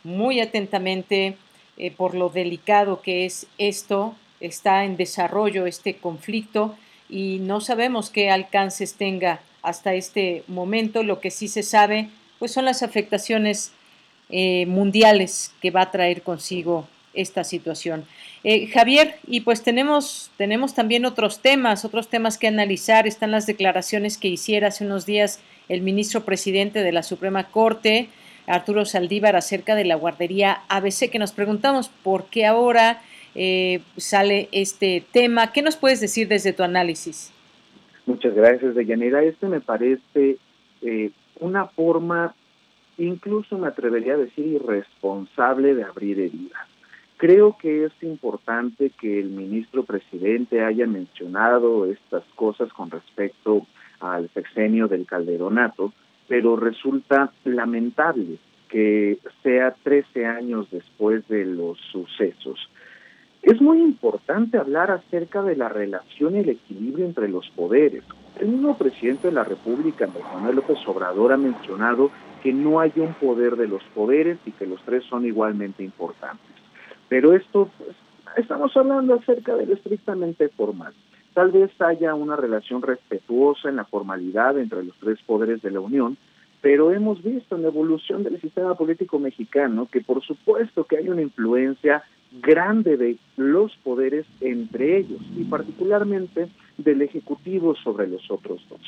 [0.04, 1.36] muy atentamente
[1.76, 6.76] eh, por lo delicado que es esto, está en desarrollo este conflicto
[7.08, 11.02] y no sabemos qué alcances tenga hasta este momento.
[11.02, 12.08] Lo que sí se sabe,
[12.38, 13.72] pues son las afectaciones
[14.30, 18.04] eh, mundiales que va a traer consigo esta situación.
[18.44, 23.06] Eh, Javier, y pues tenemos, tenemos también otros temas, otros temas que analizar.
[23.06, 28.08] Están las declaraciones que hiciera hace unos días el ministro presidente de la Suprema Corte,
[28.46, 33.02] Arturo Saldívar, acerca de la guardería ABC, que nos preguntamos por qué ahora
[33.34, 35.52] eh, sale este tema.
[35.52, 37.30] ¿Qué nos puedes decir desde tu análisis?
[38.06, 39.22] Muchas gracias, Deyanira.
[39.22, 40.38] Este me parece
[40.82, 41.10] eh,
[41.40, 42.34] una forma,
[42.98, 46.66] incluso me atrevería a decir, irresponsable de abrir heridas.
[47.16, 53.64] Creo que es importante que el ministro presidente haya mencionado estas cosas con respecto
[54.00, 55.92] al sexenio del calderonato,
[56.26, 58.38] pero resulta lamentable
[58.68, 62.58] que sea 13 años después de los sucesos.
[63.42, 68.04] Es muy importante hablar acerca de la relación y el equilibrio entre los poderes.
[68.38, 73.14] El mismo presidente de la República, Manuel López Obrador, ha mencionado que no hay un
[73.14, 76.52] poder de los poderes y que los tres son igualmente importantes.
[77.08, 77.96] Pero esto, pues,
[78.36, 80.94] estamos hablando acerca de lo estrictamente formal.
[81.34, 85.80] Tal vez haya una relación respetuosa en la formalidad entre los tres poderes de la
[85.80, 86.16] Unión,
[86.60, 91.08] pero hemos visto en la evolución del sistema político mexicano que por supuesto que hay
[91.08, 92.04] una influencia
[92.40, 96.48] grande de los poderes entre ellos y particularmente
[96.78, 98.80] del Ejecutivo sobre los otros dos.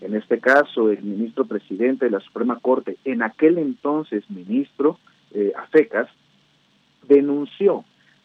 [0.00, 4.98] En este caso, el ministro presidente de la Suprema Corte, en aquel entonces ministro
[5.32, 6.08] eh, Afecas,
[7.08, 7.84] denunció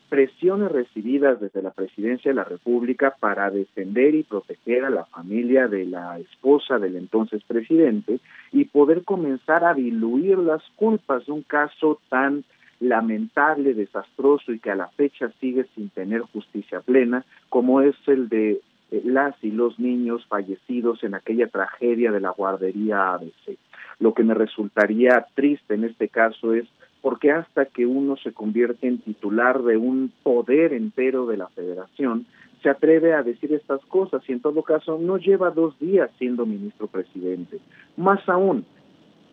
[0.10, 5.68] presiones recibidas desde la presidencia de la República para defender y proteger a la familia
[5.68, 8.20] de la esposa del entonces presidente
[8.52, 12.44] y poder comenzar a diluir las culpas de un caso tan
[12.84, 18.30] lamentable, desastroso y que a la fecha sigue sin tener justicia plena, como es el
[18.30, 18.62] de
[18.92, 23.58] eh, las y los niños fallecidos en aquella tragedia de la guardería ABC.
[24.00, 26.68] Lo que me resultaría triste en este caso es
[27.02, 32.26] porque hasta que uno se convierte en titular de un poder entero de la federación,
[32.62, 36.46] se atreve a decir estas cosas y en todo caso no lleva dos días siendo
[36.46, 37.60] ministro presidente.
[37.98, 38.66] Más aún,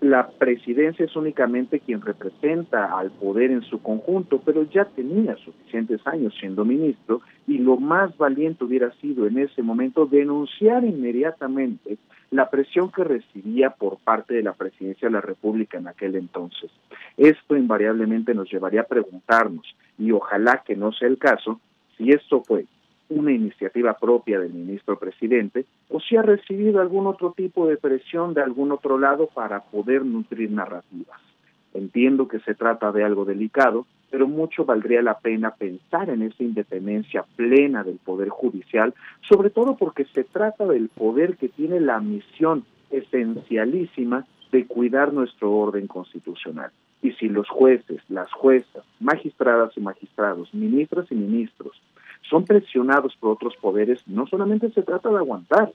[0.01, 6.01] la presidencia es únicamente quien representa al poder en su conjunto, pero ya tenía suficientes
[6.07, 11.99] años siendo ministro y lo más valiente hubiera sido en ese momento denunciar inmediatamente
[12.31, 16.71] la presión que recibía por parte de la presidencia de la República en aquel entonces.
[17.17, 21.61] Esto invariablemente nos llevaría a preguntarnos, y ojalá que no sea el caso,
[21.99, 22.65] si esto fue
[23.11, 28.35] una iniciativa propia del ministro presidente o si ha recibido algún otro tipo de presión
[28.35, 31.21] de algún otro lado para poder nutrir narrativas.
[31.75, 36.43] Entiendo que se trata de algo delicado, pero mucho valdría la pena pensar en esa
[36.43, 38.93] independencia plena del Poder Judicial,
[39.29, 45.53] sobre todo porque se trata del poder que tiene la misión esencialísima de cuidar nuestro
[45.53, 46.73] orden constitucional.
[47.03, 51.81] Y si los jueces, las juezas, magistradas y magistrados, ministras y ministros
[52.29, 55.73] son presionados por otros poderes, no solamente se trata de aguantar,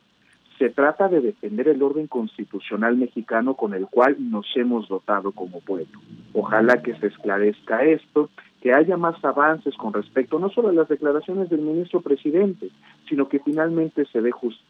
[0.58, 5.60] se trata de defender el orden constitucional mexicano con el cual nos hemos dotado como
[5.60, 6.00] pueblo.
[6.34, 8.30] Ojalá que se esclarezca esto,
[8.62, 12.70] que haya más avances con respecto no solo a las declaraciones del ministro presidente,
[13.10, 14.66] sino que finalmente se dé justicia.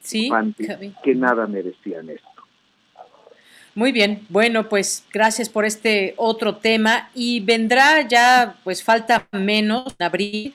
[0.00, 0.30] Sí,
[1.04, 2.31] que nada merecían esto.
[3.74, 9.94] Muy bien, bueno, pues gracias por este otro tema y vendrá ya, pues falta menos
[9.98, 10.54] en abril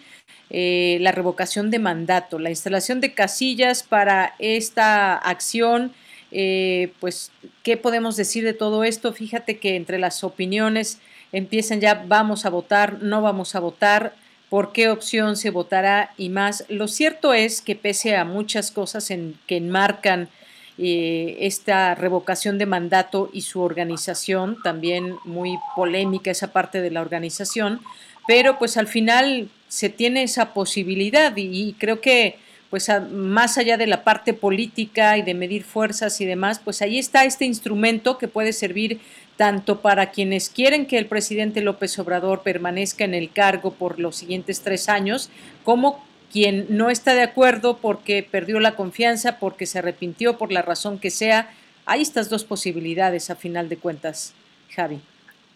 [0.52, 5.94] eh, la revocación de mandato, la instalación de casillas para esta acción.
[6.32, 7.32] Eh, pues,
[7.64, 9.12] ¿qué podemos decir de todo esto?
[9.14, 11.00] Fíjate que entre las opiniones
[11.32, 14.14] empiezan ya, vamos a votar, no vamos a votar,
[14.50, 16.66] por qué opción se votará y más.
[16.70, 20.30] Lo cierto es que pese a muchas cosas en, que enmarcan
[20.80, 27.02] eh, esta revocación de mandato y su organización, también muy polémica esa parte de la
[27.02, 27.82] organización,
[28.28, 32.38] pero pues al final se tiene esa posibilidad y, creo que
[32.70, 37.00] pues más allá de la parte política y de medir fuerzas y demás, pues ahí
[37.00, 39.00] está este instrumento que puede servir
[39.38, 44.18] tanto para quienes quieren que el presidente López Obrador permanezca en el cargo por los
[44.18, 45.30] siguientes tres años,
[45.64, 50.62] como quien no está de acuerdo porque perdió la confianza, porque se arrepintió por la
[50.62, 51.50] razón que sea.
[51.86, 54.34] Hay estas dos posibilidades a final de cuentas,
[54.70, 55.00] Javi.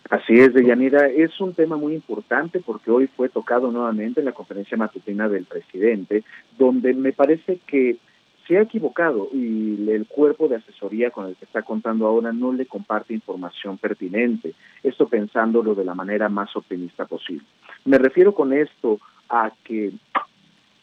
[0.10, 4.34] Así es, Deyanira, es un tema muy importante porque hoy fue tocado nuevamente en la
[4.34, 6.24] conferencia matutina del presidente,
[6.58, 7.98] donde me parece que
[8.48, 12.52] se ha equivocado y el cuerpo de asesoría con el que está contando ahora no
[12.52, 14.54] le comparte información pertinente,
[14.84, 17.46] esto pensándolo de la manera más optimista posible.
[17.86, 19.00] Me refiero con esto
[19.30, 19.94] a que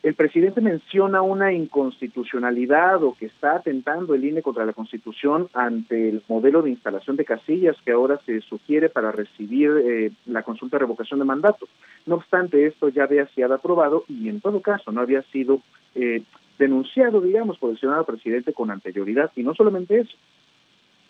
[0.02, 6.08] el presidente menciona una inconstitucionalidad o que está atentando el INE contra la Constitución ante
[6.08, 10.76] el modelo de instalación de casillas que ahora se sugiere para recibir eh, la consulta
[10.76, 11.66] de revocación de mandato.
[12.06, 15.62] No obstante, esto ya había sido aprobado y en todo caso no había sido
[15.96, 16.22] eh,
[16.60, 19.32] denunciado, digamos, por el senado presidente con anterioridad.
[19.34, 20.16] Y no solamente eso,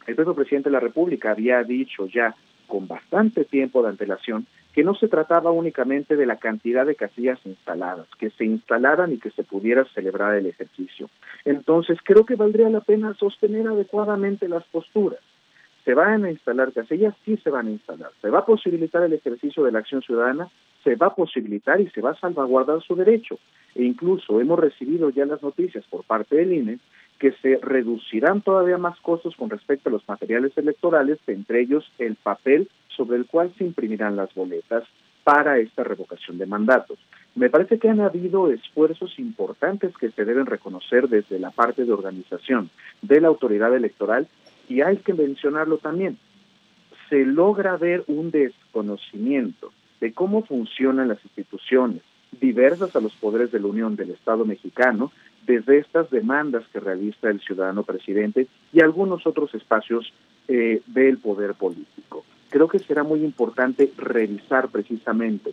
[0.06, 2.34] el propio presidente de la República había dicho ya
[2.66, 4.46] con bastante tiempo de antelación
[4.78, 9.18] que no se trataba únicamente de la cantidad de casillas instaladas, que se instalaran y
[9.18, 11.10] que se pudiera celebrar el ejercicio.
[11.44, 15.18] Entonces, creo que valdría la pena sostener adecuadamente las posturas.
[15.84, 17.12] ¿Se van a instalar casillas?
[17.24, 18.12] Sí se van a instalar.
[18.22, 20.48] ¿Se va a posibilitar el ejercicio de la acción ciudadana?
[20.84, 23.36] Se va a posibilitar y se va a salvaguardar su derecho.
[23.74, 26.78] E incluso hemos recibido ya las noticias por parte del INE
[27.18, 32.14] que se reducirán todavía más costos con respecto a los materiales electorales, entre ellos el
[32.16, 34.84] papel sobre el cual se imprimirán las boletas
[35.24, 36.98] para esta revocación de mandatos.
[37.34, 41.92] Me parece que han habido esfuerzos importantes que se deben reconocer desde la parte de
[41.92, 42.70] organización
[43.02, 44.26] de la autoridad electoral
[44.68, 46.18] y hay que mencionarlo también.
[47.08, 52.02] Se logra ver un desconocimiento de cómo funcionan las instituciones
[52.40, 55.12] diversas a los poderes de la Unión del Estado mexicano
[55.48, 60.12] desde estas demandas que realiza el ciudadano presidente y algunos otros espacios
[60.46, 62.24] eh, del poder político.
[62.50, 65.52] Creo que será muy importante revisar precisamente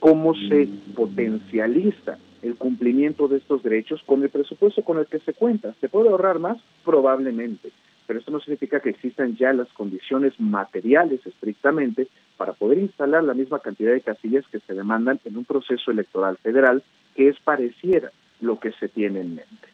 [0.00, 5.32] cómo se potencializa el cumplimiento de estos derechos con el presupuesto con el que se
[5.32, 5.74] cuenta.
[5.80, 6.58] ¿Se puede ahorrar más?
[6.84, 7.70] Probablemente,
[8.06, 13.34] pero esto no significa que existan ya las condiciones materiales estrictamente para poder instalar la
[13.34, 16.82] misma cantidad de casillas que se demandan en un proceso electoral federal
[17.14, 18.10] que es pareciera
[18.40, 19.68] lo que se tiene en mente.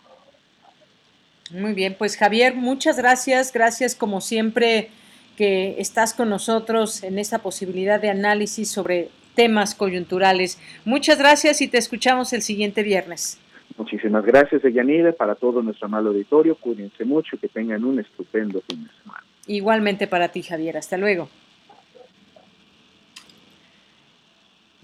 [1.51, 4.89] Muy bien, pues Javier, muchas gracias, gracias como siempre
[5.37, 10.59] que estás con nosotros en esta posibilidad de análisis sobre temas coyunturales.
[10.85, 13.39] Muchas gracias y te escuchamos el siguiente viernes.
[13.77, 16.55] Muchísimas gracias, Eyanide, para todo nuestro amable auditorio.
[16.57, 19.25] Cuídense mucho y que tengan un estupendo fin de semana.
[19.47, 20.77] Igualmente para ti, Javier.
[20.77, 21.29] Hasta luego.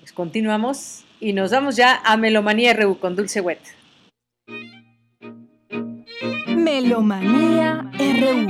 [0.09, 3.61] Pues continuamos y nos vamos ya a Melomanía RU con Dulce Wet.
[6.47, 8.49] Melomanía RU.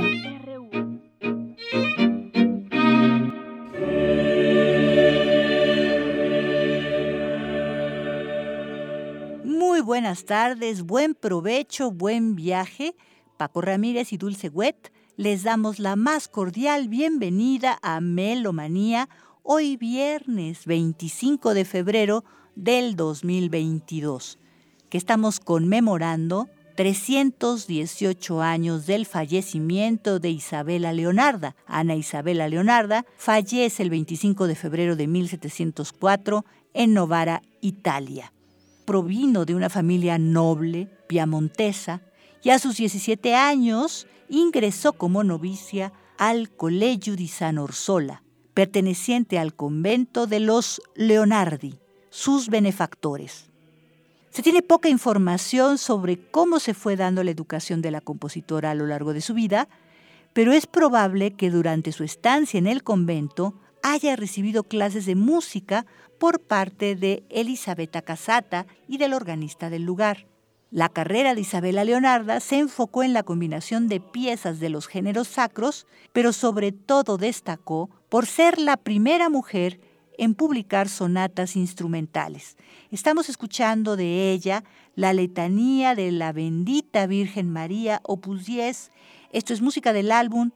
[9.43, 12.95] Muy buenas tardes, buen provecho, buen viaje.
[13.35, 19.09] Paco Ramírez y Dulce Wet les damos la más cordial bienvenida a Melomanía
[19.51, 22.23] hoy viernes 25 de febrero
[22.53, 24.37] del 2022,
[24.91, 31.55] que estamos conmemorando 318 años del fallecimiento de Isabela Leonarda.
[31.65, 36.45] Ana Isabela Leonarda fallece el 25 de febrero de 1704
[36.75, 38.31] en Novara, Italia.
[38.85, 42.03] Provino de una familia noble, piamontesa,
[42.43, 48.21] y a sus 17 años ingresó como novicia al Colegio di San Orsola,
[48.53, 53.49] perteneciente al convento de los Leonardi, sus benefactores.
[54.29, 58.75] Se tiene poca información sobre cómo se fue dando la educación de la compositora a
[58.75, 59.67] lo largo de su vida,
[60.33, 65.85] pero es probable que durante su estancia en el convento haya recibido clases de música
[66.19, 70.27] por parte de Elisabetta Casata y del organista del lugar.
[70.71, 75.27] La carrera de Isabela Leonarda se enfocó en la combinación de piezas de los géneros
[75.27, 79.79] sacros, pero sobre todo destacó por ser la primera mujer
[80.19, 82.55] en publicar sonatas instrumentales.
[82.91, 84.63] Estamos escuchando de ella
[84.93, 88.91] la letanía de la bendita Virgen María, opus 10.
[89.31, 90.51] Esto es música del álbum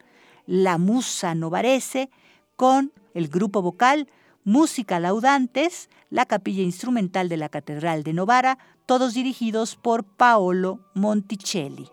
[0.46, 2.12] La Musa Novarese
[2.56, 4.08] con el grupo vocal
[4.44, 11.90] Música Laudantes, la capilla instrumental de la Catedral de Novara, todos dirigidos por Paolo Monticelli.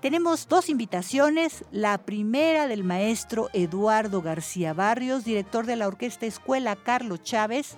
[0.00, 1.64] Tenemos dos invitaciones.
[1.70, 7.76] La primera del maestro Eduardo García Barrios, director de la Orquesta Escuela Carlos Chávez,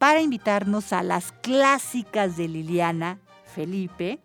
[0.00, 4.18] para invitarnos a las clásicas de Liliana Felipe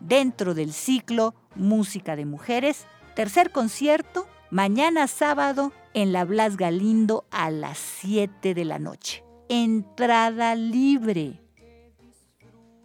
[0.00, 2.88] dentro del ciclo Música de Mujeres.
[3.14, 9.22] Tercer concierto, mañana sábado en la Blas Galindo a las 7 de la noche.
[9.48, 11.40] Entrada libre.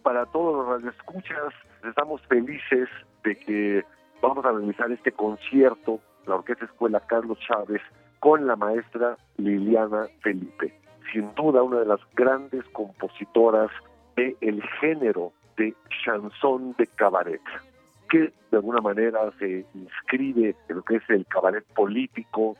[0.04, 1.52] Para todos los radioescuchas,
[1.82, 2.88] estamos felices
[3.24, 3.84] de que
[4.22, 5.98] vamos a realizar este concierto,
[6.28, 7.82] la Orquesta Escuela Carlos Chávez,
[8.20, 10.79] con la maestra Liliana Felipe.
[11.12, 13.70] Sin duda, una de las grandes compositoras
[14.16, 15.74] del género de
[16.04, 17.40] chanson de cabaret,
[18.08, 22.56] que de alguna manera se inscribe en lo que es el cabaret político,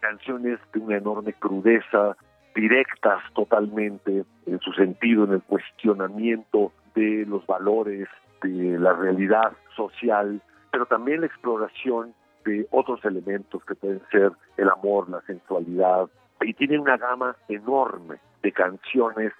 [0.00, 2.16] canciones de una enorme crudeza,
[2.54, 8.08] directas totalmente en su sentido, en el cuestionamiento de los valores,
[8.42, 10.40] de la realidad social,
[10.70, 12.14] pero también la exploración
[12.44, 16.08] de otros elementos que pueden ser el amor, la sensualidad,
[16.40, 19.32] y tiene una gama enorme de canciones,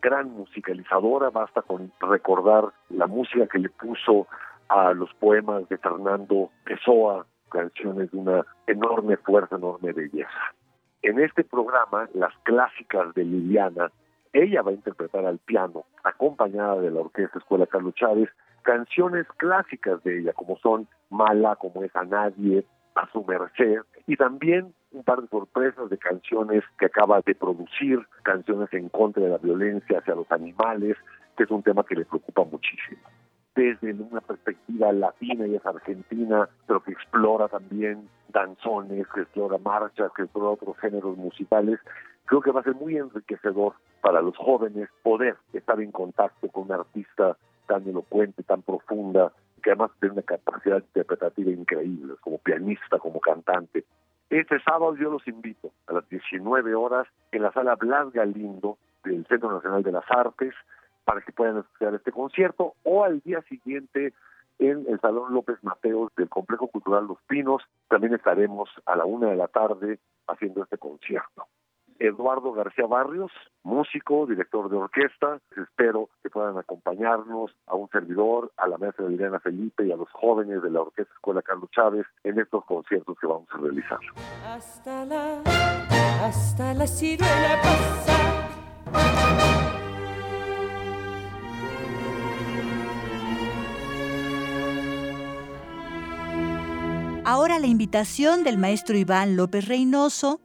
[0.00, 4.26] gran musicalizadora, basta con recordar la música que le puso
[4.68, 10.54] a los poemas de Fernando Pessoa, canciones de una enorme fuerza, enorme belleza.
[11.02, 13.90] En este programa, las clásicas de Liliana,
[14.32, 18.28] ella va a interpretar al piano, acompañada de la Orquesta Escuela Carlos Chávez,
[18.62, 22.64] canciones clásicas de ella, como son Mala, como es A Nadie,
[22.94, 28.06] A Su Merced, y también un par de sorpresas de canciones que acaba de producir,
[28.22, 30.96] canciones en contra de la violencia hacia los animales,
[31.36, 33.00] que es un tema que le preocupa muchísimo.
[33.56, 40.12] Desde una perspectiva latina y es argentina, pero que explora también danzones, que explora marchas,
[40.16, 41.80] que explora otros géneros musicales,
[42.26, 46.64] creo que va a ser muy enriquecedor para los jóvenes poder estar en contacto con
[46.64, 49.32] un artista tan elocuente, tan profunda,
[49.64, 53.84] que además tiene una capacidad interpretativa increíble, como pianista, como cantante.
[54.28, 59.26] Este sábado yo los invito a las 19 horas en la sala Blas Galindo del
[59.26, 60.54] Centro Nacional de las Artes
[61.04, 64.12] para que puedan escuchar este concierto o al día siguiente
[64.58, 67.62] en el Salón López Mateos del Complejo Cultural Los Pinos.
[67.88, 71.46] También estaremos a la una de la tarde haciendo este concierto.
[71.98, 73.30] Eduardo García Barrios,
[73.62, 75.40] músico, director de orquesta.
[75.56, 80.10] Espero que puedan acompañarnos a un servidor, a la maestra Liliana Felipe y a los
[80.12, 83.98] jóvenes de la Orquesta Escuela Carlos Chávez en estos conciertos que vamos a realizar.
[84.46, 85.42] Hasta la,
[86.24, 88.44] hasta la ciruela pasa.
[97.26, 100.40] Ahora la invitación del maestro Iván López Reynoso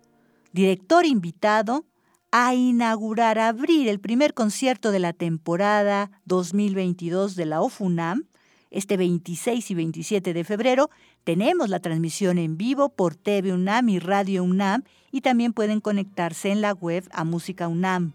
[0.52, 1.86] director invitado,
[2.32, 8.26] a inaugurar, abrir el primer concierto de la temporada 2022 de la OFUNAM,
[8.72, 10.90] este 26 y 27 de febrero.
[11.24, 16.52] Tenemos la transmisión en vivo por TV UNAM y Radio UNAM y también pueden conectarse
[16.52, 18.14] en la web a Música UNAM.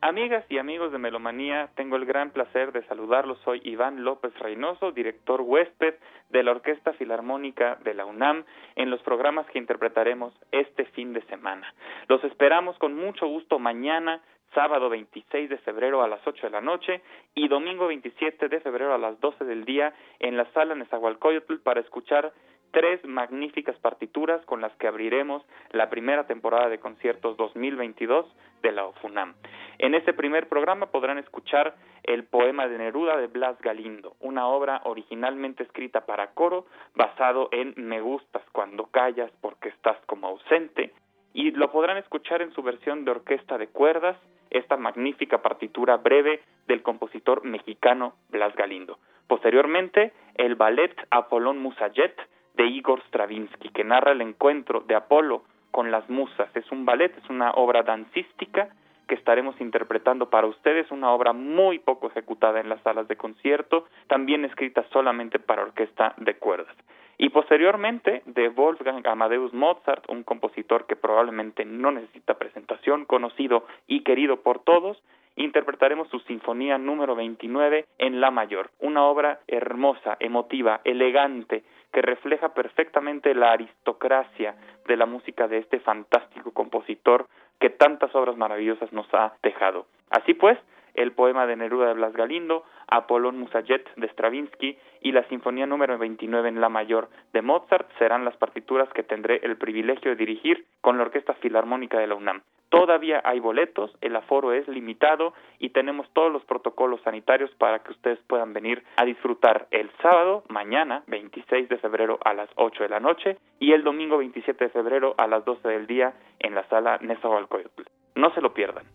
[0.00, 3.38] Amigas y amigos de Melomanía, tengo el gran placer de saludarlos.
[3.44, 5.94] Soy Iván López Reynoso, director huésped
[6.32, 8.44] de la Orquesta Filarmónica de la UNAM
[8.74, 11.72] en los programas que interpretaremos este fin de semana.
[12.08, 14.20] Los esperamos con mucho gusto mañana,
[14.54, 17.02] sábado 26 de febrero a las 8 de la noche
[17.34, 21.80] y domingo 27 de febrero a las 12 del día en la sala Nezahualcóyotl para
[21.80, 22.32] escuchar
[22.72, 28.26] tres magníficas partituras con las que abriremos la primera temporada de conciertos 2022
[28.62, 29.34] de la OFUNAM.
[29.78, 31.74] En este primer programa podrán escuchar
[32.04, 37.74] el poema de Neruda de Blas Galindo, una obra originalmente escrita para coro basado en
[37.76, 40.92] Me gustas cuando callas porque estás como ausente,
[41.34, 44.16] y lo podrán escuchar en su versión de orquesta de cuerdas,
[44.50, 48.98] esta magnífica partitura breve del compositor mexicano Blas Galindo.
[49.26, 52.14] Posteriormente, el ballet Apolón Musayet
[52.54, 56.48] de Igor Stravinsky, que narra el encuentro de Apolo con las musas.
[56.54, 58.68] Es un ballet, es una obra dancística
[59.08, 63.86] que estaremos interpretando para ustedes, una obra muy poco ejecutada en las salas de concierto,
[64.06, 66.74] también escrita solamente para orquesta de cuerdas.
[67.18, 74.02] Y posteriormente, de Wolfgang Amadeus Mozart, un compositor que probablemente no necesita presentación, conocido y
[74.02, 75.02] querido por todos,
[75.36, 81.62] interpretaremos su Sinfonía número 29 en La Mayor, una obra hermosa, emotiva, elegante,
[81.92, 84.54] que refleja perfectamente la aristocracia
[84.86, 87.28] de la música de este fantástico compositor
[87.60, 89.86] que tantas obras maravillosas nos ha dejado.
[90.10, 90.58] Así pues,
[90.94, 95.98] el poema de Neruda de Blas Galindo, Apolón Musayet de Stravinsky y la Sinfonía número
[95.98, 100.66] 29 en La Mayor de Mozart serán las partituras que tendré el privilegio de dirigir
[100.80, 102.42] con la Orquesta Filarmónica de la UNAM.
[102.72, 107.90] Todavía hay boletos, el aforo es limitado y tenemos todos los protocolos sanitarios para que
[107.90, 112.88] ustedes puedan venir a disfrutar el sábado, mañana, 26 de febrero a las 8 de
[112.88, 116.66] la noche y el domingo 27 de febrero a las 12 del día en la
[116.68, 117.82] sala Nezahualcóyotl.
[118.14, 118.86] No se lo pierdan.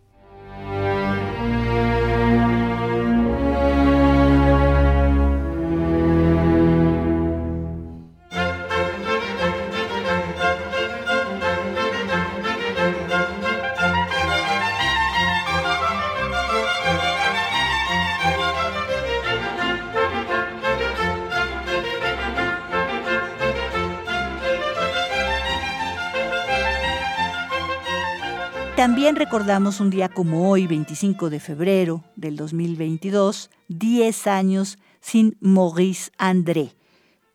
[28.88, 36.10] También recordamos un día como hoy, 25 de febrero del 2022, 10 años sin Maurice
[36.18, 36.72] André,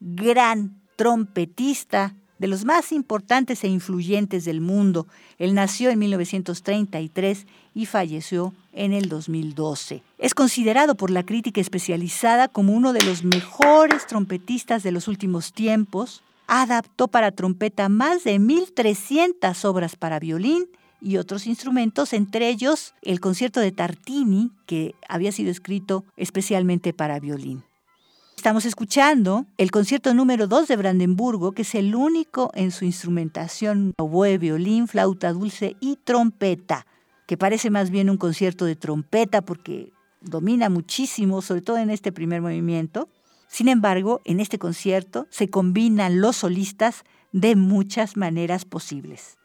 [0.01, 5.07] gran trompetista de los más importantes e influyentes del mundo.
[5.37, 10.03] Él nació en 1933 y falleció en el 2012.
[10.17, 15.53] Es considerado por la crítica especializada como uno de los mejores trompetistas de los últimos
[15.53, 16.23] tiempos.
[16.47, 20.67] Adaptó para trompeta más de 1.300 obras para violín
[21.03, 27.19] y otros instrumentos, entre ellos el concierto de Tartini, que había sido escrito especialmente para
[27.19, 27.65] violín.
[28.37, 33.95] Estamos escuchando el concierto número 2 de Brandenburgo, que es el único en su instrumentación
[33.99, 36.87] oboe, violín, flauta dulce y trompeta,
[37.27, 42.11] que parece más bien un concierto de trompeta porque domina muchísimo, sobre todo en este
[42.11, 43.09] primer movimiento.
[43.49, 49.37] Sin embargo, en este concierto se combinan los solistas de muchas maneras posibles.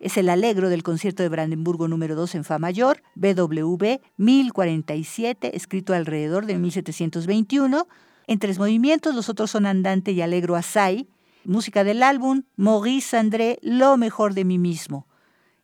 [0.00, 5.92] Es el alegro del concierto de Brandenburgo número 2 en Fa mayor, BWV 1047, escrito
[5.92, 7.86] alrededor de 1721,
[8.26, 11.08] en tres movimientos, los otros son Andante y Alegro Asai.
[11.44, 15.06] Música del álbum, Maurice André, Lo mejor de mí mismo.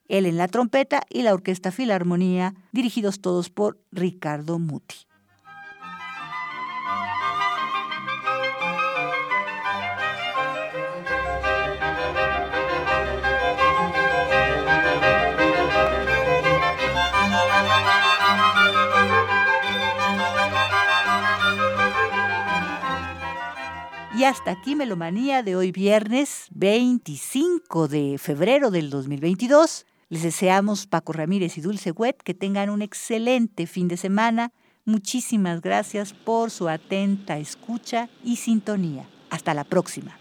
[0.09, 5.07] Él en la trompeta y la Orquesta Filarmonía, dirigidos todos por Ricardo Muti.
[24.27, 29.87] Hasta aquí Melomanía de hoy viernes 25 de febrero del 2022.
[30.09, 34.53] Les deseamos Paco Ramírez y Dulce Wet que tengan un excelente fin de semana.
[34.85, 39.09] Muchísimas gracias por su atenta escucha y sintonía.
[39.31, 40.19] Hasta la próxima.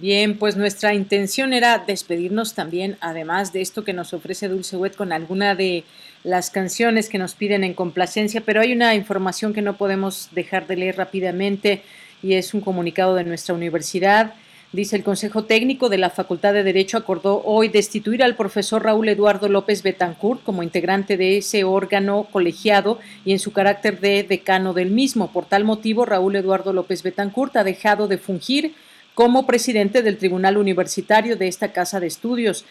[0.00, 4.96] Bien, pues nuestra intención era despedirnos también, además de esto que nos ofrece Dulce Wet,
[4.96, 5.84] con alguna de
[6.24, 10.66] las canciones que nos piden en complacencia, pero hay una información que no podemos dejar
[10.66, 11.82] de leer rápidamente
[12.24, 14.34] y es un comunicado de nuestra universidad.
[14.72, 19.08] Dice el Consejo Técnico de la Facultad de Derecho acordó hoy destituir al profesor Raúl
[19.08, 24.72] Eduardo López Betancourt como integrante de ese órgano colegiado y en su carácter de decano
[24.72, 25.30] del mismo.
[25.30, 28.74] Por tal motivo, Raúl Eduardo López Betancourt ha dejado de fungir
[29.14, 32.64] como presidente del Tribunal Universitario de esta Casa de Estudios.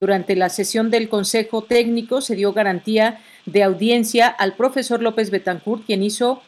[0.00, 5.86] Durante la sesión del Consejo Técnico se dio garantía de audiencia al profesor López Betancourt,
[5.86, 6.42] quien hizo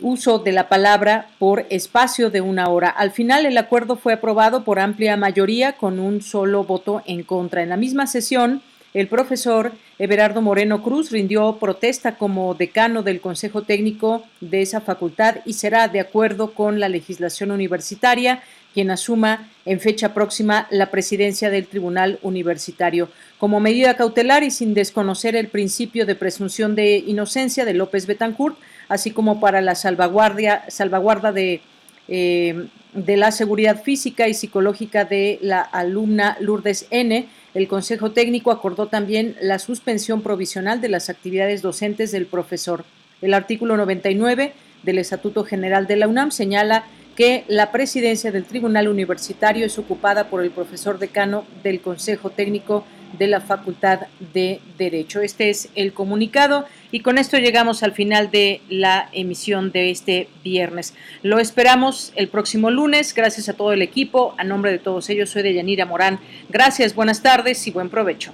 [0.00, 2.88] uso de la palabra por espacio de una hora.
[2.88, 7.62] Al final, el acuerdo fue aprobado por amplia mayoría con un solo voto en contra.
[7.62, 8.62] En la misma sesión,
[8.94, 15.36] el profesor Everardo Moreno Cruz rindió protesta como decano del Consejo Técnico de esa facultad
[15.44, 18.42] y será de acuerdo con la legislación universitaria
[18.78, 23.08] quien asuma en fecha próxima la presidencia del Tribunal Universitario.
[23.36, 28.56] Como medida cautelar y sin desconocer el principio de presunción de inocencia de López Betancourt,
[28.88, 31.60] así como para la salvaguardia, salvaguarda de,
[32.06, 38.52] eh, de la seguridad física y psicológica de la alumna Lourdes N., el Consejo Técnico
[38.52, 42.84] acordó también la suspensión provisional de las actividades docentes del profesor.
[43.22, 44.52] El artículo 99
[44.84, 46.84] del Estatuto General de la UNAM señala
[47.18, 52.84] que la presidencia del Tribunal Universitario es ocupada por el profesor decano del Consejo Técnico
[53.18, 55.20] de la Facultad de Derecho.
[55.20, 60.28] Este es el comunicado y con esto llegamos al final de la emisión de este
[60.44, 60.94] viernes.
[61.24, 63.12] Lo esperamos el próximo lunes.
[63.12, 64.36] Gracias a todo el equipo.
[64.38, 66.20] A nombre de todos ellos, soy de Yanira Morán.
[66.48, 68.32] Gracias, buenas tardes y buen provecho.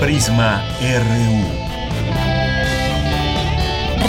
[0.00, 1.67] Prisma RU.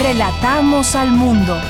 [0.00, 1.60] Relatamos al mundo.